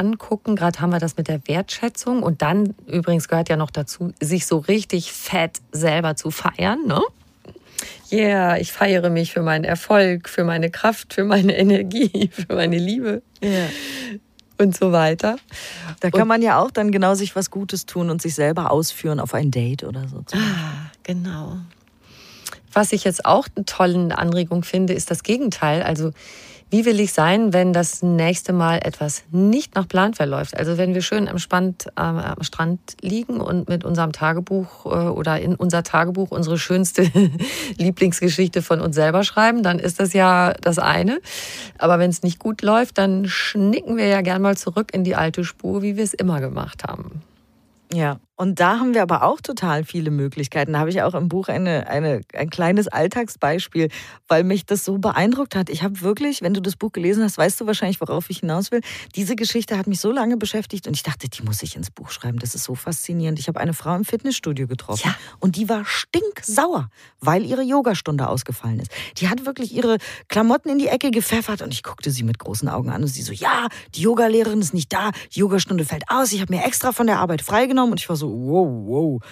angucken. 0.00 0.56
Gerade 0.56 0.80
haben 0.80 0.90
wir 0.90 0.98
das 0.98 1.16
mit 1.16 1.28
der 1.28 1.46
Wertschätzung. 1.46 2.22
Und 2.22 2.42
dann 2.42 2.74
übrigens 2.86 3.28
gehört 3.28 3.48
ja 3.48 3.56
noch 3.56 3.70
dazu, 3.70 4.12
sich 4.20 4.46
so 4.46 4.58
richtig 4.58 5.12
fett 5.12 5.58
selber 5.70 6.16
zu 6.16 6.30
feiern. 6.30 6.86
Ne? 6.86 7.00
Yeah, 8.10 8.56
ich 8.56 8.72
feiere 8.72 9.10
mich 9.10 9.32
für 9.32 9.42
meinen 9.42 9.64
Erfolg, 9.64 10.28
für 10.28 10.44
meine 10.44 10.70
Kraft, 10.70 11.14
für 11.14 11.24
meine 11.24 11.56
Energie, 11.56 12.30
für 12.32 12.54
meine 12.54 12.78
Liebe. 12.78 13.22
Yeah. 13.42 13.68
Und 14.58 14.76
so 14.76 14.92
weiter. 14.92 15.36
Da 16.00 16.10
kann 16.10 16.22
und, 16.22 16.28
man 16.28 16.42
ja 16.42 16.58
auch 16.58 16.70
dann 16.70 16.90
genau 16.90 17.14
sich 17.14 17.36
was 17.36 17.50
Gutes 17.50 17.86
tun 17.86 18.10
und 18.10 18.20
sich 18.20 18.34
selber 18.34 18.70
ausführen 18.70 19.20
auf 19.20 19.32
ein 19.32 19.50
Date 19.50 19.84
oder 19.84 20.06
so. 20.08 20.24
Ah, 20.32 20.90
genau. 21.02 21.56
Was 22.72 22.92
ich 22.92 23.04
jetzt 23.04 23.24
auch 23.24 23.48
eine 23.54 23.64
tolle 23.64 24.16
Anregung 24.16 24.62
finde, 24.62 24.92
ist 24.92 25.10
das 25.10 25.22
Gegenteil. 25.22 25.82
Also 25.82 26.12
wie 26.70 26.84
will 26.84 27.00
ich 27.00 27.12
sein, 27.12 27.52
wenn 27.52 27.72
das 27.72 28.02
nächste 28.02 28.52
Mal 28.52 28.78
etwas 28.84 29.24
nicht 29.32 29.74
nach 29.74 29.88
Plan 29.88 30.14
verläuft? 30.14 30.56
Also 30.56 30.78
wenn 30.78 30.94
wir 30.94 31.02
schön 31.02 31.28
Spand, 31.38 31.86
äh, 31.96 32.00
am 32.00 32.42
Strand 32.42 32.78
liegen 33.00 33.40
und 33.40 33.68
mit 33.68 33.84
unserem 33.84 34.12
Tagebuch 34.12 34.86
äh, 34.86 35.08
oder 35.08 35.40
in 35.40 35.56
unser 35.56 35.82
Tagebuch 35.82 36.30
unsere 36.30 36.58
schönste 36.58 37.02
Lieblingsgeschichte 37.76 38.62
von 38.62 38.80
uns 38.80 38.94
selber 38.94 39.24
schreiben, 39.24 39.62
dann 39.64 39.80
ist 39.80 39.98
das 39.98 40.12
ja 40.12 40.54
das 40.60 40.78
eine. 40.78 41.20
Aber 41.78 41.98
wenn 41.98 42.10
es 42.10 42.22
nicht 42.22 42.38
gut 42.38 42.62
läuft, 42.62 42.98
dann 42.98 43.26
schnicken 43.26 43.96
wir 43.96 44.06
ja 44.06 44.20
gern 44.20 44.40
mal 44.40 44.56
zurück 44.56 44.94
in 44.94 45.02
die 45.02 45.16
alte 45.16 45.44
Spur, 45.44 45.82
wie 45.82 45.96
wir 45.96 46.04
es 46.04 46.14
immer 46.14 46.40
gemacht 46.40 46.84
haben. 46.84 47.22
Ja, 47.92 48.20
und 48.40 48.58
da 48.58 48.78
haben 48.78 48.94
wir 48.94 49.02
aber 49.02 49.22
auch 49.22 49.42
total 49.42 49.84
viele 49.84 50.10
Möglichkeiten. 50.10 50.72
Da 50.72 50.78
habe 50.78 50.88
ich 50.88 51.02
auch 51.02 51.12
im 51.12 51.28
Buch 51.28 51.48
eine, 51.48 51.88
eine, 51.88 52.22
ein 52.32 52.48
kleines 52.48 52.88
Alltagsbeispiel, 52.88 53.90
weil 54.28 54.44
mich 54.44 54.64
das 54.64 54.82
so 54.82 54.96
beeindruckt 54.96 55.54
hat. 55.54 55.68
Ich 55.68 55.82
habe 55.82 56.00
wirklich, 56.00 56.40
wenn 56.40 56.54
du 56.54 56.62
das 56.62 56.74
Buch 56.74 56.90
gelesen 56.90 57.22
hast, 57.22 57.36
weißt 57.36 57.60
du 57.60 57.66
wahrscheinlich, 57.66 58.00
worauf 58.00 58.30
ich 58.30 58.38
hinaus 58.38 58.72
will. 58.72 58.80
Diese 59.14 59.36
Geschichte 59.36 59.76
hat 59.76 59.86
mich 59.86 60.00
so 60.00 60.10
lange 60.10 60.38
beschäftigt 60.38 60.86
und 60.86 60.94
ich 60.94 61.02
dachte, 61.02 61.28
die 61.28 61.42
muss 61.42 61.62
ich 61.62 61.76
ins 61.76 61.90
Buch 61.90 62.08
schreiben. 62.08 62.38
Das 62.38 62.54
ist 62.54 62.64
so 62.64 62.74
faszinierend. 62.74 63.38
Ich 63.38 63.46
habe 63.46 63.60
eine 63.60 63.74
Frau 63.74 63.94
im 63.94 64.06
Fitnessstudio 64.06 64.66
getroffen 64.66 65.02
ja. 65.04 65.14
und 65.40 65.56
die 65.56 65.68
war 65.68 65.84
stinksauer, 65.84 66.88
weil 67.20 67.44
ihre 67.44 67.60
Yogastunde 67.60 68.26
ausgefallen 68.26 68.80
ist. 68.80 68.90
Die 69.18 69.28
hat 69.28 69.44
wirklich 69.44 69.74
ihre 69.74 69.98
Klamotten 70.28 70.70
in 70.70 70.78
die 70.78 70.88
Ecke 70.88 71.10
gepfeffert 71.10 71.60
und 71.60 71.74
ich 71.74 71.82
guckte 71.82 72.10
sie 72.10 72.22
mit 72.22 72.38
großen 72.38 72.70
Augen 72.70 72.88
an 72.88 73.02
und 73.02 73.08
sie 73.08 73.20
so, 73.20 73.34
ja, 73.34 73.68
die 73.94 74.00
Yogalehrerin 74.00 74.62
ist 74.62 74.72
nicht 74.72 74.90
da, 74.94 75.10
die 75.34 75.40
Yogastunde 75.40 75.84
fällt 75.84 76.04
aus, 76.08 76.32
ich 76.32 76.40
habe 76.40 76.54
mir 76.54 76.64
extra 76.64 76.92
von 76.92 77.06
der 77.06 77.18
Arbeit 77.18 77.42
freigenommen 77.42 77.92
und 77.92 78.00
ich 78.00 78.08
war 78.08 78.16
so, 78.16 78.29
wow, 78.30 78.68
wow. 78.86 79.22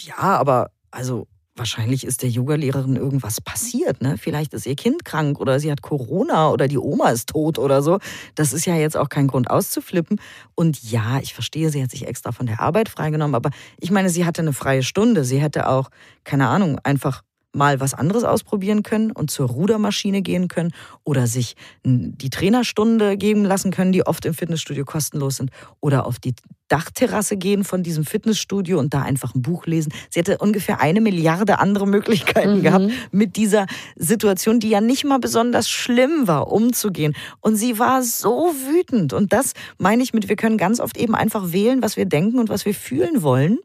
Ja, 0.00 0.16
aber 0.16 0.70
also 0.90 1.26
wahrscheinlich 1.58 2.04
ist 2.04 2.22
der 2.22 2.30
Yogalehrerin 2.30 2.96
irgendwas 2.96 3.40
passiert. 3.40 4.00
Ne? 4.00 4.16
Vielleicht 4.16 4.54
ist 4.54 4.66
ihr 4.66 4.76
Kind 4.76 5.04
krank 5.04 5.40
oder 5.40 5.60
sie 5.60 5.70
hat 5.70 5.82
Corona 5.82 6.50
oder 6.50 6.68
die 6.68 6.78
Oma 6.78 7.10
ist 7.10 7.30
tot 7.30 7.58
oder 7.58 7.82
so. 7.82 7.98
Das 8.34 8.52
ist 8.52 8.64
ja 8.64 8.76
jetzt 8.76 8.96
auch 8.96 9.08
kein 9.08 9.26
Grund 9.26 9.50
auszuflippen. 9.50 10.20
Und 10.54 10.82
ja, 10.90 11.18
ich 11.20 11.34
verstehe, 11.34 11.70
sie 11.70 11.82
hat 11.82 11.90
sich 11.90 12.06
extra 12.06 12.32
von 12.32 12.46
der 12.46 12.60
Arbeit 12.60 12.88
freigenommen, 12.88 13.34
aber 13.34 13.50
ich 13.78 13.90
meine, 13.90 14.08
sie 14.08 14.24
hatte 14.24 14.42
eine 14.42 14.52
freie 14.52 14.82
Stunde. 14.82 15.24
Sie 15.24 15.40
hätte 15.40 15.68
auch, 15.68 15.90
keine 16.24 16.48
Ahnung, 16.48 16.78
einfach 16.84 17.22
mal 17.58 17.80
was 17.80 17.92
anderes 17.92 18.24
ausprobieren 18.24 18.82
können 18.82 19.10
und 19.10 19.30
zur 19.30 19.48
Rudermaschine 19.48 20.22
gehen 20.22 20.48
können 20.48 20.72
oder 21.04 21.26
sich 21.26 21.56
die 21.84 22.30
Trainerstunde 22.30 23.18
geben 23.18 23.44
lassen 23.44 23.70
können, 23.70 23.92
die 23.92 24.06
oft 24.06 24.24
im 24.24 24.32
Fitnessstudio 24.32 24.86
kostenlos 24.86 25.36
sind 25.36 25.50
oder 25.80 26.06
auf 26.06 26.18
die 26.18 26.34
Dachterrasse 26.68 27.36
gehen 27.36 27.64
von 27.64 27.82
diesem 27.82 28.04
Fitnessstudio 28.04 28.78
und 28.78 28.94
da 28.94 29.02
einfach 29.02 29.34
ein 29.34 29.42
Buch 29.42 29.66
lesen. 29.66 29.92
Sie 30.10 30.20
hätte 30.20 30.38
ungefähr 30.38 30.80
eine 30.80 31.00
Milliarde 31.00 31.58
andere 31.58 31.86
Möglichkeiten 31.86 32.58
mhm. 32.58 32.62
gehabt, 32.62 32.90
mit 33.10 33.36
dieser 33.36 33.66
Situation, 33.96 34.60
die 34.60 34.68
ja 34.68 34.80
nicht 34.80 35.04
mal 35.04 35.18
besonders 35.18 35.68
schlimm 35.68 36.26
war, 36.26 36.52
umzugehen. 36.52 37.14
Und 37.40 37.56
sie 37.56 37.78
war 37.78 38.02
so 38.02 38.52
wütend. 38.70 39.12
Und 39.12 39.32
das 39.32 39.54
meine 39.78 40.02
ich 40.02 40.12
mit, 40.12 40.28
wir 40.28 40.36
können 40.36 40.58
ganz 40.58 40.78
oft 40.78 40.96
eben 40.96 41.14
einfach 41.14 41.52
wählen, 41.52 41.82
was 41.82 41.96
wir 41.96 42.04
denken 42.04 42.38
und 42.38 42.48
was 42.48 42.64
wir 42.64 42.74
fühlen 42.74 43.22
wollen 43.22 43.58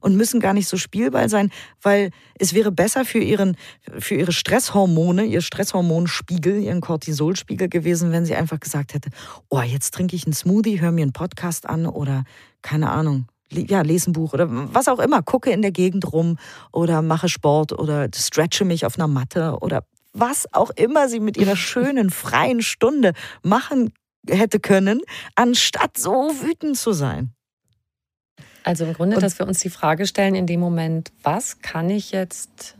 und 0.00 0.16
müssen 0.16 0.40
gar 0.40 0.54
nicht 0.54 0.68
so 0.68 0.76
Spielball 0.76 1.28
sein, 1.28 1.50
weil 1.82 2.10
es 2.38 2.54
wäre 2.54 2.72
besser 2.72 3.04
für, 3.04 3.18
ihren, 3.18 3.56
für 3.98 4.14
ihre 4.14 4.32
Stresshormone, 4.32 5.24
ihr 5.24 5.40
Stresshormonspiegel, 5.40 6.62
ihren 6.62 6.80
Cortisolspiegel 6.80 7.68
gewesen, 7.68 8.12
wenn 8.12 8.26
sie 8.26 8.34
einfach 8.34 8.60
gesagt 8.60 8.94
hätte, 8.94 9.10
oh, 9.48 9.60
jetzt 9.60 9.94
trinke 9.94 10.16
ich 10.16 10.26
einen 10.26 10.34
Smoothie, 10.34 10.80
höre 10.80 10.92
mir 10.92 11.02
einen 11.02 11.12
Podcast 11.12 11.68
an 11.68 11.86
oder 11.86 12.24
keine 12.62 12.90
Ahnung, 12.90 13.26
ja, 13.50 13.82
lese 13.82 14.10
ein 14.10 14.12
Buch 14.12 14.32
oder 14.32 14.48
was 14.50 14.88
auch 14.88 14.98
immer, 14.98 15.22
gucke 15.22 15.50
in 15.50 15.62
der 15.62 15.70
Gegend 15.70 16.12
rum 16.12 16.38
oder 16.72 17.02
mache 17.02 17.28
Sport 17.28 17.72
oder 17.72 18.08
stretche 18.14 18.64
mich 18.64 18.86
auf 18.86 18.98
einer 18.98 19.08
Matte 19.08 19.58
oder 19.60 19.84
was 20.12 20.46
auch 20.52 20.70
immer 20.70 21.08
sie 21.08 21.20
mit 21.20 21.36
ihrer 21.36 21.56
schönen, 21.56 22.10
freien 22.10 22.62
Stunde 22.62 23.12
machen 23.42 23.92
hätte 24.28 24.60
können, 24.60 25.02
anstatt 25.34 25.98
so 25.98 26.32
wütend 26.42 26.76
zu 26.76 26.92
sein. 26.92 27.34
Also 28.64 28.86
im 28.86 28.94
Grunde, 28.94 29.18
dass 29.18 29.38
wir 29.38 29.46
uns 29.46 29.60
die 29.60 29.70
Frage 29.70 30.06
stellen 30.06 30.34
in 30.34 30.46
dem 30.46 30.58
Moment, 30.58 31.12
was 31.22 31.60
kann 31.60 31.90
ich 31.90 32.10
jetzt 32.10 32.76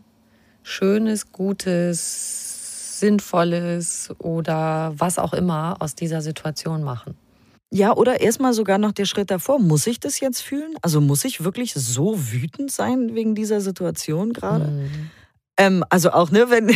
Schönes, 0.62 1.30
Gutes, 1.30 2.98
Sinnvolles 3.00 4.10
oder 4.18 4.94
was 4.96 5.18
auch 5.18 5.34
immer 5.34 5.76
aus 5.80 5.94
dieser 5.94 6.22
Situation 6.22 6.82
machen. 6.82 7.14
Ja, 7.70 7.94
oder 7.94 8.20
erstmal 8.20 8.54
sogar 8.54 8.78
noch 8.78 8.92
der 8.92 9.04
Schritt 9.04 9.30
davor. 9.30 9.58
Muss 9.58 9.86
ich 9.86 10.00
das 10.00 10.20
jetzt 10.20 10.40
fühlen? 10.40 10.74
Also 10.80 11.00
muss 11.00 11.24
ich 11.24 11.44
wirklich 11.44 11.74
so 11.74 12.14
wütend 12.32 12.70
sein 12.70 13.14
wegen 13.14 13.34
dieser 13.34 13.60
Situation 13.60 14.32
gerade? 14.32 14.66
Mhm. 14.66 15.10
Ähm, 15.56 15.84
also 15.88 16.10
auch, 16.10 16.30
ne, 16.30 16.46
wenn 16.50 16.70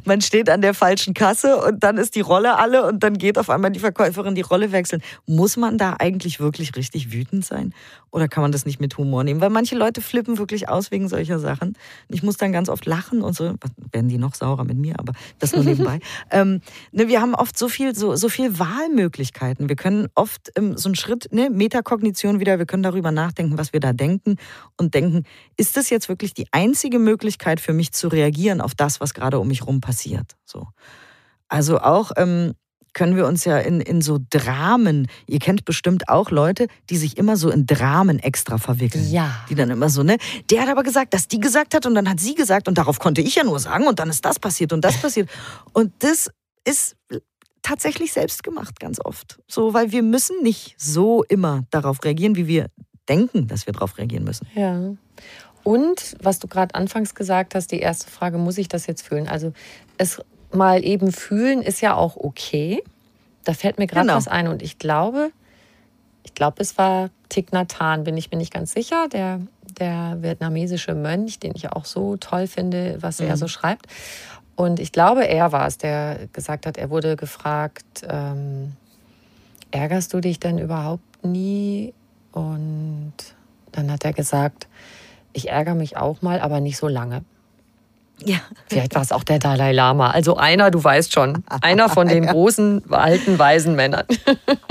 man 0.04 0.20
steht 0.20 0.48
an 0.48 0.62
der 0.62 0.74
falschen 0.74 1.14
Kasse 1.14 1.56
und 1.56 1.82
dann 1.82 1.98
ist 1.98 2.14
die 2.14 2.20
Rolle 2.20 2.58
alle 2.58 2.86
und 2.86 3.02
dann 3.02 3.18
geht 3.18 3.38
auf 3.38 3.50
einmal 3.50 3.72
die 3.72 3.80
Verkäuferin 3.80 4.34
die 4.34 4.42
Rolle 4.42 4.70
wechseln. 4.72 5.02
Muss 5.26 5.56
man 5.56 5.78
da 5.78 5.96
eigentlich 5.98 6.38
wirklich 6.38 6.76
richtig 6.76 7.12
wütend 7.12 7.44
sein? 7.44 7.74
Oder 8.12 8.28
kann 8.28 8.42
man 8.42 8.52
das 8.52 8.66
nicht 8.66 8.78
mit 8.78 8.98
Humor 8.98 9.24
nehmen? 9.24 9.40
Weil 9.40 9.50
manche 9.50 9.74
Leute 9.74 10.02
flippen 10.02 10.36
wirklich 10.36 10.68
aus 10.68 10.90
wegen 10.90 11.08
solcher 11.08 11.38
Sachen. 11.38 11.76
Ich 12.08 12.22
muss 12.22 12.36
dann 12.36 12.52
ganz 12.52 12.68
oft 12.68 12.84
lachen 12.84 13.22
und 13.22 13.34
so. 13.34 13.54
Werden 13.90 14.08
die 14.08 14.18
noch 14.18 14.34
saurer 14.34 14.64
mit 14.64 14.76
mir, 14.76 14.98
aber 14.98 15.14
das 15.38 15.54
nur 15.54 15.64
nebenbei. 15.64 15.98
ähm, 16.30 16.60
ne, 16.92 17.08
wir 17.08 17.22
haben 17.22 17.34
oft 17.34 17.58
so 17.58 17.68
viel, 17.68 17.94
so, 17.94 18.14
so 18.14 18.28
viel 18.28 18.58
Wahlmöglichkeiten. 18.58 19.70
Wir 19.70 19.76
können 19.76 20.08
oft 20.14 20.52
ähm, 20.56 20.76
so 20.76 20.90
einen 20.90 20.94
Schritt, 20.94 21.32
ne, 21.32 21.48
Metakognition 21.48 22.38
wieder, 22.38 22.58
wir 22.58 22.66
können 22.66 22.82
darüber 22.82 23.10
nachdenken, 23.12 23.56
was 23.56 23.72
wir 23.72 23.80
da 23.80 23.94
denken 23.94 24.36
und 24.76 24.94
denken, 24.94 25.24
ist 25.56 25.78
das 25.78 25.88
jetzt 25.88 26.10
wirklich 26.10 26.34
die 26.34 26.46
einzige 26.52 26.98
Möglichkeit 26.98 27.60
für 27.60 27.71
mich 27.72 27.92
zu 27.92 28.08
reagieren 28.08 28.60
auf 28.60 28.74
das, 28.74 29.00
was 29.00 29.14
gerade 29.14 29.38
um 29.38 29.48
mich 29.48 29.66
rum 29.66 29.80
passiert? 29.80 30.36
So. 30.44 30.68
Also 31.48 31.78
auch, 31.80 32.12
ähm, 32.16 32.54
können 32.92 33.16
wir 33.16 33.26
uns 33.26 33.44
ja 33.44 33.58
in, 33.58 33.80
in 33.80 34.02
so 34.02 34.18
Dramen, 34.30 35.08
ihr 35.26 35.38
kennt 35.38 35.64
bestimmt 35.64 36.08
auch 36.08 36.30
Leute, 36.30 36.66
die 36.90 36.96
sich 36.96 37.16
immer 37.16 37.36
so 37.36 37.50
in 37.50 37.66
Dramen 37.66 38.18
extra 38.18 38.58
verwickeln. 38.58 39.10
Ja. 39.10 39.44
Die 39.48 39.54
dann 39.54 39.70
immer 39.70 39.88
so, 39.88 40.02
ne? 40.02 40.18
Der 40.50 40.62
hat 40.62 40.68
aber 40.68 40.82
gesagt, 40.82 41.14
dass 41.14 41.28
die 41.28 41.40
gesagt 41.40 41.74
hat 41.74 41.86
und 41.86 41.94
dann 41.94 42.08
hat 42.08 42.20
sie 42.20 42.34
gesagt 42.34 42.68
und 42.68 42.78
darauf 42.78 42.98
konnte 42.98 43.20
ich 43.20 43.34
ja 43.34 43.44
nur 43.44 43.58
sagen 43.58 43.86
und 43.86 43.98
dann 43.98 44.10
ist 44.10 44.24
das 44.24 44.38
passiert 44.38 44.72
und 44.72 44.84
das 44.84 45.00
passiert. 45.00 45.30
Und 45.72 45.92
das 46.00 46.30
ist 46.64 46.96
tatsächlich 47.62 48.12
selbst 48.12 48.42
gemacht, 48.42 48.78
ganz 48.80 49.00
oft. 49.02 49.40
So, 49.48 49.72
weil 49.72 49.92
wir 49.92 50.02
müssen 50.02 50.42
nicht 50.42 50.74
so 50.78 51.22
immer 51.24 51.64
darauf 51.70 52.04
reagieren, 52.04 52.36
wie 52.36 52.46
wir 52.46 52.66
denken, 53.08 53.46
dass 53.46 53.66
wir 53.66 53.72
darauf 53.72 53.98
reagieren 53.98 54.24
müssen. 54.24 54.46
Ja. 54.54 54.94
Und 55.64 56.16
was 56.20 56.38
du 56.38 56.48
gerade 56.48 56.74
anfangs 56.74 57.14
gesagt 57.14 57.54
hast, 57.54 57.70
die 57.72 57.80
erste 57.80 58.10
Frage, 58.10 58.38
muss 58.38 58.58
ich 58.58 58.68
das 58.68 58.86
jetzt 58.86 59.02
fühlen? 59.06 59.28
Also 59.28 59.52
es 59.98 60.20
mal 60.52 60.84
eben 60.84 61.12
fühlen 61.12 61.62
ist 61.62 61.80
ja 61.80 61.94
auch 61.94 62.16
okay. 62.16 62.82
Da 63.44 63.54
fällt 63.54 63.78
mir 63.78 63.86
gerade 63.86 64.06
Genau. 64.06 64.16
was 64.16 64.28
ein 64.28 64.48
und 64.48 64.62
ich 64.62 64.78
glaube, 64.78 65.30
ich 66.24 66.34
glaube, 66.34 66.60
es 66.60 66.78
war 66.78 67.10
Thich 67.28 67.50
Nhat 67.52 67.80
Hanh, 67.80 68.04
bin 68.04 68.16
ich 68.16 68.30
mir 68.30 68.38
nicht 68.38 68.52
ganz 68.52 68.72
sicher, 68.72 69.08
der, 69.08 69.40
der 69.78 70.18
vietnamesische 70.20 70.94
Mönch, 70.94 71.38
den 71.40 71.52
ich 71.54 71.70
auch 71.72 71.84
so 71.84 72.16
toll 72.16 72.46
finde, 72.46 72.98
was 73.00 73.18
er 73.20 73.36
so 73.36 73.48
schreibt. 73.48 73.86
Und 74.54 74.78
ich 74.78 74.92
glaube, 74.92 75.26
er 75.26 75.50
war 75.50 75.66
es, 75.66 75.78
der 75.78 76.28
gesagt 76.32 76.66
hat, 76.66 76.76
er 76.76 76.90
wurde 76.90 77.16
gefragt, 77.16 78.06
ähm, 78.08 78.74
ärgerst 79.70 80.12
du 80.12 80.20
dich 80.20 80.38
denn 80.38 80.58
überhaupt 80.58 81.24
nie? 81.24 81.94
Und 82.32 83.14
dann 83.72 83.90
hat 83.90 84.04
er 84.04 84.12
gesagt, 84.12 84.68
ich 85.32 85.50
ärgere 85.50 85.74
mich 85.74 85.96
auch 85.96 86.22
mal, 86.22 86.40
aber 86.40 86.60
nicht 86.60 86.76
so 86.76 86.88
lange. 86.88 87.24
Ja. 88.24 88.38
Vielleicht 88.68 88.94
war 88.94 89.02
es 89.02 89.12
auch 89.12 89.24
der 89.24 89.38
Dalai 89.38 89.72
Lama. 89.72 90.10
Also 90.10 90.36
einer, 90.36 90.70
du 90.70 90.82
weißt 90.82 91.12
schon, 91.12 91.42
einer 91.46 91.88
von 91.88 92.08
den 92.08 92.26
großen, 92.26 92.90
alten, 92.92 93.38
weisen 93.38 93.74
Männern. 93.74 94.06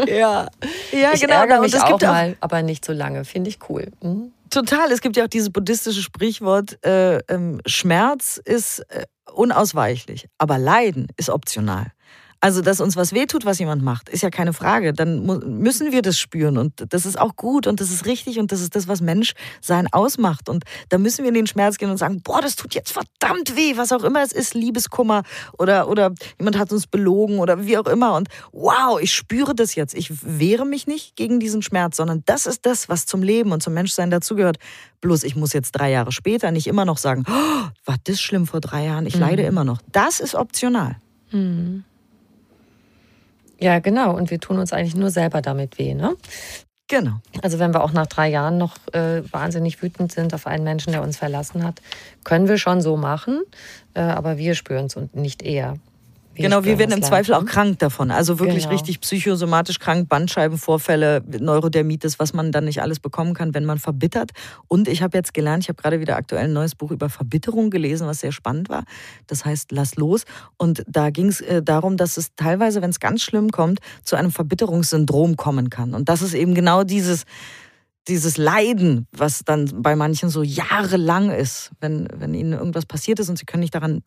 Ja, 0.07 0.47
ja 0.91 1.11
Ich 1.13 1.21
genau. 1.21 1.35
ärgere 1.35 1.57
Und 1.57 1.63
mich 1.63 1.75
auch 1.75 1.91
auch 1.91 2.01
mal, 2.01 2.35
aber 2.39 2.63
nicht 2.63 2.83
so 2.83 2.91
lange. 2.91 3.23
Finde 3.23 3.49
ich 3.49 3.59
cool. 3.69 3.91
Mhm. 4.01 4.31
Total. 4.49 4.91
Es 4.91 5.01
gibt 5.01 5.15
ja 5.15 5.25
auch 5.25 5.29
dieses 5.29 5.51
buddhistische 5.51 6.01
Sprichwort, 6.01 6.83
äh, 6.85 7.17
ähm, 7.29 7.61
Schmerz 7.65 8.41
ist 8.43 8.79
äh, 8.89 9.05
unausweichlich, 9.33 10.27
aber 10.37 10.57
Leiden 10.57 11.07
ist 11.17 11.29
optional. 11.29 11.91
Also, 12.43 12.61
dass 12.61 12.81
uns 12.81 12.95
was 12.95 13.13
wehtut, 13.13 13.45
was 13.45 13.59
jemand 13.59 13.83
macht, 13.83 14.09
ist 14.09 14.23
ja 14.23 14.31
keine 14.31 14.51
Frage. 14.51 14.93
Dann 14.93 15.25
müssen 15.61 15.91
wir 15.91 16.01
das 16.01 16.17
spüren 16.17 16.57
und 16.57 16.85
das 16.89 17.05
ist 17.05 17.19
auch 17.19 17.35
gut 17.35 17.67
und 17.67 17.79
das 17.79 17.91
ist 17.91 18.07
richtig 18.07 18.39
und 18.39 18.51
das 18.51 18.61
ist 18.61 18.75
das, 18.75 18.87
was 18.87 18.99
Menschsein 18.99 19.87
ausmacht. 19.91 20.49
Und 20.49 20.63
da 20.89 20.97
müssen 20.97 21.21
wir 21.21 21.29
in 21.29 21.35
den 21.35 21.45
Schmerz 21.45 21.77
gehen 21.77 21.91
und 21.91 21.97
sagen, 21.97 22.21
boah, 22.23 22.41
das 22.41 22.55
tut 22.55 22.73
jetzt 22.73 22.91
verdammt 22.91 23.55
weh, 23.55 23.77
was 23.77 23.91
auch 23.91 24.03
immer 24.03 24.23
es 24.23 24.31
ist, 24.31 24.55
Liebeskummer 24.55 25.21
oder, 25.59 25.87
oder 25.87 26.13
jemand 26.39 26.57
hat 26.57 26.71
uns 26.71 26.87
belogen 26.87 27.37
oder 27.37 27.63
wie 27.67 27.77
auch 27.77 27.85
immer. 27.85 28.15
Und 28.15 28.27
wow, 28.51 28.99
ich 28.99 29.13
spüre 29.13 29.53
das 29.53 29.75
jetzt. 29.75 29.93
Ich 29.93 30.11
wehre 30.23 30.65
mich 30.65 30.87
nicht 30.87 31.15
gegen 31.15 31.39
diesen 31.39 31.61
Schmerz, 31.61 31.97
sondern 31.97 32.23
das 32.25 32.47
ist 32.47 32.65
das, 32.65 32.89
was 32.89 33.05
zum 33.05 33.21
Leben 33.21 33.51
und 33.51 33.61
zum 33.61 33.75
Menschsein 33.75 34.09
dazugehört. 34.09 34.57
Bloß 35.01 35.23
ich 35.25 35.35
muss 35.35 35.53
jetzt 35.53 35.73
drei 35.73 35.91
Jahre 35.91 36.11
später 36.11 36.49
nicht 36.49 36.65
immer 36.65 36.85
noch 36.85 36.97
sagen, 36.97 37.23
oh, 37.27 37.69
war 37.85 37.97
das 38.03 38.19
schlimm 38.19 38.47
vor 38.47 38.61
drei 38.61 38.85
Jahren, 38.85 39.05
ich 39.05 39.15
leide 39.15 39.43
immer 39.43 39.63
noch. 39.63 39.79
Das 39.91 40.19
ist 40.19 40.33
optional. 40.33 40.95
Ja, 43.61 43.79
genau. 43.79 44.15
Und 44.15 44.31
wir 44.31 44.39
tun 44.39 44.57
uns 44.57 44.73
eigentlich 44.73 44.95
nur 44.95 45.11
selber 45.11 45.41
damit 45.41 45.77
weh. 45.77 45.93
Ne? 45.93 46.15
Genau. 46.87 47.21
Also 47.41 47.59
wenn 47.59 47.73
wir 47.73 47.83
auch 47.83 47.93
nach 47.93 48.07
drei 48.07 48.27
Jahren 48.27 48.57
noch 48.57 48.75
äh, 48.93 49.21
wahnsinnig 49.31 49.81
wütend 49.81 50.11
sind 50.11 50.33
auf 50.33 50.47
einen 50.47 50.63
Menschen, 50.63 50.91
der 50.91 51.03
uns 51.03 51.15
verlassen 51.15 51.63
hat, 51.63 51.81
können 52.23 52.47
wir 52.47 52.57
schon 52.57 52.81
so 52.81 52.97
machen, 52.97 53.43
äh, 53.93 54.01
aber 54.01 54.37
wir 54.37 54.55
spüren 54.55 54.87
es 54.87 54.95
und 54.95 55.15
nicht 55.15 55.43
er. 55.43 55.75
Genau, 56.41 56.63
wir 56.63 56.79
werden 56.79 56.91
im 56.91 57.03
Zweifel 57.03 57.33
auch 57.33 57.45
krank 57.45 57.79
davon. 57.79 58.11
Also 58.11 58.39
wirklich 58.39 58.63
Genau. 58.63 58.73
richtig 58.75 58.99
psychosomatisch 59.01 59.79
krank, 59.79 60.09
Bandscheibenvorfälle, 60.09 61.23
Neurodermitis, 61.39 62.19
was 62.19 62.33
man 62.33 62.51
dann 62.51 62.65
nicht 62.65 62.81
alles 62.81 62.99
bekommen 62.99 63.33
kann, 63.33 63.53
wenn 63.53 63.65
man 63.65 63.79
verbittert. 63.79 64.31
Und 64.67 64.87
ich 64.87 65.01
habe 65.01 65.17
jetzt 65.17 65.33
gelernt, 65.33 65.63
ich 65.63 65.69
habe 65.69 65.81
gerade 65.81 65.99
wieder 65.99 66.15
aktuell 66.15 66.45
ein 66.45 66.53
neues 66.53 66.75
Buch 66.75 66.91
über 66.91 67.09
Verbitterung 67.09 67.69
gelesen, 67.69 68.07
was 68.07 68.19
sehr 68.19 68.31
spannend 68.31 68.69
war. 68.69 68.83
Das 69.27 69.45
heißt, 69.45 69.71
lass 69.71 69.95
los. 69.95 70.23
Und 70.57 70.83
da 70.87 71.09
ging 71.09 71.27
es 71.27 71.41
äh, 71.41 71.61
darum, 71.63 71.97
dass 71.97 72.17
es 72.17 72.35
teilweise, 72.35 72.81
wenn 72.81 72.89
es 72.89 72.99
ganz 72.99 73.21
schlimm 73.21 73.51
kommt, 73.51 73.79
zu 74.03 74.15
einem 74.15 74.31
Verbitterungssyndrom 74.31 75.35
kommen 75.37 75.69
kann. 75.69 75.93
Und 75.93 76.09
das 76.09 76.21
ist 76.21 76.33
eben 76.33 76.53
genau 76.55 76.83
dieses 76.83 77.25
dieses 78.07 78.37
Leiden, 78.37 79.07
was 79.11 79.43
dann 79.45 79.69
bei 79.83 79.95
manchen 79.95 80.29
so 80.29 80.41
jahrelang 80.41 81.29
ist, 81.29 81.71
wenn, 81.79 82.07
wenn 82.15 82.33
ihnen 82.33 82.53
irgendwas 82.53 82.85
passiert 82.85 83.19
ist 83.19 83.29
und 83.29 83.37
sie 83.37 83.45
können 83.45 83.61
nicht 83.61 83.75
daran, 83.75 84.01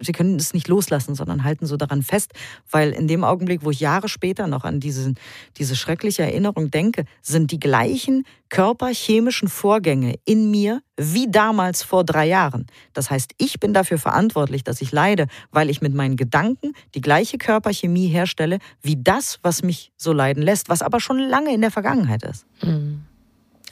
sie 0.00 0.12
können 0.12 0.36
es 0.36 0.54
nicht 0.54 0.68
loslassen, 0.68 1.14
sondern 1.14 1.44
halten 1.44 1.66
so 1.66 1.76
daran 1.76 2.02
fest, 2.02 2.32
weil 2.70 2.90
in 2.90 3.08
dem 3.08 3.24
Augenblick, 3.24 3.64
wo 3.64 3.70
ich 3.70 3.80
Jahre 3.80 4.08
später 4.08 4.46
noch 4.46 4.64
an 4.64 4.80
diesen, 4.80 5.16
diese 5.56 5.76
schreckliche 5.76 6.22
Erinnerung 6.22 6.70
denke, 6.70 7.04
sind 7.22 7.50
die 7.50 7.60
gleichen 7.60 8.24
körperchemischen 8.48 9.48
Vorgänge 9.48 10.14
in 10.24 10.50
mir 10.50 10.80
wie 10.96 11.28
damals 11.28 11.82
vor 11.82 12.04
drei 12.04 12.26
Jahren. 12.26 12.66
Das 12.92 13.10
heißt, 13.10 13.32
ich 13.38 13.58
bin 13.58 13.74
dafür 13.74 13.98
verantwortlich, 13.98 14.62
dass 14.62 14.80
ich 14.80 14.92
leide, 14.92 15.26
weil 15.50 15.70
ich 15.70 15.80
mit 15.82 15.94
meinen 15.94 16.16
Gedanken 16.16 16.72
die 16.94 17.00
gleiche 17.00 17.38
Körperchemie 17.38 18.08
herstelle 18.08 18.58
wie 18.80 18.96
das, 18.96 19.38
was 19.42 19.62
mich 19.62 19.92
so 19.96 20.12
leiden 20.12 20.42
lässt, 20.42 20.68
was 20.68 20.82
aber 20.82 21.00
schon 21.00 21.18
lange 21.18 21.52
in 21.52 21.60
der 21.60 21.70
Vergangenheit 21.70 22.22
ist. 22.22 22.46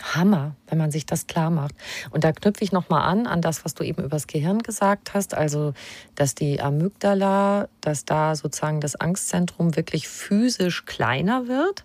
Hammer, 0.03 0.55
wenn 0.69 0.79
man 0.79 0.91
sich 0.91 1.07
das 1.07 1.27
klar 1.27 1.51
macht. 1.51 1.75
Und 2.11 2.25
da 2.25 2.33
knüpfe 2.33 2.65
ich 2.65 2.73
nochmal 2.73 3.03
an, 3.03 3.27
an 3.27 3.41
das, 3.41 3.65
was 3.65 3.75
du 3.75 3.85
eben 3.85 4.03
übers 4.03 4.27
Gehirn 4.27 4.61
gesagt 4.61 5.15
hast. 5.15 5.35
Also, 5.35 5.73
dass 6.15 6.35
die 6.35 6.61
Amygdala, 6.61 7.69
dass 7.81 8.05
da 8.05 8.35
sozusagen 8.35 8.81
das 8.81 8.97
Angstzentrum 8.97 9.77
wirklich 9.77 10.09
physisch 10.09 10.85
kleiner 10.85 11.49
wird. 11.49 11.85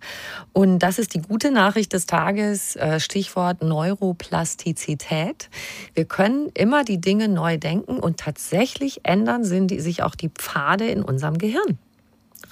Und 0.54 0.80
das 0.80 1.00
ist 1.00 1.14
die 1.14 1.22
gute 1.22 1.52
Nachricht 1.52 1.94
des 1.94 2.06
Tages, 2.06 2.76
äh, 2.76 3.00
Stichwort 3.00 3.62
Neuroplastizität. 3.62 5.50
Wir 5.94 6.06
können 6.06 6.50
immer 6.54 6.84
die 6.84 7.00
Dinge 7.00 7.28
neu 7.28 7.58
denken 7.58 8.00
und 8.00 8.20
tatsächlich 8.20 9.02
ändern 9.04 9.44
sind 9.44 9.70
die, 9.70 9.80
sich 9.80 10.04
auch 10.04 10.16
die 10.16 10.30
Pfade 10.30 10.88
in 10.88 11.04
unserem 11.04 11.38
Gehirn. 11.38 11.78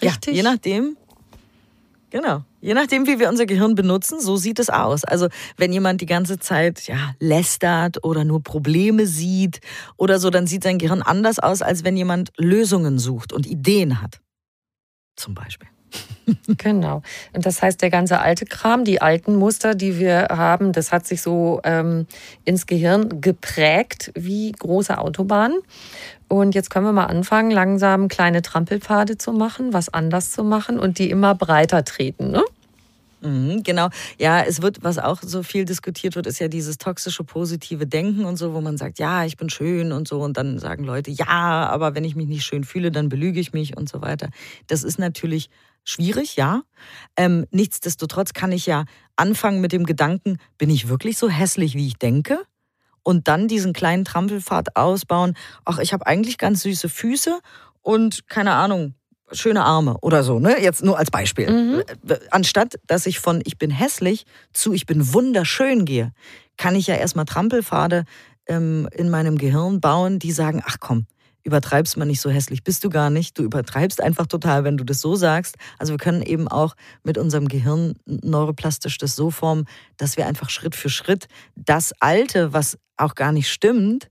Richtig? 0.02 0.36
Ja, 0.36 0.44
je 0.44 0.44
nachdem. 0.44 0.98
Genau. 2.16 2.46
Je 2.62 2.74
nachdem, 2.74 3.08
wie 3.08 3.20
wir 3.20 3.28
unser 3.28 3.46
Gehirn 3.46 3.76
benutzen, 3.76 4.22
so 4.22 4.38
sieht 4.38 4.60
es 4.60 4.70
aus. 4.70 5.04
Also, 5.04 5.28
wenn 5.58 5.74
jemand 5.74 6.00
die 6.00 6.06
ganze 6.06 6.40
Zeit 6.40 6.88
ja, 6.88 7.14
lästert 7.20 8.06
oder 8.06 8.24
nur 8.24 8.42
Probleme 8.42 9.06
sieht 9.06 9.60
oder 9.98 10.18
so, 10.18 10.30
dann 10.30 10.48
sieht 10.48 10.64
sein 10.64 10.78
Gehirn 10.78 11.02
anders 11.02 11.40
aus, 11.40 11.62
als 11.62 11.84
wenn 11.84 11.98
jemand 11.98 12.32
Lösungen 12.38 13.00
sucht 13.00 13.34
und 13.34 13.46
Ideen 13.46 14.02
hat. 14.02 14.22
Zum 15.18 15.34
Beispiel. 15.34 15.68
Genau. 16.58 17.02
Und 17.34 17.46
das 17.46 17.62
heißt, 17.62 17.82
der 17.82 17.90
ganze 17.90 18.20
alte 18.20 18.46
Kram, 18.46 18.84
die 18.84 19.02
alten 19.02 19.36
Muster, 19.36 19.76
die 19.76 20.00
wir 20.00 20.28
haben, 20.32 20.72
das 20.72 20.92
hat 20.92 21.06
sich 21.06 21.22
so 21.22 21.62
ähm, 21.64 22.08
ins 22.46 22.66
Gehirn 22.66 23.22
geprägt 23.22 24.12
wie 24.16 24.52
große 24.52 24.98
Autobahnen. 24.98 25.60
Und 26.28 26.56
jetzt 26.56 26.70
können 26.70 26.86
wir 26.86 26.92
mal 26.92 27.06
anfangen, 27.06 27.52
langsam 27.52 28.08
kleine 28.08 28.42
Trampelpfade 28.42 29.18
zu 29.18 29.32
machen, 29.32 29.74
was 29.74 29.90
anders 29.90 30.32
zu 30.32 30.44
machen 30.44 30.80
und 30.80 30.98
die 30.98 31.10
immer 31.10 31.36
breiter 31.36 31.84
treten. 31.84 32.32
Ne? 32.32 32.44
Mhm, 33.22 33.64
genau. 33.64 33.90
Ja, 34.20 34.42
es 34.44 34.62
wird, 34.62 34.84
was 34.84 35.00
auch 35.00 35.22
so 35.22 35.44
viel 35.44 35.66
diskutiert 35.66 36.16
wird, 36.16 36.28
ist 36.28 36.40
ja 36.40 36.48
dieses 36.48 36.78
toxische 36.78 37.24
positive 37.24 37.88
Denken 37.88 38.26
und 38.26 38.38
so, 38.38 38.54
wo 38.54 38.62
man 38.62 38.78
sagt, 38.78 39.00
ja, 39.00 39.26
ich 39.26 39.38
bin 39.38 39.50
schön 39.50 39.92
und 39.92 40.08
so. 40.08 40.22
Und 40.22 40.38
dann 40.38 40.60
sagen 40.60 40.84
Leute, 40.84 41.12
ja, 41.12 41.26
aber 41.28 41.96
wenn 41.96 42.04
ich 42.04 42.16
mich 42.16 42.28
nicht 42.28 42.44
schön 42.44 42.64
fühle, 42.64 42.92
dann 42.92 43.10
belüge 43.10 43.40
ich 43.40 43.54
mich 43.54 43.76
und 43.76 43.90
so 43.90 44.02
weiter. 44.02 44.30
Das 44.68 44.84
ist 44.84 45.00
natürlich 45.00 45.50
schwierig, 45.84 46.36
ja. 46.36 46.64
Ähm, 47.16 47.46
nichtsdestotrotz 47.52 48.34
kann 48.34 48.52
ich 48.52 48.66
ja 48.66 48.86
anfangen 49.16 49.62
mit 49.62 49.72
dem 49.72 49.86
Gedanken, 49.86 50.38
bin 50.58 50.70
ich 50.70 50.88
wirklich 50.88 51.18
so 51.18 51.30
hässlich, 51.30 51.76
wie 51.76 51.88
ich 51.88 51.98
denke? 51.98 52.40
Und 53.06 53.28
dann 53.28 53.48
diesen 53.48 53.72
kleinen 53.72 54.04
Trampelpfad 54.04 54.76
ausbauen, 54.76 55.36
ach, 55.64 55.78
ich 55.78 55.94
habe 55.94 56.08
eigentlich 56.08 56.40
ganz 56.40 56.64
süße 56.64 56.90
Füße 56.90 57.40
und 57.84 58.28
keine 58.28 58.54
Ahnung, 58.54 58.96
schöne 59.32 59.64
Arme 59.64 59.98
oder 60.02 60.24
so, 60.24 60.40
ne? 60.40 60.60
Jetzt 60.60 60.84
nur 60.84 60.98
als 60.98 61.12
Beispiel. 61.12 61.86
Anstatt 62.32 62.80
dass 62.88 63.06
ich 63.06 63.20
von 63.20 63.42
ich 63.46 63.60
bin 63.60 63.70
hässlich 63.70 64.26
zu 64.54 64.74
ich 64.74 64.88
bin 64.88 65.14
wunderschön 65.14 65.86
gehe, 65.86 66.14
kann 66.58 66.76
ich 66.76 66.88
ja 66.88 66.96
erstmal 66.96 67.26
Trampelpfade 67.26 68.06
ähm, 68.48 68.90
in 68.92 69.10
meinem 69.12 69.38
Gehirn 69.38 69.82
bauen, 69.82 70.18
die 70.18 70.32
sagen, 70.32 70.64
ach 70.66 70.78
komm, 70.80 71.06
übertreibst 71.44 71.96
mal 71.96 72.06
nicht 72.06 72.22
so 72.22 72.30
hässlich, 72.30 72.64
bist 72.64 72.84
du 72.84 72.90
gar 72.90 73.10
nicht. 73.10 73.38
Du 73.38 73.44
übertreibst 73.44 74.02
einfach 74.02 74.26
total, 74.26 74.64
wenn 74.64 74.78
du 74.78 74.84
das 74.84 75.00
so 75.00 75.16
sagst. 75.16 75.56
Also 75.78 75.94
wir 75.94 75.98
können 75.98 76.24
eben 76.24 76.48
auch 76.48 76.76
mit 77.04 77.18
unserem 77.20 77.48
Gehirn 77.48 77.94
neuroplastisch 78.06 78.98
das 78.98 79.16
so 79.16 79.30
formen, 79.30 79.66
dass 79.98 80.18
wir 80.18 80.26
einfach 80.26 80.50
Schritt 80.50 80.76
für 80.76 80.90
Schritt 80.90 81.28
das 81.56 81.94
Alte, 82.00 82.52
was 82.52 82.78
auch 82.98 83.16
gar 83.16 83.32
nicht 83.32 83.50
stimmt, 83.50 84.10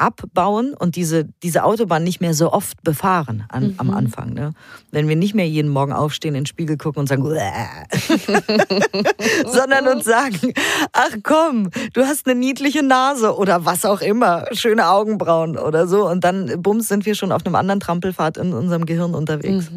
abbauen 0.00 0.74
und 0.74 0.96
diese, 0.96 1.26
diese 1.42 1.64
Autobahn 1.64 2.02
nicht 2.02 2.20
mehr 2.20 2.32
so 2.32 2.52
oft 2.52 2.82
befahren 2.82 3.44
an, 3.50 3.74
am 3.76 3.90
Anfang. 3.90 4.32
Ne? 4.32 4.52
Wenn 4.90 5.08
wir 5.08 5.16
nicht 5.16 5.34
mehr 5.34 5.46
jeden 5.46 5.70
Morgen 5.70 5.92
aufstehen, 5.92 6.34
in 6.34 6.42
den 6.42 6.46
Spiegel 6.46 6.78
gucken 6.78 7.00
und 7.00 7.06
sagen, 7.06 7.22
sondern 9.46 9.88
uns 9.88 10.04
sagen, 10.04 10.54
ach 10.92 11.16
komm, 11.22 11.70
du 11.92 12.06
hast 12.06 12.26
eine 12.26 12.38
niedliche 12.38 12.82
Nase 12.82 13.36
oder 13.36 13.66
was 13.66 13.84
auch 13.84 14.00
immer, 14.00 14.46
schöne 14.52 14.88
Augenbrauen 14.88 15.58
oder 15.58 15.86
so. 15.86 16.08
Und 16.08 16.24
dann, 16.24 16.62
bums, 16.62 16.88
sind 16.88 17.04
wir 17.04 17.14
schon 17.14 17.30
auf 17.30 17.44
einem 17.44 17.54
anderen 17.54 17.80
Trampelpfad 17.80 18.38
in 18.38 18.54
unserem 18.54 18.86
Gehirn 18.86 19.14
unterwegs. 19.14 19.70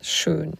Schön. 0.00 0.54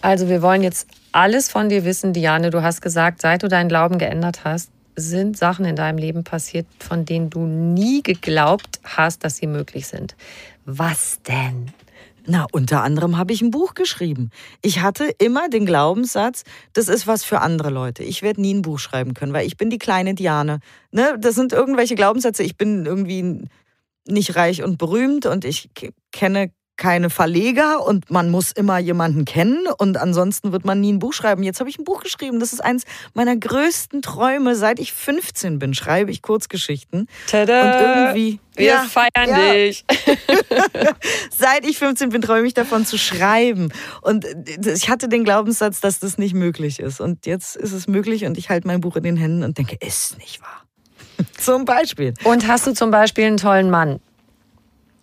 Also 0.00 0.28
wir 0.28 0.42
wollen 0.42 0.62
jetzt 0.62 0.88
alles 1.12 1.50
von 1.50 1.68
dir 1.68 1.84
wissen, 1.84 2.12
Diane. 2.12 2.50
Du 2.50 2.62
hast 2.62 2.82
gesagt, 2.82 3.22
seit 3.22 3.44
du 3.44 3.48
deinen 3.48 3.68
Glauben 3.68 3.98
geändert 3.98 4.44
hast, 4.44 4.70
sind 4.96 5.36
Sachen 5.36 5.64
in 5.64 5.76
deinem 5.76 5.98
Leben 5.98 6.24
passiert, 6.24 6.66
von 6.78 7.04
denen 7.04 7.30
du 7.30 7.40
nie 7.40 8.02
geglaubt 8.02 8.80
hast, 8.84 9.24
dass 9.24 9.36
sie 9.36 9.46
möglich 9.46 9.86
sind. 9.86 10.16
Was 10.64 11.20
denn? 11.22 11.72
Na, 12.26 12.46
unter 12.52 12.82
anderem 12.82 13.18
habe 13.18 13.34
ich 13.34 13.42
ein 13.42 13.50
Buch 13.50 13.74
geschrieben. 13.74 14.30
Ich 14.62 14.80
hatte 14.80 15.04
immer 15.18 15.50
den 15.50 15.66
Glaubenssatz, 15.66 16.44
das 16.72 16.88
ist 16.88 17.06
was 17.06 17.22
für 17.22 17.40
andere 17.40 17.68
Leute. 17.68 18.02
Ich 18.02 18.22
werde 18.22 18.40
nie 18.40 18.54
ein 18.54 18.62
Buch 18.62 18.78
schreiben 18.78 19.12
können, 19.12 19.34
weil 19.34 19.46
ich 19.46 19.58
bin 19.58 19.68
die 19.68 19.78
kleine 19.78 20.14
Diane. 20.14 20.60
Ne? 20.90 21.16
Das 21.20 21.34
sind 21.34 21.52
irgendwelche 21.52 21.96
Glaubenssätze. 21.96 22.42
Ich 22.42 22.56
bin 22.56 22.86
irgendwie 22.86 23.44
nicht 24.06 24.36
reich 24.36 24.62
und 24.62 24.78
berühmt 24.78 25.26
und 25.26 25.44
ich 25.44 25.68
kenne 26.12 26.50
keine 26.76 27.10
Verleger 27.10 27.86
und 27.86 28.10
man 28.10 28.30
muss 28.30 28.52
immer 28.52 28.78
jemanden 28.78 29.24
kennen 29.24 29.66
und 29.78 29.96
ansonsten 29.96 30.52
wird 30.52 30.64
man 30.64 30.80
nie 30.80 30.92
ein 30.92 30.98
Buch 30.98 31.12
schreiben. 31.12 31.42
Jetzt 31.42 31.60
habe 31.60 31.70
ich 31.70 31.78
ein 31.78 31.84
Buch 31.84 32.02
geschrieben. 32.02 32.40
Das 32.40 32.52
ist 32.52 32.60
eines 32.60 32.84
meiner 33.14 33.36
größten 33.36 34.02
Träume. 34.02 34.56
Seit 34.56 34.80
ich 34.80 34.92
15 34.92 35.58
bin, 35.58 35.74
schreibe 35.74 36.10
ich 36.10 36.22
Kurzgeschichten. 36.22 37.08
Tada! 37.28 37.60
Und 37.60 38.14
irgendwie. 38.14 38.40
Wir 38.56 38.66
ja, 38.66 38.84
feiern 38.84 39.28
ja. 39.28 39.52
dich. 39.52 39.84
Seit 41.36 41.66
ich 41.66 41.78
15 41.78 42.10
bin, 42.10 42.22
träume 42.22 42.46
ich 42.46 42.54
davon 42.54 42.86
zu 42.86 42.98
schreiben. 42.98 43.72
Und 44.02 44.26
ich 44.64 44.88
hatte 44.88 45.08
den 45.08 45.24
Glaubenssatz, 45.24 45.80
dass 45.80 45.98
das 45.98 46.18
nicht 46.18 46.34
möglich 46.34 46.78
ist. 46.78 47.00
Und 47.00 47.26
jetzt 47.26 47.56
ist 47.56 47.72
es 47.72 47.88
möglich 47.88 48.24
und 48.26 48.38
ich 48.38 48.50
halte 48.50 48.68
mein 48.68 48.80
Buch 48.80 48.96
in 48.96 49.02
den 49.02 49.16
Händen 49.16 49.42
und 49.42 49.58
denke, 49.58 49.76
ist 49.80 50.18
nicht 50.18 50.40
wahr. 50.40 50.64
zum 51.38 51.64
Beispiel. 51.64 52.14
Und 52.24 52.46
hast 52.46 52.66
du 52.66 52.74
zum 52.74 52.90
Beispiel 52.90 53.24
einen 53.24 53.36
tollen 53.36 53.70
Mann? 53.70 54.00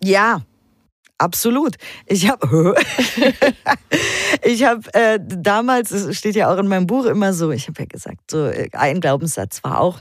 Ja, 0.02 0.42
Absolut. 1.22 1.76
Ich 2.06 2.28
habe 2.28 2.74
ich 4.42 4.64
habe 4.64 4.92
äh, 4.92 5.20
damals, 5.22 5.92
es 5.92 6.18
steht 6.18 6.34
ja 6.34 6.52
auch 6.52 6.58
in 6.58 6.66
meinem 6.66 6.88
Buch 6.88 7.04
immer 7.04 7.32
so, 7.32 7.52
ich 7.52 7.68
habe 7.68 7.80
ja 7.80 7.86
gesagt, 7.86 8.28
so 8.28 8.46
äh, 8.46 8.68
ein 8.72 9.00
Glaubenssatz 9.00 9.62
war 9.62 9.80
auch, 9.80 10.00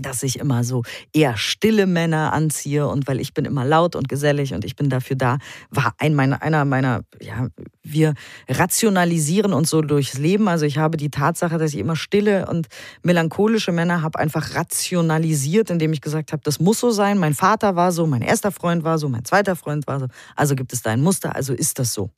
dass 0.00 0.22
ich 0.22 0.38
immer 0.38 0.64
so 0.64 0.82
eher 1.12 1.36
stille 1.36 1.86
Männer 1.86 2.32
anziehe 2.32 2.86
und 2.86 3.06
weil 3.06 3.20
ich 3.20 3.34
bin 3.34 3.44
immer 3.44 3.64
laut 3.64 3.96
und 3.96 4.08
gesellig 4.08 4.52
und 4.54 4.64
ich 4.64 4.76
bin 4.76 4.90
dafür 4.90 5.16
da, 5.16 5.38
war 5.70 5.94
ein 5.98 6.14
meiner, 6.14 6.42
einer 6.42 6.64
meiner, 6.64 7.02
ja, 7.20 7.48
wir 7.82 8.14
rationalisieren 8.48 9.52
uns 9.52 9.70
so 9.70 9.80
durchs 9.80 10.18
Leben. 10.18 10.48
Also 10.48 10.66
ich 10.66 10.78
habe 10.78 10.96
die 10.96 11.10
Tatsache, 11.10 11.58
dass 11.58 11.72
ich 11.72 11.78
immer 11.78 11.96
stille 11.96 12.46
und 12.46 12.66
melancholische 13.02 13.72
Männer 13.72 14.02
habe 14.02 14.18
einfach 14.18 14.54
rationalisiert, 14.54 15.70
indem 15.70 15.92
ich 15.92 16.00
gesagt 16.00 16.32
habe, 16.32 16.42
das 16.44 16.60
muss 16.60 16.80
so 16.80 16.90
sein. 16.90 17.18
Mein 17.18 17.34
Vater 17.34 17.76
war 17.76 17.92
so, 17.92 18.06
mein 18.06 18.22
erster 18.22 18.52
Freund 18.52 18.84
war 18.84 18.98
so, 18.98 19.08
mein 19.08 19.24
zweiter 19.24 19.56
Freund 19.56 19.86
war 19.86 20.00
so. 20.00 20.06
Also 20.34 20.54
gibt 20.54 20.72
es 20.72 20.82
da 20.82 20.90
ein 20.90 21.02
Muster, 21.02 21.34
also 21.34 21.54
ist 21.54 21.78
das 21.78 21.94
so. 21.94 22.10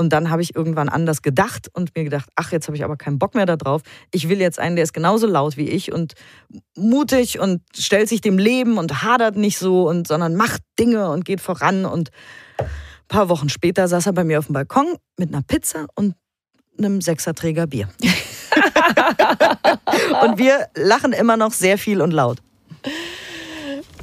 Und 0.00 0.14
dann 0.14 0.30
habe 0.30 0.40
ich 0.40 0.56
irgendwann 0.56 0.88
anders 0.88 1.20
gedacht 1.20 1.68
und 1.74 1.94
mir 1.94 2.04
gedacht, 2.04 2.30
ach, 2.34 2.52
jetzt 2.52 2.68
habe 2.68 2.74
ich 2.74 2.84
aber 2.84 2.96
keinen 2.96 3.18
Bock 3.18 3.34
mehr 3.34 3.44
darauf. 3.44 3.82
Ich 4.12 4.30
will 4.30 4.40
jetzt 4.40 4.58
einen, 4.58 4.74
der 4.74 4.82
ist 4.82 4.94
genauso 4.94 5.26
laut 5.26 5.58
wie 5.58 5.68
ich 5.68 5.92
und 5.92 6.14
mutig 6.74 7.38
und 7.38 7.60
stellt 7.76 8.08
sich 8.08 8.22
dem 8.22 8.38
Leben 8.38 8.78
und 8.78 9.02
hadert 9.02 9.36
nicht 9.36 9.58
so 9.58 9.86
und 9.86 10.08
sondern 10.08 10.36
macht 10.36 10.62
Dinge 10.78 11.10
und 11.10 11.26
geht 11.26 11.42
voran. 11.42 11.84
Und 11.84 12.08
ein 12.58 12.66
paar 13.08 13.28
Wochen 13.28 13.50
später 13.50 13.88
saß 13.88 14.06
er 14.06 14.14
bei 14.14 14.24
mir 14.24 14.38
auf 14.38 14.46
dem 14.46 14.54
Balkon 14.54 14.86
mit 15.18 15.34
einer 15.34 15.42
Pizza 15.42 15.84
und 15.94 16.14
einem 16.78 17.02
Sechserträger 17.02 17.66
Bier. 17.66 17.90
und 20.22 20.38
wir 20.38 20.68
lachen 20.76 21.12
immer 21.12 21.36
noch 21.36 21.52
sehr 21.52 21.76
viel 21.76 22.00
und 22.00 22.12
laut. 22.12 22.38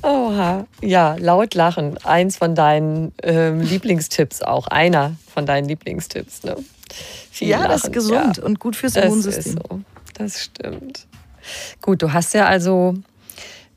Oha. 0.04 0.66
Ja, 0.82 1.16
laut 1.20 1.54
lachen. 1.54 1.98
Eins 2.04 2.38
von 2.38 2.56
deinen 2.56 3.14
ähm, 3.24 3.62
Lieblingstipps 3.62 4.42
auch. 4.42 4.68
Einer 4.68 5.16
von 5.34 5.46
deinen 5.46 5.68
Lieblingstipps. 5.68 6.44
Ne? 6.44 6.56
Viel 7.32 7.50
ja, 7.50 7.58
lachen. 7.58 7.72
das 7.72 7.84
ist 7.86 7.94
gesund 7.94 8.38
ja. 8.38 8.44
und 8.44 8.60
gut 8.60 8.76
fürs 8.76 8.96
Immunsystem. 8.96 9.56
Das 9.56 9.64
ist 9.64 9.70
so. 9.70 9.82
Das 10.14 10.44
stimmt. 10.44 11.08
Gut, 11.82 12.02
du 12.02 12.14
hast 12.14 12.34
ja 12.34 12.46
also 12.46 12.96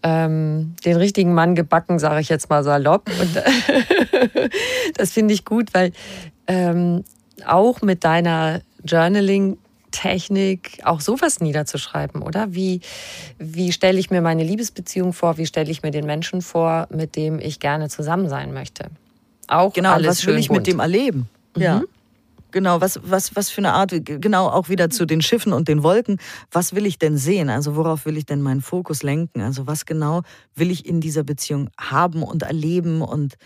ähm, 0.03 0.75
den 0.85 0.97
richtigen 0.97 1.35
Mann 1.35 1.55
gebacken, 1.55 1.99
sage 1.99 2.21
ich 2.21 2.29
jetzt 2.29 2.51
mal 2.51 2.65
salopp. 2.65 3.11
Und 3.21 3.37
das 4.97 5.13
finde 5.13 5.35
ich 5.35 5.45
gut, 5.45 5.75
weil 5.75 5.93
ähm, 6.47 7.05
auch 7.47 7.83
mit 7.83 8.05
deiner 8.05 8.61
Journaling 8.85 9.59
Technik, 9.91 10.81
auch 10.85 11.01
sowas 11.01 11.41
niederzuschreiben, 11.41 12.23
oder? 12.23 12.55
Wie, 12.55 12.81
wie 13.39 13.73
stelle 13.73 13.99
ich 13.99 14.11
mir 14.11 14.21
meine 14.21 14.45
Liebesbeziehung 14.45 15.13
vor? 15.13 15.39
Wie 15.39 15.47
stelle 15.47 15.71
ich 15.71 15.83
mir 15.83 15.91
den 15.91 16.07
Menschen 16.07 16.43
vor, 16.43 16.89
mit 16.91 17.17
dem 17.17 17.39
ich 17.39 17.61
gerne 17.61 17.89
zusammen 17.89 18.29
sein 18.29 18.53
möchte? 18.53 18.87
Auch 19.49 19.73
genau, 19.73 19.93
alles 19.93 20.09
was 20.09 20.27
will 20.27 20.39
ich 20.39 20.49
bunt. 20.49 20.61
mit 20.61 20.67
dem 20.67 20.81
erleben? 20.81 21.29
Mhm. 21.57 21.63
Ja. 21.63 21.83
Genau, 22.53 22.81
was, 22.81 22.99
was, 23.05 23.37
was 23.37 23.49
für 23.49 23.61
eine 23.61 23.75
Art, 23.75 23.93
genau 24.05 24.49
auch 24.49 24.69
wieder 24.69 24.91
zu 24.91 25.07
den 25.07 25.23
Schiffen 25.23 25.53
und 25.53 25.69
den 25.69 25.83
Wolken. 25.83 26.19
Was 26.51 26.75
will 26.75 26.85
ich 26.85 26.99
denn 26.99 27.17
sehen? 27.17 27.49
Also 27.49 27.77
worauf 27.77 28.07
will 28.07 28.17
ich 28.17 28.27
denn 28.27 28.43
meinen 28.43 28.61
Fokus 28.61 29.03
lenken? 29.03 29.41
Also 29.41 29.67
was 29.67 29.87
genau 29.87 30.23
will 30.57 30.71
ich 30.71 30.87
in 30.87 31.01
dieser 31.01 31.23
Beziehung 31.23 31.71
haben 31.79 32.23
und 32.23 32.43
erleben 32.43 33.03
und 33.03 33.37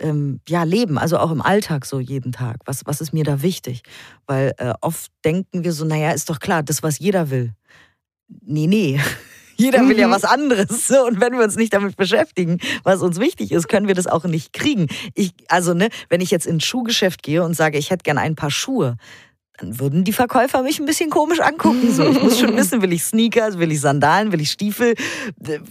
ähm, 0.00 0.40
ja, 0.48 0.64
leben, 0.64 0.98
also 0.98 1.18
auch 1.18 1.30
im 1.30 1.42
Alltag 1.42 1.86
so 1.86 2.00
jeden 2.00 2.32
Tag. 2.32 2.56
Was, 2.64 2.82
was 2.84 3.00
ist 3.00 3.12
mir 3.12 3.24
da 3.24 3.42
wichtig? 3.42 3.82
Weil 4.26 4.54
äh, 4.58 4.74
oft 4.80 5.10
denken 5.24 5.64
wir 5.64 5.72
so, 5.72 5.84
naja, 5.84 6.10
ist 6.10 6.30
doch 6.30 6.40
klar, 6.40 6.62
das, 6.62 6.82
was 6.82 6.98
jeder 6.98 7.30
will. 7.30 7.52
Nee, 8.42 8.66
nee. 8.66 9.00
Jeder 9.56 9.88
will 9.88 9.96
ja 9.96 10.08
mhm. 10.08 10.10
was 10.12 10.24
anderes. 10.24 10.90
Und 10.90 11.20
wenn 11.20 11.32
wir 11.34 11.44
uns 11.44 11.54
nicht 11.54 11.72
damit 11.72 11.96
beschäftigen, 11.96 12.58
was 12.82 13.02
uns 13.02 13.20
wichtig 13.20 13.52
ist, 13.52 13.68
können 13.68 13.86
wir 13.86 13.94
das 13.94 14.08
auch 14.08 14.24
nicht 14.24 14.52
kriegen. 14.52 14.88
Ich, 15.14 15.32
also, 15.46 15.74
ne, 15.74 15.90
wenn 16.08 16.20
ich 16.20 16.32
jetzt 16.32 16.46
ins 16.46 16.64
Schuhgeschäft 16.64 17.22
gehe 17.22 17.40
und 17.44 17.54
sage, 17.54 17.78
ich 17.78 17.90
hätte 17.90 18.02
gern 18.02 18.18
ein 18.18 18.34
paar 18.34 18.50
Schuhe, 18.50 18.96
dann 19.58 19.78
würden 19.78 20.02
die 20.02 20.12
Verkäufer 20.12 20.62
mich 20.62 20.80
ein 20.80 20.86
bisschen 20.86 21.10
komisch 21.10 21.40
angucken. 21.40 21.92
So, 21.92 22.08
ich 22.08 22.20
muss 22.20 22.40
schon 22.40 22.56
wissen, 22.56 22.82
will 22.82 22.92
ich 22.92 23.04
Sneakers, 23.04 23.58
will 23.58 23.70
ich 23.70 23.80
Sandalen, 23.80 24.32
will 24.32 24.40
ich 24.40 24.50
Stiefel, 24.50 24.94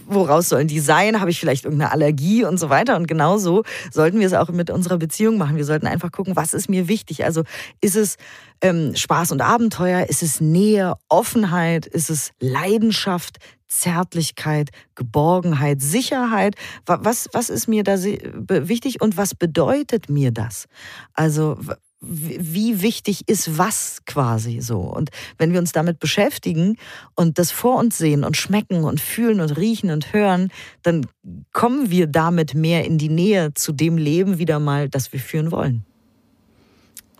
woraus 0.06 0.48
sollen 0.48 0.68
die 0.68 0.80
sein? 0.80 1.20
Habe 1.20 1.30
ich 1.30 1.38
vielleicht 1.38 1.64
irgendeine 1.64 1.92
Allergie 1.92 2.44
und 2.44 2.58
so 2.58 2.70
weiter? 2.70 2.96
Und 2.96 3.06
genauso 3.06 3.62
sollten 3.92 4.20
wir 4.20 4.26
es 4.26 4.32
auch 4.32 4.48
mit 4.48 4.70
unserer 4.70 4.96
Beziehung 4.96 5.36
machen. 5.36 5.56
Wir 5.56 5.66
sollten 5.66 5.86
einfach 5.86 6.12
gucken, 6.12 6.34
was 6.34 6.54
ist 6.54 6.70
mir 6.70 6.88
wichtig? 6.88 7.24
Also 7.24 7.42
ist 7.82 7.96
es 7.96 8.16
ähm, 8.62 8.96
Spaß 8.96 9.32
und 9.32 9.42
Abenteuer? 9.42 10.06
Ist 10.08 10.22
es 10.22 10.40
Nähe, 10.40 10.94
Offenheit? 11.08 11.86
Ist 11.86 12.08
es 12.08 12.30
Leidenschaft? 12.40 13.38
Zärtlichkeit, 13.66 14.70
Geborgenheit, 14.94 15.82
Sicherheit. 15.82 16.54
Was, 16.86 17.28
was 17.32 17.50
ist 17.50 17.66
mir 17.66 17.82
da 17.82 17.96
wichtig 17.98 19.00
und 19.00 19.16
was 19.16 19.34
bedeutet 19.34 20.08
mir 20.08 20.30
das? 20.30 20.66
Also 21.12 21.58
wie 22.06 22.82
wichtig 22.82 23.28
ist 23.28 23.58
was 23.58 24.02
quasi 24.06 24.60
so. 24.60 24.80
Und 24.80 25.10
wenn 25.38 25.52
wir 25.52 25.60
uns 25.60 25.72
damit 25.72 25.98
beschäftigen 25.98 26.76
und 27.14 27.38
das 27.38 27.50
vor 27.50 27.78
uns 27.78 27.98
sehen 27.98 28.24
und 28.24 28.36
schmecken 28.36 28.84
und 28.84 29.00
fühlen 29.00 29.40
und 29.40 29.56
riechen 29.56 29.90
und 29.90 30.12
hören, 30.12 30.50
dann 30.82 31.06
kommen 31.52 31.90
wir 31.90 32.06
damit 32.06 32.54
mehr 32.54 32.84
in 32.84 32.98
die 32.98 33.08
Nähe 33.08 33.54
zu 33.54 33.72
dem 33.72 33.96
Leben 33.96 34.38
wieder 34.38 34.58
mal, 34.58 34.88
das 34.88 35.12
wir 35.12 35.20
führen 35.20 35.50
wollen. 35.50 35.84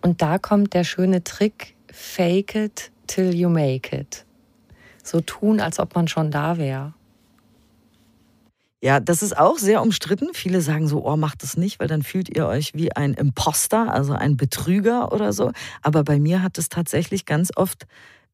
Und 0.02 0.20
da 0.20 0.38
kommt 0.38 0.74
der 0.74 0.84
schöne 0.84 1.24
Trick, 1.24 1.74
fake 1.90 2.54
it 2.54 2.90
till 3.06 3.34
you 3.34 3.48
make 3.48 3.96
it. 3.96 4.24
So 5.02 5.20
tun, 5.20 5.60
als 5.60 5.78
ob 5.78 5.94
man 5.94 6.08
schon 6.08 6.30
da 6.30 6.58
wäre. 6.58 6.92
Ja, 8.84 9.00
das 9.00 9.22
ist 9.22 9.34
auch 9.34 9.56
sehr 9.56 9.80
umstritten. 9.80 10.28
Viele 10.34 10.60
sagen 10.60 10.88
so, 10.88 11.06
oh, 11.06 11.16
macht 11.16 11.42
das 11.42 11.56
nicht, 11.56 11.80
weil 11.80 11.88
dann 11.88 12.02
fühlt 12.02 12.28
ihr 12.28 12.46
euch 12.46 12.72
wie 12.74 12.94
ein 12.94 13.14
Imposter, 13.14 13.90
also 13.90 14.12
ein 14.12 14.36
Betrüger 14.36 15.10
oder 15.10 15.32
so. 15.32 15.52
Aber 15.80 16.04
bei 16.04 16.20
mir 16.20 16.42
hat 16.42 16.58
es 16.58 16.68
tatsächlich 16.68 17.24
ganz 17.24 17.50
oft 17.56 17.86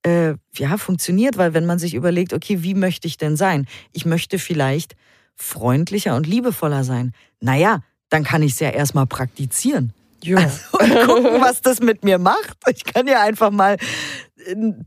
äh, 0.02 0.34
ja, 0.56 0.76
funktioniert, 0.76 1.38
weil 1.38 1.54
wenn 1.54 1.66
man 1.66 1.78
sich 1.78 1.94
überlegt, 1.94 2.32
okay, 2.32 2.64
wie 2.64 2.74
möchte 2.74 3.06
ich 3.06 3.16
denn 3.16 3.36
sein? 3.36 3.68
Ich 3.92 4.06
möchte 4.06 4.40
vielleicht 4.40 4.96
freundlicher 5.36 6.16
und 6.16 6.26
liebevoller 6.26 6.82
sein. 6.82 7.12
Naja, 7.38 7.84
dann 8.08 8.24
kann 8.24 8.42
ich 8.42 8.54
es 8.54 8.58
ja 8.58 8.70
erstmal 8.70 9.06
praktizieren. 9.06 9.92
Ja. 10.24 10.38
Also, 10.38 10.58
und 10.80 11.06
gucken, 11.06 11.40
was 11.40 11.62
das 11.62 11.78
mit 11.78 12.02
mir 12.02 12.18
macht. 12.18 12.56
Ich 12.74 12.82
kann 12.82 13.06
ja 13.06 13.22
einfach 13.22 13.52
mal 13.52 13.76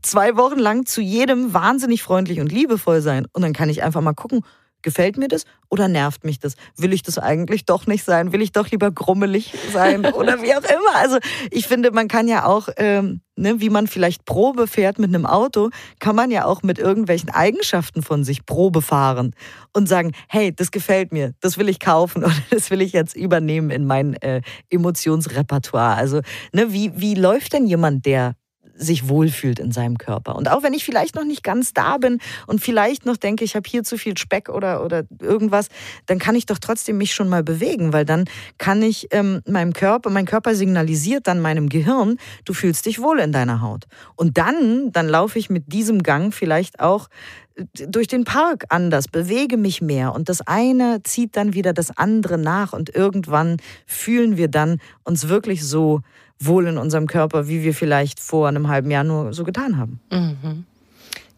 zwei 0.02 0.36
Wochen 0.36 0.58
lang 0.58 0.84
zu 0.84 1.00
jedem 1.00 1.54
wahnsinnig 1.54 2.02
freundlich 2.02 2.40
und 2.40 2.52
liebevoll 2.52 3.00
sein. 3.00 3.26
Und 3.32 3.40
dann 3.40 3.54
kann 3.54 3.70
ich 3.70 3.82
einfach 3.82 4.02
mal 4.02 4.12
gucken, 4.12 4.42
Gefällt 4.84 5.16
mir 5.16 5.28
das 5.28 5.46
oder 5.70 5.88
nervt 5.88 6.24
mich 6.24 6.38
das? 6.38 6.56
Will 6.76 6.92
ich 6.92 7.02
das 7.02 7.18
eigentlich 7.18 7.64
doch 7.64 7.86
nicht 7.86 8.04
sein? 8.04 8.32
Will 8.32 8.42
ich 8.42 8.52
doch 8.52 8.70
lieber 8.70 8.90
grummelig 8.90 9.54
sein 9.72 10.04
oder 10.14 10.42
wie 10.42 10.54
auch 10.54 10.62
immer? 10.62 10.96
Also 10.96 11.16
ich 11.50 11.66
finde, 11.66 11.90
man 11.90 12.06
kann 12.06 12.28
ja 12.28 12.44
auch, 12.44 12.68
ähm, 12.76 13.22
ne, 13.34 13.62
wie 13.62 13.70
man 13.70 13.86
vielleicht 13.86 14.26
Probe 14.26 14.66
fährt 14.66 14.98
mit 14.98 15.08
einem 15.08 15.24
Auto, 15.24 15.70
kann 16.00 16.14
man 16.14 16.30
ja 16.30 16.44
auch 16.44 16.62
mit 16.62 16.78
irgendwelchen 16.78 17.30
Eigenschaften 17.30 18.02
von 18.02 18.24
sich 18.24 18.44
Probe 18.44 18.82
fahren 18.82 19.34
und 19.72 19.88
sagen, 19.88 20.12
hey, 20.28 20.54
das 20.54 20.70
gefällt 20.70 21.12
mir, 21.12 21.32
das 21.40 21.56
will 21.56 21.70
ich 21.70 21.80
kaufen 21.80 22.22
oder 22.24 22.36
das 22.50 22.70
will 22.70 22.82
ich 22.82 22.92
jetzt 22.92 23.16
übernehmen 23.16 23.70
in 23.70 23.86
mein 23.86 24.12
äh, 24.20 24.42
Emotionsrepertoire. 24.68 25.94
Also 25.94 26.20
ne, 26.52 26.74
wie, 26.74 26.92
wie 26.94 27.14
läuft 27.14 27.54
denn 27.54 27.66
jemand, 27.66 28.04
der 28.04 28.34
sich 28.76 29.08
wohlfühlt 29.08 29.58
in 29.58 29.72
seinem 29.72 29.98
Körper. 29.98 30.36
Und 30.36 30.50
auch 30.50 30.62
wenn 30.62 30.74
ich 30.74 30.84
vielleicht 30.84 31.14
noch 31.14 31.24
nicht 31.24 31.42
ganz 31.42 31.72
da 31.72 31.98
bin 31.98 32.18
und 32.46 32.60
vielleicht 32.60 33.06
noch 33.06 33.16
denke, 33.16 33.44
ich 33.44 33.54
habe 33.54 33.68
hier 33.68 33.84
zu 33.84 33.96
viel 33.96 34.18
Speck 34.18 34.48
oder, 34.48 34.84
oder 34.84 35.04
irgendwas, 35.20 35.68
dann 36.06 36.18
kann 36.18 36.34
ich 36.34 36.46
doch 36.46 36.58
trotzdem 36.58 36.98
mich 36.98 37.14
schon 37.14 37.28
mal 37.28 37.42
bewegen, 37.42 37.92
weil 37.92 38.04
dann 38.04 38.24
kann 38.58 38.82
ich 38.82 39.08
ähm, 39.12 39.42
meinem 39.46 39.72
Körper, 39.72 40.10
mein 40.10 40.26
Körper 40.26 40.54
signalisiert 40.54 41.26
dann 41.26 41.40
meinem 41.40 41.68
Gehirn, 41.68 42.16
du 42.44 42.52
fühlst 42.52 42.86
dich 42.86 43.00
wohl 43.00 43.20
in 43.20 43.32
deiner 43.32 43.60
Haut. 43.60 43.84
Und 44.16 44.38
dann, 44.38 44.90
dann 44.92 45.08
laufe 45.08 45.38
ich 45.38 45.50
mit 45.50 45.72
diesem 45.72 46.02
Gang 46.02 46.34
vielleicht 46.34 46.80
auch 46.80 47.08
äh, 47.54 47.64
durch 47.86 48.08
den 48.08 48.24
Park 48.24 48.64
anders, 48.70 49.08
bewege 49.08 49.56
mich 49.56 49.80
mehr 49.80 50.14
und 50.14 50.28
das 50.28 50.40
eine 50.40 51.02
zieht 51.04 51.36
dann 51.36 51.54
wieder 51.54 51.72
das 51.72 51.96
andere 51.96 52.38
nach 52.38 52.72
und 52.72 52.94
irgendwann 52.94 53.58
fühlen 53.86 54.36
wir 54.36 54.48
dann 54.48 54.80
uns 55.04 55.28
wirklich 55.28 55.64
so 55.64 56.00
wohl 56.40 56.66
in 56.66 56.78
unserem 56.78 57.06
Körper, 57.06 57.48
wie 57.48 57.62
wir 57.62 57.74
vielleicht 57.74 58.20
vor 58.20 58.48
einem 58.48 58.68
halben 58.68 58.90
Jahr 58.90 59.04
nur 59.04 59.32
so 59.32 59.44
getan 59.44 59.76
haben. 59.76 60.00
Mhm. 60.10 60.64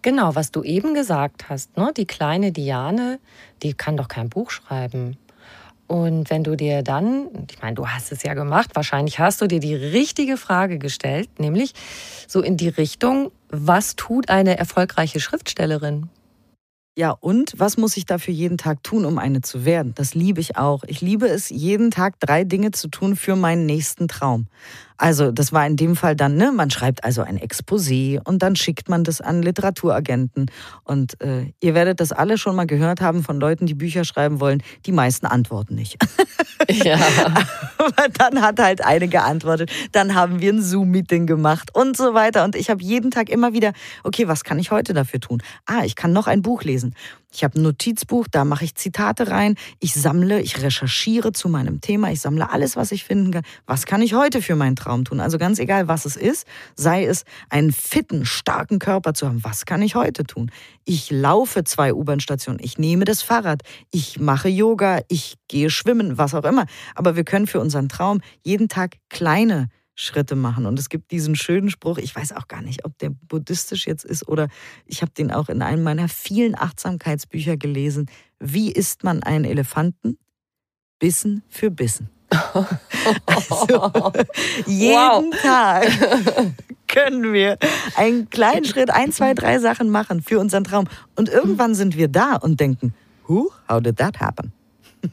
Genau, 0.03 0.35
was 0.35 0.53
du 0.53 0.63
eben 0.63 0.95
gesagt 0.95 1.49
hast, 1.49 1.77
ne? 1.77 1.93
die 1.97 2.07
kleine 2.07 2.53
Diane, 2.53 3.19
die 3.63 3.75
kann 3.75 3.97
doch 3.97 4.09
kein 4.09 4.29
Buch 4.29 4.51
schreiben. 4.51 5.17
Und 5.89 6.31
wenn 6.31 6.43
du 6.43 6.57
dir 6.57 6.83
dann, 6.83 7.29
ich 7.51 7.61
meine, 7.63 7.75
du 7.75 7.87
hast 7.87 8.11
es 8.13 8.23
ja 8.23 8.35
gemacht, 8.35 8.71
wahrscheinlich 8.75 9.19
hast 9.19 9.41
du 9.41 9.47
dir 9.47 9.61
die 9.61 9.75
richtige 9.75 10.37
Frage 10.37 10.79
gestellt, 10.79 11.29
nämlich 11.39 11.75
so 12.27 12.41
in 12.41 12.57
die 12.57 12.69
Richtung, 12.69 13.31
was 13.51 13.95
tut 13.95 14.29
eine 14.29 14.59
erfolgreiche 14.59 15.21
Schriftstellerin? 15.21 16.09
Ja, 16.99 17.11
und 17.11 17.53
was 17.59 17.77
muss 17.77 17.99
ich 17.99 18.07
dafür 18.07 18.33
jeden 18.33 18.57
Tag 18.57 18.83
tun, 18.83 19.05
um 19.05 19.19
eine 19.19 19.43
zu 19.43 19.67
werden? 19.67 19.93
Das 19.95 20.15
liebe 20.15 20.41
ich 20.41 20.57
auch. 20.57 20.83
Ich 20.87 21.03
liebe 21.03 21.29
es, 21.29 21.51
jeden 21.51 21.91
Tag 21.91 22.19
drei 22.21 22.43
Dinge 22.45 22.71
zu 22.71 22.89
tun 22.89 23.17
für 23.17 23.37
meinen 23.37 23.67
nächsten 23.67 24.09
Traum. 24.09 24.47
Also 24.99 25.31
das 25.31 25.53
war 25.53 25.67
in 25.67 25.77
dem 25.77 25.97
Fall 25.97 26.17
dann, 26.17 26.37
ne, 26.37 26.53
man 26.53 26.71
schreibt 26.71 27.05
also 27.05 27.23
ein 27.23 27.39
Exposé 27.39 28.21
und 28.25 28.43
dann 28.43 28.57
schickt 28.57 28.89
man 28.89 29.05
das 29.05 29.21
an 29.21 29.43
Literaturagenten. 29.43 30.51
Und 30.85 31.21
äh, 31.21 31.53
ihr 31.61 31.75
werdet 31.75 32.01
das 32.01 32.13
alle 32.13 32.39
schon 32.39 32.57
mal 32.57 32.67
gehört 32.67 33.01
haben 33.01 33.23
von 33.23 33.39
Leuten, 33.39 33.67
die 33.67 33.75
Bücher 33.75 34.05
schreiben 34.05 34.41
wollen. 34.41 34.63
Die 34.87 34.93
meisten 34.93 35.27
antworten 35.27 35.75
nicht. 35.75 35.97
Ja. 36.69 36.97
Aber 37.79 38.09
dann 38.19 38.41
hat 38.41 38.59
halt 38.59 38.85
eine 38.85 39.09
geantwortet. 39.09 39.71
Dann 39.93 40.15
haben 40.15 40.41
wir 40.41 40.53
ein 40.53 40.63
Zoom-Meeting 40.63 41.27
gemacht 41.27 41.71
und 41.75 41.97
so 41.97 42.15
weiter. 42.15 42.45
Und 42.45 42.57
ich 42.57 42.71
habe 42.71 42.83
jeden 42.83 43.11
Tag 43.11 43.29
immer 43.29 43.53
wieder, 43.53 43.73
okay, 44.05 44.27
was 44.27 44.43
kann 44.43 44.59
ich 44.59 44.71
heute 44.71 44.95
dafür 44.95 45.21
tun? 45.21 45.43
Ah, 45.67 45.85
ich 45.85 45.97
kann 45.97 46.13
noch 46.13 46.27
ein 46.27 46.43
Buch 46.43 46.65
lesen. 46.65 46.95
Ich 47.37 47.45
habe 47.45 47.61
ein 47.61 47.63
Notizbuch, 47.63 48.29
da 48.31 48.47
mache 48.47 48.65
ich 48.65 48.77
Zitate 48.77 49.29
rein. 49.29 49.57
Ich 49.79 49.93
sammle, 49.93 50.41
ich 50.41 50.63
recherchiere 50.63 51.33
zu 51.33 51.51
meinem 51.51 51.83
Thema. 51.83 52.11
Ich 52.11 52.23
sammle 52.23 52.49
alles, 52.49 52.77
was 52.77 52.93
ich 52.93 53.05
finden 53.05 53.31
kann. 53.31 53.43
Was 53.67 53.85
kann 53.85 54.01
ich 54.01 54.15
heute 54.15 54.41
für 54.41 54.57
meinen 54.57 54.75
Traum 54.75 55.05
tun? 55.05 55.21
Also 55.21 55.37
ganz 55.37 55.59
egal, 55.59 55.87
was 55.87 56.07
es 56.07 56.17
ist, 56.17 56.47
sei 56.77 57.05
es 57.05 57.25
einen 57.51 57.73
fitten, 57.73 58.25
starken 58.25 58.79
Körper 58.79 59.13
zu 59.13 59.27
haben. 59.27 59.45
Was 59.45 59.67
kann 59.67 59.83
ich 59.83 59.97
heute 59.97 60.25
tun? 60.25 60.51
Ich 60.87 61.11
laufe 61.11 61.63
zwei 61.65 61.93
U-Bahn-Stationen. 61.93 62.59
Ich 62.63 62.79
nehme 62.79 63.05
das 63.05 63.21
Fahrrad. 63.21 63.61
Ich 63.91 64.19
mache 64.19 64.49
Yoga. 64.49 65.01
Ich 65.09 65.37
gehe 65.47 65.69
schwimmen, 65.69 66.17
was 66.17 66.35
auch 66.35 66.45
immer. 66.45 66.65
Aber 66.95 67.17
wir 67.17 67.25
können 67.25 67.47
für 67.47 67.61
unseren 67.61 67.91
Traum 67.91 68.23
jeden 68.45 68.71
Tag 68.71 68.97
kleine 69.11 69.69
Schritte 69.97 70.37
machen. 70.37 70.67
Und 70.67 70.79
es 70.79 70.89
gibt 70.89 71.11
diesen 71.11 71.35
schönen 71.35 71.71
Spruch, 71.71 71.99
ich 71.99 72.15
weiß 72.15 72.33
auch 72.33 72.47
gar 72.47 72.63
nicht, 72.63 72.85
ob 72.85 72.97
der 72.99 73.11
buddhistisch 73.11 73.87
jetzt 73.87 74.05
ist 74.05 74.29
oder 74.29 74.49
ich 74.85 75.03
habe 75.03 75.11
den 75.13 75.33
auch 75.33 75.49
in 75.49 75.63
einem 75.63 75.83
meiner 75.83 76.09
vielen 76.09 76.55
Achtsamkeitsbücher 76.55 77.57
gelesen. 77.57 78.07
Wie 78.39 78.71
isst 78.71 79.03
man 79.03 79.23
einen 79.23 79.45
Elefanten? 79.45 80.19
Bissen 80.99 81.43
für 81.49 81.71
Bissen. 81.71 82.11
Also, 83.27 84.13
jeden 84.67 85.31
Tag 85.31 85.87
können 86.89 87.33
wir 87.33 87.57
einen 87.95 88.29
kleinen 88.31 88.65
Schritt, 88.65 88.91
ein, 88.91 89.13
zwei, 89.13 89.33
drei 89.33 89.61
Sachen 89.61 89.91
machen 89.91 90.23
für 90.23 90.41
unseren 90.41 90.65
Traum. 90.65 90.89
Und 91.15 91.29
irgendwann 91.29 91.77
sind 91.77 91.97
wir 91.97 92.09
da 92.09 92.35
und 92.35 92.59
denken, 92.59 92.95
Who? 93.29 93.53
How 93.69 93.81
did 93.81 93.97
that 93.99 94.19
happen? 94.19 94.53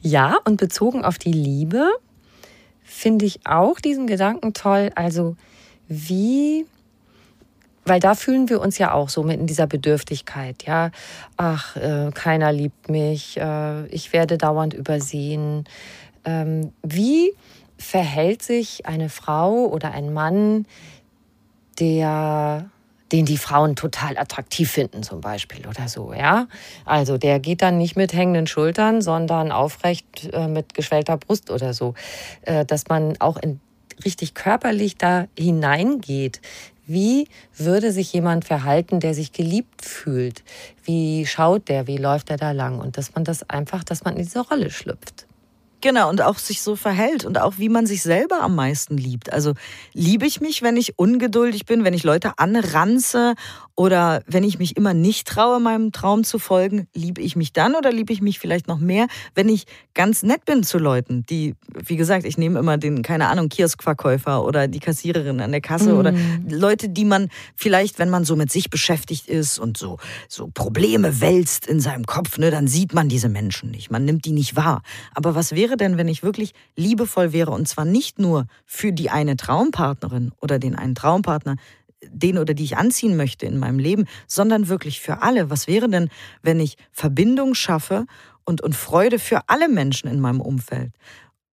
ja, 0.00 0.38
und 0.44 0.56
bezogen 0.56 1.04
auf 1.04 1.18
die 1.18 1.32
Liebe 1.32 1.92
finde 2.90 3.24
ich 3.24 3.46
auch 3.46 3.78
diesen 3.78 4.06
Gedanken 4.06 4.52
toll. 4.52 4.90
Also 4.94 5.36
wie, 5.88 6.66
weil 7.84 8.00
da 8.00 8.14
fühlen 8.14 8.48
wir 8.48 8.60
uns 8.60 8.78
ja 8.78 8.92
auch 8.92 9.08
so 9.08 9.22
mit 9.22 9.38
in 9.38 9.46
dieser 9.46 9.66
Bedürftigkeit. 9.66 10.64
Ja, 10.64 10.90
ach, 11.36 11.76
äh, 11.76 12.10
keiner 12.12 12.52
liebt 12.52 12.90
mich, 12.90 13.38
äh, 13.38 13.86
ich 13.86 14.12
werde 14.12 14.38
dauernd 14.38 14.74
übersehen. 14.74 15.64
Ähm, 16.24 16.72
wie 16.82 17.32
verhält 17.78 18.42
sich 18.42 18.86
eine 18.86 19.08
Frau 19.08 19.66
oder 19.66 19.92
ein 19.92 20.12
Mann, 20.12 20.66
der 21.78 22.70
den 23.12 23.26
die 23.26 23.38
Frauen 23.38 23.76
total 23.76 24.16
attraktiv 24.16 24.70
finden, 24.70 25.02
zum 25.02 25.20
Beispiel 25.20 25.66
oder 25.66 25.88
so, 25.88 26.12
ja. 26.12 26.46
Also 26.84 27.18
der 27.18 27.40
geht 27.40 27.62
dann 27.62 27.78
nicht 27.78 27.96
mit 27.96 28.12
hängenden 28.12 28.46
Schultern, 28.46 29.02
sondern 29.02 29.52
aufrecht 29.52 30.30
äh, 30.32 30.46
mit 30.46 30.74
geschwellter 30.74 31.16
Brust 31.16 31.50
oder 31.50 31.74
so. 31.74 31.94
Äh, 32.42 32.64
dass 32.64 32.88
man 32.88 33.16
auch 33.20 33.36
in, 33.36 33.60
richtig 34.04 34.34
körperlich 34.34 34.96
da 34.96 35.26
hineingeht. 35.36 36.40
Wie 36.86 37.28
würde 37.56 37.92
sich 37.92 38.12
jemand 38.12 38.44
verhalten, 38.44 38.98
der 38.98 39.14
sich 39.14 39.32
geliebt 39.32 39.84
fühlt? 39.84 40.42
Wie 40.84 41.24
schaut 41.26 41.68
der? 41.68 41.86
Wie 41.86 41.98
läuft 41.98 42.30
er 42.30 42.36
da 42.36 42.50
lang? 42.50 42.80
Und 42.80 42.98
dass 42.98 43.14
man 43.14 43.24
das 43.24 43.48
einfach, 43.48 43.84
dass 43.84 44.04
man 44.04 44.16
in 44.16 44.24
diese 44.24 44.40
Rolle 44.40 44.70
schlüpft. 44.70 45.26
Genau, 45.80 46.10
und 46.10 46.20
auch 46.20 46.38
sich 46.38 46.60
so 46.62 46.76
verhält 46.76 47.24
und 47.24 47.38
auch 47.38 47.54
wie 47.56 47.70
man 47.70 47.86
sich 47.86 48.02
selber 48.02 48.42
am 48.42 48.54
meisten 48.54 48.98
liebt. 48.98 49.32
Also 49.32 49.54
liebe 49.94 50.26
ich 50.26 50.40
mich, 50.40 50.62
wenn 50.62 50.76
ich 50.76 50.98
ungeduldig 50.98 51.64
bin, 51.64 51.84
wenn 51.84 51.94
ich 51.94 52.02
Leute 52.02 52.38
anranze 52.38 53.34
oder 53.80 54.22
wenn 54.26 54.44
ich 54.44 54.58
mich 54.58 54.76
immer 54.76 54.92
nicht 54.92 55.26
traue, 55.26 55.58
meinem 55.58 55.90
Traum 55.90 56.22
zu 56.22 56.38
folgen, 56.38 56.86
liebe 56.94 57.22
ich 57.22 57.34
mich 57.34 57.54
dann 57.54 57.74
oder 57.74 57.90
liebe 57.90 58.12
ich 58.12 58.20
mich 58.20 58.38
vielleicht 58.38 58.68
noch 58.68 58.78
mehr, 58.78 59.06
wenn 59.34 59.48
ich 59.48 59.64
ganz 59.94 60.22
nett 60.22 60.44
bin 60.44 60.64
zu 60.64 60.76
Leuten, 60.76 61.24
die, 61.30 61.54
wie 61.86 61.96
gesagt, 61.96 62.26
ich 62.26 62.36
nehme 62.36 62.58
immer 62.58 62.76
den, 62.76 63.00
keine 63.00 63.28
Ahnung, 63.28 63.48
Kioskverkäufer 63.48 64.44
oder 64.44 64.68
die 64.68 64.80
Kassiererin 64.80 65.40
an 65.40 65.50
der 65.50 65.62
Kasse 65.62 65.94
mhm. 65.94 65.98
oder 65.98 66.12
Leute, 66.46 66.90
die 66.90 67.06
man 67.06 67.30
vielleicht, 67.54 67.98
wenn 67.98 68.10
man 68.10 68.26
so 68.26 68.36
mit 68.36 68.52
sich 68.52 68.68
beschäftigt 68.68 69.28
ist 69.28 69.58
und 69.58 69.78
so, 69.78 69.96
so 70.28 70.50
Probleme 70.52 71.22
wälzt 71.22 71.66
in 71.66 71.80
seinem 71.80 72.04
Kopf, 72.04 72.36
ne, 72.36 72.50
dann 72.50 72.68
sieht 72.68 72.92
man 72.92 73.08
diese 73.08 73.30
Menschen 73.30 73.70
nicht. 73.70 73.90
Man 73.90 74.04
nimmt 74.04 74.26
die 74.26 74.32
nicht 74.32 74.56
wahr. 74.56 74.82
Aber 75.14 75.34
was 75.34 75.52
wäre 75.52 75.78
denn, 75.78 75.96
wenn 75.96 76.08
ich 76.08 76.22
wirklich 76.22 76.52
liebevoll 76.76 77.32
wäre 77.32 77.52
und 77.52 77.66
zwar 77.66 77.86
nicht 77.86 78.18
nur 78.18 78.44
für 78.66 78.92
die 78.92 79.08
eine 79.08 79.38
Traumpartnerin 79.38 80.32
oder 80.42 80.58
den 80.58 80.74
einen 80.74 80.94
Traumpartner, 80.94 81.56
den 82.06 82.38
oder 82.38 82.54
die 82.54 82.64
ich 82.64 82.76
anziehen 82.76 83.16
möchte 83.16 83.46
in 83.46 83.58
meinem 83.58 83.78
Leben, 83.78 84.06
sondern 84.26 84.68
wirklich 84.68 85.00
für 85.00 85.22
alle. 85.22 85.50
Was 85.50 85.66
wäre 85.66 85.88
denn, 85.88 86.08
wenn 86.42 86.60
ich 86.60 86.76
Verbindung 86.92 87.54
schaffe 87.54 88.06
und, 88.44 88.62
und 88.62 88.74
Freude 88.74 89.18
für 89.18 89.48
alle 89.48 89.68
Menschen 89.68 90.08
in 90.08 90.20
meinem 90.20 90.40
Umfeld? 90.40 90.92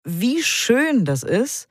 Wie 0.05 0.43
schön 0.43 1.05
das 1.05 1.25
ist, 1.25 1.69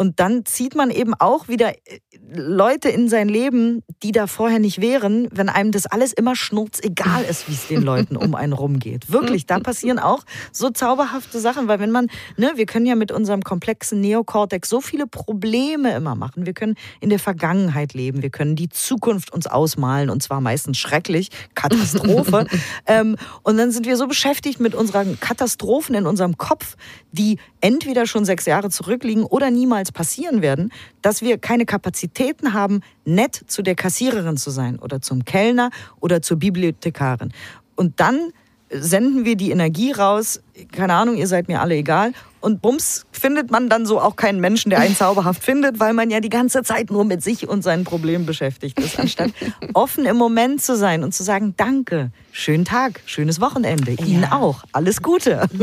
und 0.00 0.20
dann 0.20 0.44
zieht 0.44 0.76
man 0.76 0.90
eben 0.90 1.12
auch 1.14 1.48
wieder 1.48 1.74
äh, 1.74 1.98
Leute 2.32 2.88
in 2.88 3.08
sein 3.08 3.28
Leben, 3.28 3.82
die 4.04 4.12
da 4.12 4.28
vorher 4.28 4.60
nicht 4.60 4.80
wären, 4.80 5.28
wenn 5.32 5.48
einem 5.48 5.72
das 5.72 5.86
alles 5.86 6.12
immer 6.12 6.36
schnurzegal 6.36 7.24
ist, 7.24 7.48
wie 7.48 7.54
es 7.54 7.66
den 7.66 7.82
Leuten 7.82 8.16
um 8.16 8.36
einen 8.36 8.52
rumgeht. 8.52 9.10
Wirklich, 9.10 9.46
da 9.46 9.58
passieren 9.58 9.98
auch 9.98 10.22
so 10.52 10.70
zauberhafte 10.70 11.40
Sachen, 11.40 11.66
weil 11.66 11.80
wenn 11.80 11.90
man, 11.90 12.06
ne, 12.36 12.52
wir 12.54 12.66
können 12.66 12.86
ja 12.86 12.94
mit 12.94 13.10
unserem 13.10 13.42
komplexen 13.42 14.00
Neokortex 14.00 14.68
so 14.68 14.80
viele 14.80 15.08
Probleme 15.08 15.92
immer 15.96 16.14
machen. 16.14 16.46
Wir 16.46 16.52
können 16.52 16.76
in 17.00 17.10
der 17.10 17.18
Vergangenheit 17.18 17.92
leben, 17.92 18.22
wir 18.22 18.30
können 18.30 18.54
die 18.54 18.68
Zukunft 18.68 19.32
uns 19.32 19.48
ausmalen 19.48 20.10
und 20.10 20.22
zwar 20.22 20.40
meistens 20.40 20.78
schrecklich, 20.78 21.30
Katastrophe. 21.56 22.46
ähm, 22.86 23.16
und 23.42 23.56
dann 23.56 23.72
sind 23.72 23.84
wir 23.84 23.96
so 23.96 24.06
beschäftigt 24.06 24.60
mit 24.60 24.76
unseren 24.76 25.18
Katastrophen 25.18 25.96
in 25.96 26.06
unserem 26.06 26.38
Kopf, 26.38 26.76
die 27.10 27.38
entweder 27.60 28.06
schon 28.06 28.24
sechs 28.24 28.46
Jahre 28.46 28.70
zurückliegen 28.70 29.24
oder 29.24 29.50
niemals 29.50 29.87
niemals 29.88 29.92
passieren 29.92 30.42
werden, 30.42 30.70
dass 31.02 31.22
wir 31.22 31.38
keine 31.38 31.64
Kapazitäten 31.64 32.52
haben, 32.52 32.80
nett 33.04 33.34
zu 33.46 33.62
der 33.62 33.74
Kassiererin 33.74 34.36
zu 34.36 34.50
sein 34.50 34.78
oder 34.78 35.00
zum 35.00 35.24
Kellner 35.24 35.70
oder 36.00 36.22
zur 36.22 36.38
Bibliothekarin. 36.38 37.32
Und 37.76 38.00
dann 38.00 38.32
senden 38.70 39.24
wir 39.24 39.36
die 39.36 39.50
Energie 39.50 39.92
raus, 39.92 40.40
keine 40.72 40.94
Ahnung, 40.94 41.16
ihr 41.16 41.26
seid 41.26 41.48
mir 41.48 41.60
alle 41.60 41.74
egal. 41.74 42.12
Und 42.40 42.62
bums, 42.62 43.04
findet 43.10 43.50
man 43.50 43.68
dann 43.68 43.84
so 43.84 44.00
auch 44.00 44.14
keinen 44.14 44.40
Menschen, 44.40 44.70
der 44.70 44.78
einen 44.78 44.94
zauberhaft 44.96 45.42
findet, 45.42 45.80
weil 45.80 45.92
man 45.92 46.10
ja 46.10 46.20
die 46.20 46.28
ganze 46.28 46.62
Zeit 46.62 46.90
nur 46.90 47.04
mit 47.04 47.22
sich 47.22 47.48
und 47.48 47.62
seinen 47.62 47.84
Problemen 47.84 48.26
beschäftigt 48.26 48.78
ist, 48.78 48.98
anstatt 48.98 49.30
offen 49.74 50.06
im 50.06 50.16
Moment 50.16 50.62
zu 50.62 50.76
sein 50.76 51.02
und 51.02 51.12
zu 51.12 51.24
sagen, 51.24 51.54
danke, 51.56 52.10
schönen 52.30 52.64
Tag, 52.64 53.00
schönes 53.06 53.40
Wochenende, 53.40 53.92
Ihnen 53.92 54.22
ja. 54.22 54.32
auch, 54.32 54.64
alles 54.72 55.02
Gute. 55.02 55.46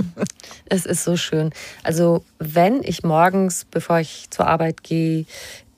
Es 0.68 0.86
ist 0.88 1.04
so 1.04 1.16
schön. 1.16 1.52
Also 1.84 2.24
wenn 2.40 2.82
ich 2.82 3.04
morgens, 3.04 3.66
bevor 3.70 4.00
ich 4.00 4.28
zur 4.32 4.48
Arbeit 4.48 4.84
gehe, 4.84 5.26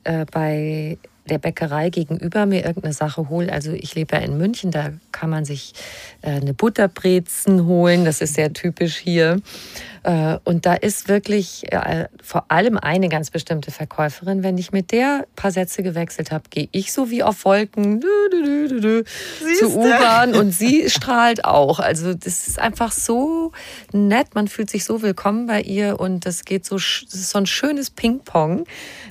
äh, 0.06 0.26
bei 0.32 0.98
der 1.28 1.38
Bäckerei 1.38 1.90
gegenüber 1.90 2.46
mir 2.46 2.66
irgendeine 2.66 2.94
Sache 2.94 3.30
hole. 3.30 3.52
Also 3.52 3.72
ich 3.72 3.96
lebe 3.96 4.16
ja 4.16 4.22
in 4.22 4.38
München, 4.38 4.72
da 4.72 4.92
kann 5.12 5.30
man 5.30 5.46
sich 5.46 5.74
äh, 6.22 6.32
eine 6.32 6.54
Butterbrezen 6.54 7.66
holen. 7.66 8.06
Das 8.06 8.22
ist 8.22 8.34
sehr 8.34 8.54
typisch 8.54 8.98
hier. 8.98 9.42
Äh, 10.08 10.40
und 10.46 10.66
da 10.66 10.74
ist 10.74 11.10
wirklich 11.10 11.72
äh, 11.74 12.08
vor 12.24 12.46
allem 12.48 12.78
eine 12.78 13.10
ganz 13.10 13.30
bestimmte 13.30 13.72
Verkäuferin. 13.72 14.42
Wenn 14.42 14.58
ich 14.58 14.72
mit 14.72 14.92
der 14.92 15.26
ein 15.28 15.36
paar 15.36 15.52
Sätze 15.52 15.84
gewechselt 15.84 16.32
habe, 16.32 16.46
gehe 16.50 16.70
ich 16.72 16.94
so 16.94 17.10
wie 17.10 17.24
auf 17.24 17.44
Wolken 17.44 18.02
zur 19.60 19.76
U-Bahn 19.76 20.34
und 20.34 20.52
sie 20.52 20.90
strahlt 20.90 21.44
auch. 21.44 21.80
Also 21.80 22.14
das 22.14 22.48
ist 22.48 22.58
einfach 22.58 22.94
so 22.94 23.52
nett. 23.92 24.34
Man 24.34 24.48
fühlt 24.48 24.70
sich 24.70 24.86
so 24.86 25.02
willkommen 25.02 25.46
bei 25.46 25.62
ihr 25.62 26.00
und 26.00 26.26
das 26.26 26.46
geht 26.46 26.66
so, 26.66 26.76
das 26.76 27.14
ist 27.14 27.30
so 27.32 27.40
ein 27.40 27.46
schönes 27.46 27.90
Ping-Pong, 27.90 28.66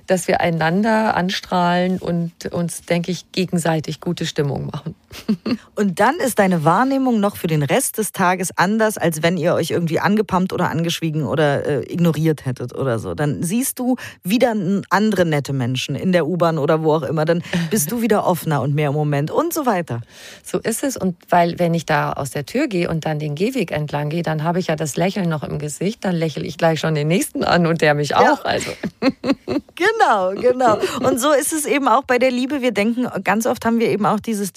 dass 0.07 0.29
wir 0.29 0.41
einander 0.41 1.15
anstrahlen 1.15 1.99
und 2.07 2.53
uns, 2.53 2.83
denke 2.83 3.11
ich, 3.11 3.31
gegenseitig 3.33 4.01
gute 4.01 4.27
Stimmung 4.27 4.67
machen. 4.67 4.95
Und 5.75 6.01
dann 6.01 6.17
ist 6.17 6.39
deine 6.39 6.65
Wahrnehmung 6.65 7.21
noch 7.21 7.37
für 7.37 7.47
den 7.47 7.63
Rest 7.63 7.99
des 7.99 8.13
Tages 8.13 8.51
anders, 8.57 8.99
als 8.99 9.23
wenn 9.23 9.37
ihr 9.37 9.55
euch 9.55 9.71
irgendwie 9.71 10.01
angepumpt 10.01 10.53
oder 10.53 10.71
angeschwiegen 10.71 11.25
oder 11.25 11.65
äh, 11.67 11.93
ignoriert 11.93 12.47
hättet 12.47 12.75
oder 12.75 12.99
so. 12.99 13.15
Dann 13.15 13.43
siehst 13.43 13.79
du 13.79 13.97
wieder 14.23 14.55
andere 14.91 15.25
nette 15.25 15.53
Menschen 15.53 15.95
in 15.95 16.13
der 16.13 16.27
U-Bahn 16.27 16.59
oder 16.59 16.83
wo 16.83 16.95
auch 16.95 17.03
immer. 17.03 17.25
Dann 17.25 17.43
bist 17.71 17.93
du 17.93 18.03
wieder 18.03 18.27
offener 18.27 18.63
und 18.63 18.75
mehr 18.75 18.89
im 18.89 18.95
Moment 18.95 19.31
und 19.31 19.53
so 19.53 19.67
weiter. 19.67 20.01
So 20.43 20.59
ist 20.59 20.83
es. 20.83 20.97
Und 20.97 21.17
weil, 21.29 21.59
wenn 21.59 21.75
ich 21.75 21.87
da 21.87 22.13
aus 22.13 22.31
der 22.31 22.47
Tür 22.47 22.69
gehe 22.69 22.89
und 22.89 23.05
dann 23.05 23.19
den 23.19 23.35
Gehweg 23.35 23.73
entlang 23.73 24.09
gehe, 24.11 24.23
dann 24.23 24.43
habe 24.43 24.59
ich 24.59 24.69
ja 24.69 24.77
das 24.77 24.97
Lächeln 24.97 25.29
noch 25.29 25.43
im 25.43 25.59
Gesicht. 25.59 26.05
Dann 26.05 26.15
lächle 26.15 26.45
ich 26.45 26.59
gleich 26.59 26.81
schon 26.81 26.95
den 26.95 27.09
nächsten 27.09 27.45
an 27.45 27.67
und 27.67 27.81
der 27.81 27.95
mich 27.95 28.11
ja. 28.11 28.33
auch. 28.33 28.45
Also. 28.45 28.71
genau, 29.75 30.31
genau. 30.41 30.79
Und 31.01 31.21
so 31.21 31.33
ist 31.33 31.53
es 31.53 31.67
eben 31.67 31.89
auch 31.89 32.05
bei 32.05 32.19
der 32.19 32.31
Liebe. 32.31 32.63
Wir 32.63 32.73
denken, 32.73 33.07
ganz 33.25 33.47
oft 33.47 33.65
haben 33.65 33.79
wir 33.81 33.89
eben 33.91 34.07
auch 34.07 34.21
dieses 34.21 34.53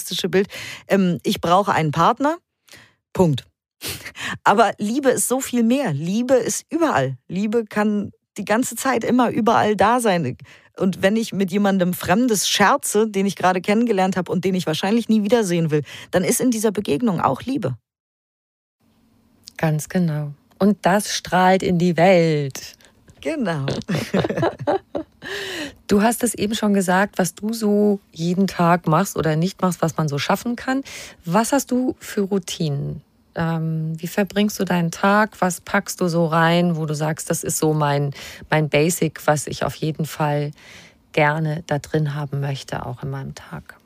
deterministische 0.00 0.28
Bild. 0.28 0.48
Ähm, 0.88 1.18
ich 1.22 1.40
brauche 1.40 1.72
einen 1.72 1.92
Partner. 1.92 2.38
Punkt. 3.12 3.46
Aber 4.44 4.72
Liebe 4.78 5.10
ist 5.10 5.28
so 5.28 5.40
viel 5.40 5.62
mehr. 5.62 5.92
Liebe 5.92 6.34
ist 6.34 6.64
überall. 6.70 7.16
Liebe 7.28 7.64
kann 7.64 8.12
die 8.36 8.44
ganze 8.44 8.76
Zeit 8.76 9.04
immer 9.04 9.30
überall 9.30 9.76
da 9.76 10.00
sein. 10.00 10.36
Und 10.78 11.02
wenn 11.02 11.16
ich 11.16 11.32
mit 11.32 11.50
jemandem 11.50 11.92
Fremdes 11.92 12.48
scherze, 12.48 13.08
den 13.08 13.26
ich 13.26 13.36
gerade 13.36 13.60
kennengelernt 13.60 14.16
habe 14.16 14.30
und 14.30 14.44
den 14.44 14.54
ich 14.54 14.66
wahrscheinlich 14.66 15.08
nie 15.08 15.22
wiedersehen 15.22 15.70
will, 15.70 15.82
dann 16.10 16.24
ist 16.24 16.40
in 16.40 16.50
dieser 16.50 16.70
Begegnung 16.70 17.20
auch 17.20 17.42
Liebe. 17.42 17.76
Ganz 19.56 19.88
genau. 19.88 20.32
Und 20.58 20.78
das 20.82 21.14
strahlt 21.14 21.62
in 21.62 21.78
die 21.78 21.96
Welt. 21.96 22.76
Genau. 23.20 23.66
du 25.86 26.02
hast 26.02 26.22
es 26.22 26.34
eben 26.34 26.54
schon 26.54 26.74
gesagt, 26.74 27.18
was 27.18 27.34
du 27.34 27.52
so 27.52 28.00
jeden 28.12 28.46
Tag 28.46 28.86
machst 28.86 29.16
oder 29.16 29.36
nicht 29.36 29.60
machst, 29.62 29.82
was 29.82 29.96
man 29.96 30.08
so 30.08 30.18
schaffen 30.18 30.56
kann. 30.56 30.82
Was 31.24 31.52
hast 31.52 31.70
du 31.70 31.96
für 31.98 32.22
Routinen? 32.22 33.02
Ähm, 33.34 34.00
wie 34.00 34.06
verbringst 34.06 34.58
du 34.58 34.64
deinen 34.64 34.90
Tag? 34.90 35.40
Was 35.40 35.60
packst 35.60 36.00
du 36.00 36.08
so 36.08 36.26
rein, 36.26 36.76
wo 36.76 36.86
du 36.86 36.94
sagst, 36.94 37.30
das 37.30 37.44
ist 37.44 37.58
so 37.58 37.72
mein, 37.72 38.12
mein 38.50 38.68
Basic, 38.68 39.26
was 39.26 39.46
ich 39.46 39.64
auf 39.64 39.74
jeden 39.76 40.06
Fall 40.06 40.50
gerne 41.12 41.62
da 41.66 41.78
drin 41.78 42.14
haben 42.14 42.40
möchte, 42.40 42.84
auch 42.84 43.02
in 43.02 43.10
meinem 43.10 43.34
Tag? 43.34 43.79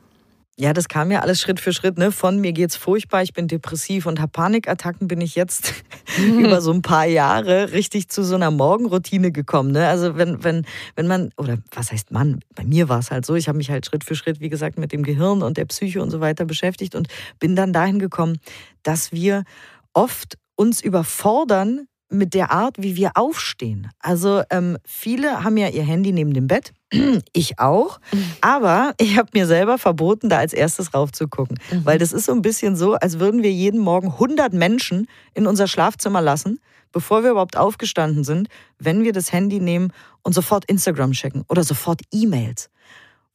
Ja, 0.56 0.72
das 0.72 0.86
kam 0.86 1.10
ja 1.10 1.18
alles 1.20 1.40
Schritt 1.40 1.58
für 1.58 1.72
Schritt. 1.72 1.98
Ne? 1.98 2.12
Von 2.12 2.40
mir 2.40 2.52
geht's 2.52 2.76
furchtbar, 2.76 3.22
ich 3.22 3.32
bin 3.32 3.48
depressiv 3.48 4.06
und 4.06 4.20
habe 4.20 4.30
Panikattacken, 4.30 5.08
bin 5.08 5.20
ich 5.20 5.34
jetzt 5.34 5.74
über 6.18 6.60
so 6.60 6.72
ein 6.72 6.80
paar 6.80 7.06
Jahre 7.06 7.72
richtig 7.72 8.08
zu 8.08 8.22
so 8.22 8.36
einer 8.36 8.52
Morgenroutine 8.52 9.32
gekommen. 9.32 9.72
Ne? 9.72 9.88
Also 9.88 10.16
wenn, 10.16 10.44
wenn, 10.44 10.64
wenn 10.94 11.08
man, 11.08 11.32
oder 11.36 11.58
was 11.72 11.90
heißt 11.90 12.12
man, 12.12 12.38
bei 12.54 12.64
mir 12.64 12.88
war 12.88 13.00
es 13.00 13.10
halt 13.10 13.26
so, 13.26 13.34
ich 13.34 13.48
habe 13.48 13.58
mich 13.58 13.70
halt 13.70 13.84
Schritt 13.84 14.04
für 14.04 14.14
Schritt, 14.14 14.38
wie 14.38 14.48
gesagt, 14.48 14.78
mit 14.78 14.92
dem 14.92 15.02
Gehirn 15.02 15.42
und 15.42 15.56
der 15.56 15.64
Psyche 15.64 16.00
und 16.00 16.10
so 16.10 16.20
weiter 16.20 16.44
beschäftigt 16.44 16.94
und 16.94 17.08
bin 17.40 17.56
dann 17.56 17.72
dahin 17.72 17.98
gekommen, 17.98 18.38
dass 18.84 19.10
wir 19.10 19.42
oft 19.92 20.38
uns 20.54 20.80
überfordern 20.80 21.88
mit 22.14 22.34
der 22.34 22.50
Art, 22.50 22.76
wie 22.78 22.96
wir 22.96 23.12
aufstehen. 23.14 23.90
Also 23.98 24.42
ähm, 24.50 24.78
viele 24.84 25.44
haben 25.44 25.56
ja 25.56 25.68
ihr 25.68 25.84
Handy 25.84 26.12
neben 26.12 26.32
dem 26.32 26.46
Bett 26.46 26.72
Ich 27.32 27.58
auch. 27.58 28.00
Aber 28.40 28.94
ich 28.98 29.18
habe 29.18 29.30
mir 29.34 29.46
selber 29.46 29.78
verboten, 29.78 30.28
da 30.28 30.38
als 30.38 30.52
erstes 30.52 30.94
raufzugucken. 30.94 31.58
Mhm. 31.70 31.84
Weil 31.84 31.98
das 31.98 32.12
ist 32.12 32.26
so 32.26 32.32
ein 32.32 32.42
bisschen 32.42 32.76
so, 32.76 32.94
als 32.94 33.18
würden 33.18 33.42
wir 33.42 33.52
jeden 33.52 33.80
Morgen 33.80 34.08
100 34.08 34.52
Menschen 34.52 35.08
in 35.34 35.46
unser 35.46 35.66
Schlafzimmer 35.66 36.20
lassen, 36.20 36.60
bevor 36.92 37.22
wir 37.22 37.32
überhaupt 37.32 37.56
aufgestanden 37.56 38.24
sind, 38.24 38.48
wenn 38.78 39.04
wir 39.04 39.12
das 39.12 39.32
Handy 39.32 39.60
nehmen 39.60 39.92
und 40.22 40.32
sofort 40.34 40.64
Instagram 40.66 41.12
checken 41.12 41.44
oder 41.48 41.64
sofort 41.64 42.02
E-Mails. 42.12 42.70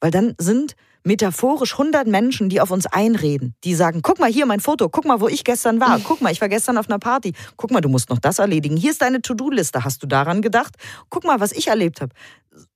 Weil 0.00 0.10
dann 0.10 0.34
sind 0.38 0.76
metaphorisch 1.04 1.72
100 1.72 2.06
Menschen, 2.06 2.48
die 2.48 2.60
auf 2.60 2.70
uns 2.70 2.86
einreden, 2.86 3.54
die 3.64 3.74
sagen, 3.74 4.02
guck 4.02 4.18
mal 4.18 4.30
hier 4.30 4.46
mein 4.46 4.60
Foto, 4.60 4.88
guck 4.88 5.04
mal, 5.04 5.20
wo 5.20 5.28
ich 5.28 5.44
gestern 5.44 5.80
war, 5.80 5.98
guck 6.00 6.20
mal, 6.20 6.32
ich 6.32 6.40
war 6.40 6.48
gestern 6.48 6.78
auf 6.78 6.88
einer 6.88 6.98
Party, 6.98 7.32
guck 7.56 7.70
mal, 7.70 7.80
du 7.80 7.88
musst 7.88 8.10
noch 8.10 8.18
das 8.18 8.38
erledigen, 8.38 8.76
hier 8.76 8.90
ist 8.90 9.02
deine 9.02 9.22
To-Do-Liste, 9.22 9.84
hast 9.84 10.02
du 10.02 10.06
daran 10.06 10.42
gedacht? 10.42 10.76
Guck 11.08 11.24
mal, 11.24 11.40
was 11.40 11.52
ich 11.52 11.68
erlebt 11.68 12.00
habe. 12.00 12.14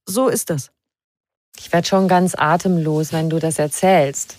So 0.06 0.28
ist 0.28 0.50
das. 0.50 0.70
Ich 1.56 1.72
werde 1.72 1.86
schon 1.86 2.08
ganz 2.08 2.34
atemlos, 2.34 3.12
wenn 3.12 3.30
du 3.30 3.38
das 3.38 3.58
erzählst. 3.58 4.36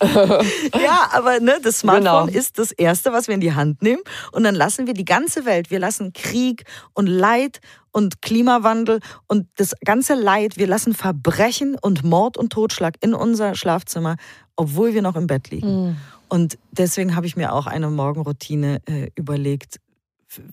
ja, 0.02 1.08
aber 1.12 1.40
ne, 1.40 1.58
das 1.62 1.80
Smartphone 1.80 2.26
genau. 2.26 2.38
ist 2.38 2.58
das 2.58 2.72
Erste, 2.72 3.12
was 3.12 3.28
wir 3.28 3.34
in 3.34 3.40
die 3.40 3.54
Hand 3.54 3.82
nehmen. 3.82 4.02
Und 4.32 4.44
dann 4.44 4.54
lassen 4.54 4.86
wir 4.86 4.94
die 4.94 5.04
ganze 5.04 5.44
Welt, 5.44 5.70
wir 5.70 5.78
lassen 5.78 6.12
Krieg 6.12 6.64
und 6.94 7.06
Leid 7.06 7.60
und 7.92 8.22
Klimawandel 8.22 9.00
und 9.26 9.48
das 9.56 9.74
ganze 9.84 10.14
Leid, 10.14 10.56
wir 10.56 10.66
lassen 10.66 10.94
Verbrechen 10.94 11.76
und 11.80 12.04
Mord 12.04 12.36
und 12.36 12.52
Totschlag 12.52 12.94
in 13.00 13.14
unser 13.14 13.54
Schlafzimmer, 13.54 14.16
obwohl 14.56 14.94
wir 14.94 15.02
noch 15.02 15.16
im 15.16 15.26
Bett 15.26 15.50
liegen. 15.50 15.88
Mhm. 15.88 15.96
Und 16.28 16.58
deswegen 16.70 17.16
habe 17.16 17.26
ich 17.26 17.36
mir 17.36 17.52
auch 17.52 17.66
eine 17.66 17.90
Morgenroutine 17.90 18.80
äh, 18.86 19.10
überlegt, 19.16 19.80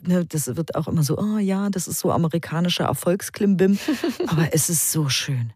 ne, 0.01 0.25
das 0.25 0.55
wird 0.55 0.75
auch 0.75 0.87
immer 0.87 1.03
so, 1.03 1.17
oh 1.17 1.37
ja, 1.37 1.69
das 1.69 1.87
ist 1.87 1.99
so 1.99 2.11
amerikanischer 2.11 2.85
Erfolgsklimbim. 2.85 3.77
Aber 4.27 4.53
es 4.53 4.69
ist 4.69 4.91
so 4.91 5.09
schön. 5.09 5.53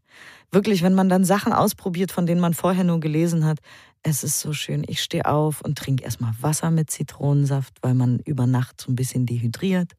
Wirklich, 0.51 0.83
wenn 0.83 0.93
man 0.93 1.09
dann 1.09 1.23
Sachen 1.23 1.53
ausprobiert, 1.53 2.11
von 2.11 2.25
denen 2.25 2.41
man 2.41 2.53
vorher 2.53 2.83
nur 2.83 2.99
gelesen 2.99 3.45
hat, 3.45 3.59
es 4.03 4.23
ist 4.23 4.39
so 4.39 4.51
schön. 4.53 4.83
Ich 4.87 5.01
stehe 5.01 5.25
auf 5.25 5.61
und 5.61 5.77
trinke 5.77 6.03
erstmal 6.03 6.33
Wasser 6.41 6.71
mit 6.71 6.89
Zitronensaft, 6.89 7.75
weil 7.81 7.93
man 7.93 8.19
über 8.19 8.47
Nacht 8.47 8.81
so 8.81 8.91
ein 8.91 8.95
bisschen 8.95 9.25
dehydriert. 9.25 9.93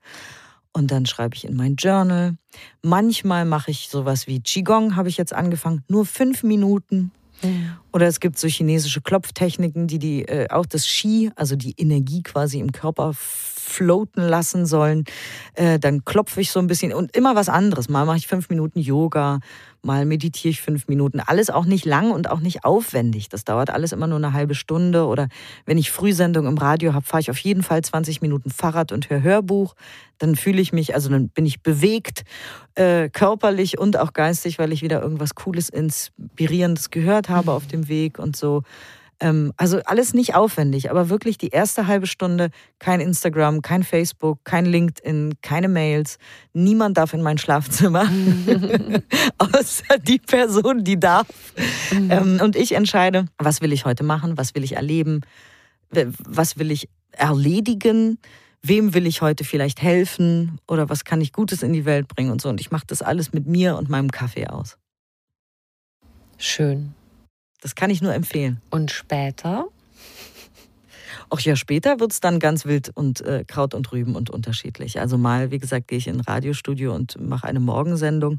Und 0.72 0.90
dann 0.90 1.06
schreibe 1.06 1.36
ich 1.36 1.44
in 1.44 1.56
mein 1.56 1.76
Journal. 1.76 2.36
Manchmal 2.82 3.44
mache 3.44 3.70
ich 3.70 3.88
sowas 3.88 4.26
wie 4.26 4.40
Qigong, 4.40 4.96
habe 4.96 5.08
ich 5.08 5.16
jetzt 5.16 5.34
angefangen. 5.34 5.84
Nur 5.88 6.04
fünf 6.06 6.42
Minuten. 6.42 7.12
Oder 7.92 8.06
es 8.06 8.20
gibt 8.20 8.38
so 8.38 8.46
chinesische 8.46 9.00
Klopftechniken, 9.00 9.86
die, 9.86 9.98
die 9.98 10.22
äh, 10.22 10.48
auch 10.50 10.66
das 10.66 10.86
Qi, 10.86 11.30
also 11.34 11.56
die 11.56 11.74
Energie 11.76 12.22
quasi 12.22 12.60
im 12.60 12.72
Körper 12.72 13.12
floaten 13.62 14.22
lassen 14.22 14.66
sollen. 14.66 15.04
Äh, 15.54 15.78
dann 15.78 16.04
klopfe 16.04 16.40
ich 16.40 16.50
so 16.50 16.60
ein 16.60 16.66
bisschen 16.66 16.92
und 16.92 17.16
immer 17.16 17.34
was 17.36 17.48
anderes. 17.48 17.88
Mal 17.88 18.04
mache 18.04 18.18
ich 18.18 18.26
fünf 18.26 18.48
Minuten 18.50 18.80
Yoga, 18.80 19.40
mal 19.82 20.06
meditiere 20.06 20.50
ich 20.50 20.62
fünf 20.62 20.88
Minuten. 20.88 21.20
Alles 21.20 21.50
auch 21.50 21.64
nicht 21.64 21.84
lang 21.84 22.10
und 22.10 22.30
auch 22.30 22.40
nicht 22.40 22.64
aufwendig. 22.64 23.28
Das 23.28 23.44
dauert 23.44 23.70
alles 23.70 23.92
immer 23.92 24.06
nur 24.06 24.18
eine 24.18 24.32
halbe 24.32 24.54
Stunde. 24.54 25.06
Oder 25.06 25.28
wenn 25.66 25.78
ich 25.78 25.90
Frühsendung 25.90 26.46
im 26.46 26.58
Radio 26.58 26.94
habe, 26.94 27.04
fahre 27.04 27.20
ich 27.20 27.30
auf 27.30 27.38
jeden 27.38 27.62
Fall 27.62 27.82
20 27.82 28.22
Minuten 28.22 28.50
Fahrrad 28.50 28.92
und 28.92 29.10
höre 29.10 29.22
Hörbuch. 29.22 29.74
Dann 30.18 30.36
fühle 30.36 30.60
ich 30.60 30.72
mich, 30.72 30.94
also 30.94 31.08
dann 31.08 31.28
bin 31.28 31.46
ich 31.46 31.62
bewegt, 31.62 32.24
äh, 32.74 33.08
körperlich 33.08 33.78
und 33.78 33.98
auch 33.98 34.12
geistig, 34.12 34.58
weil 34.58 34.72
ich 34.72 34.82
wieder 34.82 35.02
irgendwas 35.02 35.34
Cooles, 35.34 35.68
Inspirierendes 35.68 36.90
gehört 36.90 37.28
habe 37.28 37.52
auf 37.52 37.66
dem 37.66 37.88
Weg 37.88 38.18
und 38.18 38.36
so. 38.36 38.62
Ähm, 39.20 39.52
also 39.56 39.80
alles 39.84 40.14
nicht 40.14 40.34
aufwendig, 40.34 40.90
aber 40.90 41.08
wirklich 41.08 41.38
die 41.38 41.48
erste 41.48 41.86
halbe 41.86 42.06
Stunde 42.06 42.50
kein 42.78 43.00
Instagram, 43.00 43.62
kein 43.62 43.82
Facebook, 43.82 44.40
kein 44.44 44.66
LinkedIn, 44.66 45.34
keine 45.42 45.68
Mails. 45.68 46.18
Niemand 46.52 46.96
darf 46.96 47.12
in 47.12 47.22
mein 47.22 47.38
Schlafzimmer, 47.38 48.02
außer 49.38 49.98
die 50.02 50.18
Person, 50.18 50.84
die 50.84 50.98
darf. 50.98 51.26
Mhm. 51.92 52.10
Ähm, 52.10 52.40
und 52.42 52.56
ich 52.56 52.72
entscheide, 52.72 53.26
was 53.38 53.60
will 53.60 53.72
ich 53.72 53.84
heute 53.84 54.04
machen, 54.04 54.36
was 54.36 54.54
will 54.54 54.64
ich 54.64 54.76
erleben, 54.76 55.20
was 55.90 56.58
will 56.58 56.70
ich 56.70 56.88
erledigen 57.12 58.18
wem 58.62 58.94
will 58.94 59.06
ich 59.06 59.22
heute 59.22 59.44
vielleicht 59.44 59.82
helfen 59.82 60.58
oder 60.68 60.88
was 60.88 61.04
kann 61.04 61.20
ich 61.20 61.32
Gutes 61.32 61.62
in 61.62 61.72
die 61.72 61.84
Welt 61.84 62.08
bringen 62.08 62.30
und 62.30 62.40
so. 62.40 62.48
Und 62.48 62.60
ich 62.60 62.70
mache 62.70 62.86
das 62.86 63.02
alles 63.02 63.32
mit 63.32 63.46
mir 63.46 63.76
und 63.76 63.88
meinem 63.88 64.10
Kaffee 64.10 64.46
aus. 64.46 64.78
Schön. 66.38 66.94
Das 67.62 67.74
kann 67.74 67.90
ich 67.90 68.02
nur 68.02 68.12
empfehlen. 68.12 68.60
Und 68.70 68.90
später? 68.90 69.66
Auch 71.32 71.40
ja, 71.40 71.56
später 71.56 71.98
wird 71.98 72.12
es 72.12 72.20
dann 72.20 72.38
ganz 72.40 72.66
wild 72.66 72.90
und 72.94 73.22
äh, 73.22 73.44
Kraut 73.46 73.72
und 73.72 73.90
Rüben 73.90 74.16
und 74.16 74.28
unterschiedlich. 74.28 75.00
Also 75.00 75.16
mal, 75.16 75.50
wie 75.50 75.58
gesagt, 75.58 75.88
gehe 75.88 75.96
ich 75.96 76.06
in 76.06 76.16
ein 76.16 76.20
Radiostudio 76.20 76.94
und 76.94 77.18
mache 77.18 77.46
eine 77.46 77.58
Morgensendung 77.58 78.38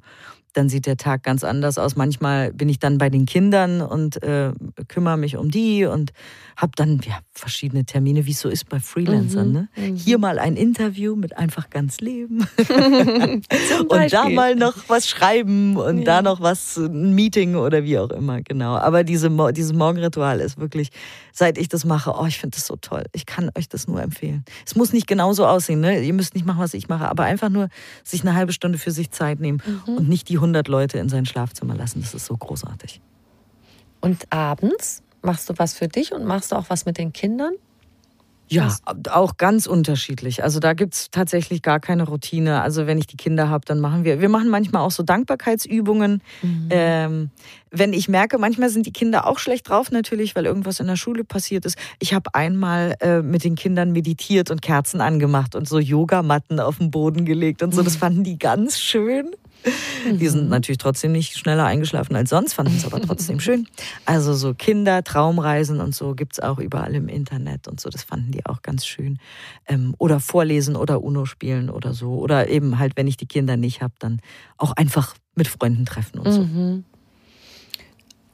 dann 0.54 0.70
sieht 0.70 0.86
der 0.86 0.98
Tag 0.98 1.24
ganz 1.24 1.44
anders 1.44 1.78
aus. 1.78 1.96
Manchmal 1.96 2.54
bin 2.54 2.70
ich 2.70 2.80
dann 2.80 2.98
bei 2.98 3.10
den 3.10 3.26
Kindern 3.26 3.82
und 3.82 4.22
äh, 4.24 4.52
kümmere 4.88 5.18
mich 5.18 5.36
um 5.36 5.50
die 5.50 5.86
und 5.86 6.14
habe 6.56 6.74
dann 6.76 7.02
ja, 7.06 7.20
verschiedene 7.32 7.86
Termine, 7.86 8.26
wie 8.26 8.32
es 8.32 8.40
so 8.40 8.50
ist 8.50 8.70
bei 8.70 8.80
Freelancern. 8.80 9.48
Mhm, 9.48 9.54
ne? 9.54 9.68
Mhm. 9.76 9.96
Hier 9.96 10.20
mal 10.20 10.40
ein 10.40 10.56
Interview 10.56 11.16
mit 11.16 11.38
einfach 11.38 11.70
ganz 11.70 12.00
Leben. 12.00 12.48
und 13.90 14.14
da 14.14 14.30
mal 14.30 14.56
noch 14.56 14.76
was 14.88 15.10
schreiben 15.10 15.76
und 15.76 16.00
ja. 16.00 16.04
da 16.04 16.22
noch 16.22 16.40
was, 16.42 16.78
ein 16.78 17.14
Meeting 17.14 17.56
oder 17.56 17.84
wie 17.84 17.98
auch 17.98 18.12
immer, 18.12 18.42
genau. 18.42 18.76
Aber 18.76 19.04
diese, 19.04 19.30
dieses 19.54 19.74
Morgenritual 19.74 20.40
ist 20.40 20.60
wirklich, 20.60 20.90
seit 21.32 21.58
ich 21.58 21.68
das 21.68 21.84
mache, 21.84 22.14
oh, 22.16 22.26
ich 22.28 22.38
finde 22.38 22.58
das 22.58 22.68
so 22.68 22.76
toll. 22.84 23.06
Ich 23.14 23.26
kann 23.26 23.50
euch 23.58 23.68
das 23.68 23.88
nur 23.88 24.02
empfehlen. 24.02 24.46
Es 24.66 24.76
muss 24.76 24.94
nicht 24.94 25.08
genauso 25.08 25.48
aussehen, 25.48 25.80
ne? 25.80 26.02
ihr 26.02 26.14
müsst 26.14 26.36
nicht 26.36 26.46
machen, 26.46 26.60
was 26.60 26.74
ich 26.74 26.90
mache, 26.90 27.08
aber 27.10 27.24
einfach 27.24 27.50
nur 27.50 27.70
sich 28.04 28.22
eine 28.22 28.36
halbe 28.36 28.54
Stunde 28.54 28.78
für 28.78 28.92
sich 28.92 29.10
Zeit 29.10 29.40
nehmen 29.40 29.62
mhm. 29.66 29.96
und 29.96 30.10
nicht 30.10 30.30
die 30.30 30.36
100 30.36 30.68
Leute 30.68 31.00
in 31.00 31.10
sein 31.10 31.26
Schlafzimmer 31.26 31.76
lassen. 31.76 32.02
Das 32.02 32.14
ist 32.14 32.26
so 32.26 32.38
großartig. 32.38 33.02
Und 34.02 34.32
abends 34.32 35.02
machst 35.22 35.50
du 35.50 35.54
was 35.58 35.74
für 35.74 35.88
dich 35.88 36.14
und 36.14 36.26
machst 36.26 36.52
du 36.52 36.56
auch 36.56 36.70
was 36.70 36.86
mit 36.86 36.98
den 36.98 37.14
Kindern? 37.14 37.54
Ja, 38.50 38.76
auch 39.10 39.38
ganz 39.38 39.66
unterschiedlich. 39.66 40.44
Also 40.44 40.60
da 40.60 40.74
gibt 40.74 40.94
es 40.94 41.12
tatsächlich 41.12 41.62
gar 41.62 41.80
keine 41.80 42.04
Routine. 42.04 42.62
Also 42.62 42.86
wenn 42.86 42.98
ich 42.98 43.08
die 43.08 43.18
Kinder 43.18 43.50
habe, 43.50 43.66
dann 43.66 43.80
machen 43.80 44.04
wir, 44.04 44.22
wir 44.22 44.30
machen 44.30 44.50
manchmal 44.50 44.84
auch 44.84 44.92
so 44.92 45.02
Dankbarkeitsübungen. 45.02 46.22
Mhm. 46.42 46.68
Ähm, 46.70 47.30
wenn 47.72 47.94
ich 47.94 48.08
merke, 48.10 48.38
manchmal 48.38 48.70
sind 48.70 48.86
die 48.86 48.92
Kinder 48.92 49.26
auch 49.26 49.40
schlecht 49.40 49.70
drauf 49.70 49.92
natürlich, 49.92 50.36
weil 50.36 50.46
irgendwas 50.46 50.80
in 50.80 50.88
der 50.88 50.98
Schule 50.98 51.24
passiert 51.24 51.66
ist. 51.66 51.78
Ich 52.00 52.14
habe 52.14 52.36
einmal 52.36 52.96
äh, 53.00 53.22
mit 53.22 53.44
den 53.44 53.56
Kindern 53.56 53.92
meditiert 53.92 54.52
und 54.52 54.62
Kerzen 54.62 55.02
angemacht 55.02 55.56
und 55.56 55.68
so 55.68 55.80
Yogamatten 55.80 56.60
auf 56.60 56.78
den 56.78 56.92
Boden 56.92 57.26
gelegt 57.26 57.64
und 57.64 57.74
so. 57.74 57.82
Das 57.82 57.96
fanden 57.96 58.24
die 58.24 58.38
ganz 58.38 58.80
schön. 58.80 59.32
Die 60.20 60.28
sind 60.28 60.50
natürlich 60.50 60.78
trotzdem 60.78 61.12
nicht 61.12 61.38
schneller 61.38 61.66
eingeschlafen 61.66 62.16
als 62.16 62.30
sonst, 62.30 62.54
fanden 62.54 62.76
es 62.76 62.86
aber 62.86 63.02
trotzdem 63.02 63.40
schön. 63.40 63.68
Also 64.06 64.34
so 64.34 64.54
Kinder, 64.54 65.04
Traumreisen 65.04 65.80
und 65.80 65.96
so 65.96 66.16
gibt 66.16 66.34
es 66.34 66.40
auch 66.40 66.60
überall 66.60 66.96
im 66.96 67.08
Internet 67.08 67.68
und 67.68 67.80
so. 67.80 67.90
Das 67.90 68.04
fanden 68.04 68.32
die 68.32 68.46
auch 68.46 68.62
ganz 68.62 68.86
schön. 68.86 69.20
Ähm, 69.68 69.96
oder 69.98 70.20
vorlesen 70.20 70.76
oder 70.76 71.04
Uno 71.04 71.26
spielen 71.26 71.70
oder 71.70 71.94
so. 71.94 72.16
Oder 72.16 72.50
eben 72.50 72.80
halt, 72.80 72.94
wenn 72.96 73.08
ich 73.08 73.18
die 73.18 73.28
Kinder 73.28 73.58
nicht 73.58 73.82
habe, 73.82 73.94
dann 74.00 74.20
auch 74.58 74.74
einfach 74.74 75.16
mit 75.36 75.48
Freunden 75.48 75.86
treffen 75.86 76.20
und 76.20 76.32
so. 76.32 76.42
Mhm. 76.42 76.86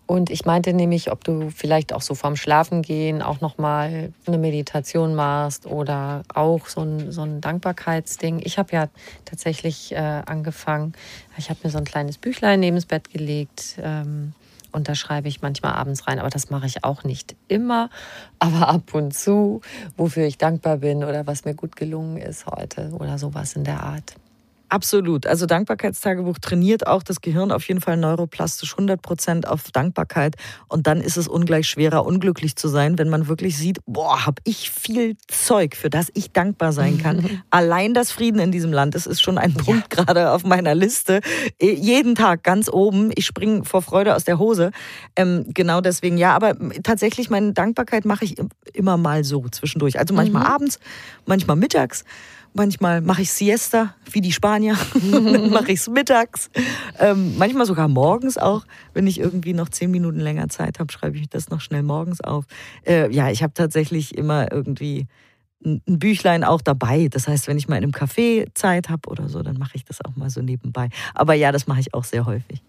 Und 0.09 0.31
ich 0.31 0.43
meinte 0.43 0.73
nämlich, 0.73 1.11
ob 1.11 1.23
du 1.23 1.51
vielleicht 1.51 1.93
auch 1.93 2.01
so 2.01 2.15
vorm 2.15 2.35
Schlafengehen 2.35 3.21
auch 3.21 3.41
nochmal 3.41 4.11
eine 4.25 4.39
Meditation 4.39 5.13
machst 5.13 5.67
oder 5.67 6.23
auch 6.33 6.65
so 6.65 6.81
ein, 6.81 7.11
so 7.11 7.21
ein 7.21 7.41
Dankbarkeitsding. 7.41 8.41
Ich 8.43 8.57
habe 8.57 8.73
ja 8.73 8.87
tatsächlich 9.23 9.91
äh, 9.91 9.97
angefangen, 10.25 10.93
ich 11.37 11.51
habe 11.51 11.59
mir 11.63 11.69
so 11.69 11.77
ein 11.77 11.83
kleines 11.83 12.17
Büchlein 12.17 12.59
neben 12.59 12.75
das 12.75 12.87
Bett 12.87 13.11
gelegt. 13.11 13.77
Ähm, 13.83 14.33
und 14.71 14.89
da 14.89 14.95
schreibe 14.95 15.27
ich 15.27 15.43
manchmal 15.43 15.73
abends 15.73 16.07
rein, 16.07 16.17
aber 16.17 16.31
das 16.31 16.49
mache 16.49 16.65
ich 16.65 16.83
auch 16.83 17.03
nicht 17.03 17.35
immer, 17.47 17.91
aber 18.39 18.67
ab 18.67 18.95
und 18.95 19.13
zu, 19.13 19.61
wofür 19.95 20.25
ich 20.25 20.39
dankbar 20.39 20.77
bin 20.77 21.03
oder 21.03 21.27
was 21.27 21.45
mir 21.45 21.53
gut 21.53 21.75
gelungen 21.75 22.17
ist 22.17 22.47
heute 22.47 22.89
oder 22.97 23.19
sowas 23.19 23.55
in 23.55 23.63
der 23.63 23.83
Art. 23.83 24.15
Absolut. 24.69 25.25
Also 25.25 25.47
Dankbarkeitstagebuch 25.47 26.37
trainiert 26.37 26.85
auch 26.85 27.01
das 27.01 27.21
Gehirn 27.21 27.51
auf 27.51 27.67
jeden 27.67 27.81
Fall 27.81 27.97
neuroplastisch 27.97 28.73
100 28.73 29.01
Prozent 29.01 29.47
auf 29.47 29.71
Dankbarkeit. 29.71 30.35
Und 30.67 30.85
dann 30.85 31.01
ist 31.01 31.17
es 31.17 31.27
ungleich 31.27 31.67
schwerer, 31.67 32.05
unglücklich 32.05 32.55
zu 32.55 32.67
sein, 32.67 32.99
wenn 32.99 33.09
man 33.09 33.27
wirklich 33.27 33.57
sieht, 33.57 33.79
boah, 33.87 34.27
habe 34.27 34.41
ich 34.45 34.69
viel 34.69 35.17
Zeug, 35.27 35.75
für 35.75 35.89
das 35.89 36.09
ich 36.13 36.31
dankbar 36.31 36.71
sein 36.71 36.99
kann. 36.99 37.41
Allein 37.49 37.95
das 37.95 38.11
Frieden 38.11 38.39
in 38.39 38.51
diesem 38.51 38.71
Land, 38.71 38.93
das 38.93 39.07
ist 39.07 39.21
schon 39.21 39.39
ein 39.39 39.55
Punkt 39.55 39.95
ja. 39.95 40.03
gerade 40.03 40.31
auf 40.31 40.43
meiner 40.43 40.75
Liste. 40.75 41.21
Äh, 41.59 41.73
jeden 41.73 42.13
Tag 42.13 42.43
ganz 42.43 42.69
oben. 42.69 43.11
Ich 43.15 43.25
springe 43.25 43.65
vor 43.65 43.81
Freude 43.81 44.15
aus 44.15 44.23
der 44.23 44.37
Hose. 44.37 44.69
Ähm, 45.15 45.45
genau 45.47 45.81
deswegen, 45.81 46.17
ja. 46.19 46.35
Aber 46.35 46.55
tatsächlich, 46.83 47.31
meine 47.31 47.53
Dankbarkeit 47.53 48.05
mache 48.05 48.25
ich 48.25 48.35
immer 48.73 48.97
mal 48.97 49.23
so 49.23 49.47
zwischendurch. 49.49 49.97
Also 49.97 50.13
manchmal 50.13 50.43
mhm. 50.43 50.49
abends, 50.49 50.79
manchmal 51.25 51.55
mittags. 51.55 52.05
Manchmal 52.53 53.01
mache 53.01 53.21
ich 53.21 53.31
Siesta, 53.31 53.95
wie 54.11 54.21
die 54.21 54.31
Spanier. 54.31 54.75
dann 55.11 55.49
mache 55.49 55.71
ich 55.71 55.81
es 55.81 55.89
mittags. 55.89 56.49
Ähm, 56.99 57.37
manchmal 57.37 57.65
sogar 57.65 57.87
morgens 57.87 58.37
auch. 58.37 58.65
Wenn 58.93 59.07
ich 59.07 59.19
irgendwie 59.19 59.53
noch 59.53 59.69
zehn 59.69 59.91
Minuten 59.91 60.19
länger 60.19 60.49
Zeit 60.49 60.79
habe, 60.79 60.91
schreibe 60.91 61.17
ich 61.17 61.29
das 61.29 61.49
noch 61.49 61.61
schnell 61.61 61.83
morgens 61.83 62.21
auf. 62.21 62.45
Äh, 62.85 63.11
ja, 63.13 63.29
ich 63.29 63.43
habe 63.43 63.53
tatsächlich 63.53 64.17
immer 64.17 64.51
irgendwie 64.51 65.07
ein 65.65 65.81
Büchlein 65.85 66.43
auch 66.43 66.61
dabei. 66.61 67.07
Das 67.09 67.27
heißt, 67.27 67.47
wenn 67.47 67.57
ich 67.57 67.67
mal 67.67 67.77
in 67.77 67.83
einem 67.83 67.91
Café 67.91 68.47
Zeit 68.53 68.89
habe 68.89 69.09
oder 69.09 69.27
so, 69.27 69.41
dann 69.43 69.57
mache 69.57 69.75
ich 69.75 69.85
das 69.85 70.03
auch 70.03 70.15
mal 70.15 70.29
so 70.29 70.41
nebenbei. 70.41 70.89
Aber 71.13 71.33
ja, 71.33 71.51
das 71.51 71.67
mache 71.67 71.81
ich 71.81 71.93
auch 71.93 72.03
sehr 72.03 72.25
häufig. 72.25 72.63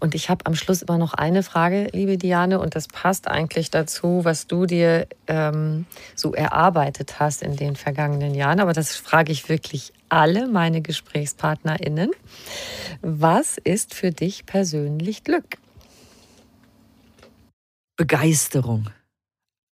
Und 0.00 0.14
ich 0.14 0.30
habe 0.30 0.46
am 0.46 0.54
Schluss 0.54 0.80
immer 0.80 0.96
noch 0.96 1.12
eine 1.12 1.42
Frage, 1.42 1.88
liebe 1.92 2.16
Diane, 2.16 2.58
und 2.58 2.74
das 2.74 2.88
passt 2.88 3.28
eigentlich 3.28 3.70
dazu, 3.70 4.24
was 4.24 4.46
du 4.46 4.64
dir 4.64 5.06
ähm, 5.26 5.84
so 6.16 6.32
erarbeitet 6.32 7.20
hast 7.20 7.42
in 7.42 7.54
den 7.54 7.76
vergangenen 7.76 8.34
Jahren. 8.34 8.60
Aber 8.60 8.72
das 8.72 8.96
frage 8.96 9.30
ich 9.30 9.50
wirklich 9.50 9.92
alle 10.08 10.48
meine 10.48 10.80
GesprächspartnerInnen. 10.80 12.10
Was 13.02 13.58
ist 13.58 13.94
für 13.94 14.10
dich 14.10 14.46
persönlich 14.46 15.22
Glück? 15.22 15.58
Begeisterung. 17.96 18.88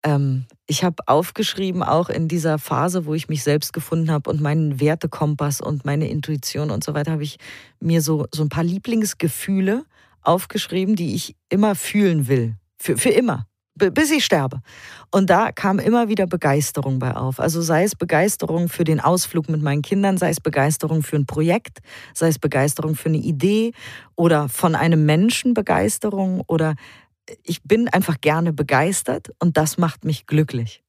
Ähm, 0.05 0.45
ich 0.67 0.85
habe 0.85 0.97
aufgeschrieben, 1.07 1.83
auch 1.83 2.11
in 2.11 2.29
dieser 2.29 2.59
Phase, 2.59 3.07
wo 3.07 3.15
ich 3.15 3.31
mich 3.31 3.43
selbst 3.43 3.73
gefunden 3.73 4.11
habe 4.11 4.29
und 4.29 4.43
meinen 4.43 4.79
Wertekompass 4.79 5.63
und 5.63 5.87
meine 5.87 6.09
Intuition 6.09 6.71
und 6.71 6.85
so 6.85 6.93
weiter, 6.93 7.13
habe 7.13 7.23
ich 7.23 7.39
mir 7.81 8.03
so, 8.03 8.27
so 8.33 8.43
ein 8.43 8.51
paar 8.51 8.65
Lieblingsgefühle 8.65 9.87
aufgeschrieben, 10.29 10.95
die 10.95 11.15
ich 11.15 11.35
immer 11.49 11.75
fühlen 11.75 12.29
will. 12.29 12.57
Für, 12.79 12.97
für 12.97 13.11
immer. 13.11 13.47
Bis 13.75 14.11
ich 14.11 14.25
sterbe. 14.25 14.61
Und 15.13 15.31
da 15.31 15.53
kam 15.53 15.79
immer 15.79 16.09
wieder 16.09 16.27
Begeisterung 16.27 16.99
bei 16.99 17.15
auf. 17.15 17.39
Also 17.39 17.63
sei 17.63 17.85
es 17.85 17.95
Begeisterung 17.95 18.69
für 18.69 18.83
den 18.83 18.99
Ausflug 18.99 19.49
mit 19.49 19.63
meinen 19.63 19.83
Kindern, 19.83 20.17
sei 20.17 20.31
es 20.31 20.41
Begeisterung 20.41 21.03
für 21.03 21.17
ein 21.17 21.27
Projekt, 21.27 21.79
sei 22.13 22.29
es 22.29 22.41
Begeisterung 22.41 22.97
für 22.97 23.09
eine 23.09 23.19
Idee 23.19 23.73
oder 24.17 24.49
von 24.49 24.75
einem 24.75 25.07
Menschen 25.07 25.55
Begeisterung 25.55 26.43
oder 26.49 26.75
ich 27.45 27.63
bin 27.63 27.89
einfach 27.89 28.21
gerne 28.21 28.53
begeistert 28.53 29.31
und 29.39 29.57
das 29.57 29.79
macht 29.79 30.05
mich 30.05 30.27
glücklich. 30.27 30.83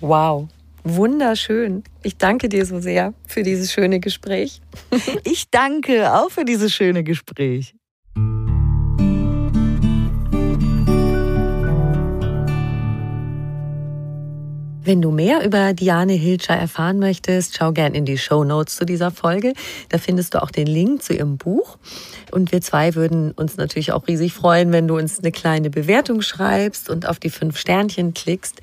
Wow, 0.00 0.48
wunderschön. 0.84 1.82
Ich 2.02 2.18
danke 2.18 2.48
dir 2.48 2.66
so 2.66 2.80
sehr 2.80 3.14
für 3.26 3.42
dieses 3.42 3.72
schöne 3.72 3.98
Gespräch. 3.98 4.60
ich 5.24 5.50
danke 5.50 6.12
auch 6.12 6.30
für 6.30 6.44
dieses 6.44 6.72
schöne 6.72 7.02
Gespräch. 7.02 7.74
Wenn 14.86 15.02
du 15.02 15.10
mehr 15.10 15.44
über 15.44 15.74
Diane 15.74 16.12
Hilscher 16.12 16.54
erfahren 16.54 17.00
möchtest, 17.00 17.56
schau 17.56 17.72
gern 17.72 17.92
in 17.92 18.04
die 18.04 18.18
Show 18.18 18.44
Notes 18.44 18.76
zu 18.76 18.84
dieser 18.84 19.10
Folge. 19.10 19.52
Da 19.88 19.98
findest 19.98 20.34
du 20.34 20.40
auch 20.40 20.52
den 20.52 20.68
Link 20.68 21.02
zu 21.02 21.12
ihrem 21.12 21.38
Buch. 21.38 21.76
Und 22.30 22.52
wir 22.52 22.60
zwei 22.60 22.94
würden 22.94 23.32
uns 23.32 23.56
natürlich 23.56 23.90
auch 23.90 24.06
riesig 24.06 24.32
freuen, 24.32 24.70
wenn 24.70 24.86
du 24.86 24.96
uns 24.96 25.18
eine 25.18 25.32
kleine 25.32 25.70
Bewertung 25.70 26.22
schreibst 26.22 26.88
und 26.88 27.08
auf 27.08 27.18
die 27.18 27.30
fünf 27.30 27.58
Sternchen 27.58 28.14
klickst. 28.14 28.60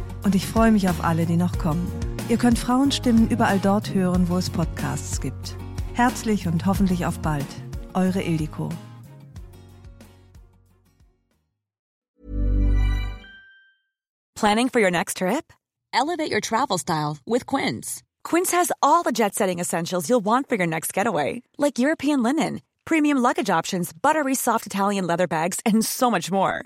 Und 0.23 0.35
ich 0.35 0.45
freue 0.45 0.71
mich 0.71 0.89
auf 0.89 1.03
alle, 1.03 1.25
die 1.25 1.37
noch 1.37 1.57
kommen. 1.57 1.91
Ihr 2.29 2.37
könnt 2.37 2.59
Frauenstimmen 2.59 3.27
überall 3.29 3.59
dort 3.59 3.93
hören, 3.93 4.29
wo 4.29 4.37
es 4.37 4.49
Podcasts 4.49 5.19
gibt. 5.19 5.55
Herzlich 5.93 6.47
und 6.47 6.65
hoffentlich 6.65 7.05
auf 7.05 7.19
bald. 7.19 7.47
Eure 7.93 8.21
Ildiko. 8.21 8.69
Planning 14.35 14.69
for 14.69 14.79
your 14.79 14.89
next 14.89 15.17
trip? 15.17 15.53
Elevate 15.93 16.31
your 16.31 16.41
travel 16.41 16.79
style 16.79 17.17
with 17.27 17.45
Quince. 17.45 18.01
Quince 18.23 18.51
has 18.51 18.71
all 18.81 19.03
the 19.03 19.11
jet 19.11 19.35
setting 19.35 19.59
essentials 19.59 20.09
you'll 20.09 20.23
want 20.23 20.49
for 20.49 20.55
your 20.55 20.67
next 20.67 20.93
getaway, 20.93 21.43
like 21.57 21.77
European 21.77 22.23
linen, 22.23 22.61
premium 22.85 23.19
luggage 23.19 23.49
options, 23.49 23.91
buttery 23.93 24.33
soft 24.33 24.65
Italian 24.65 25.05
leather 25.05 25.27
bags, 25.27 25.59
and 25.63 25.85
so 25.85 26.09
much 26.09 26.31
more. 26.31 26.65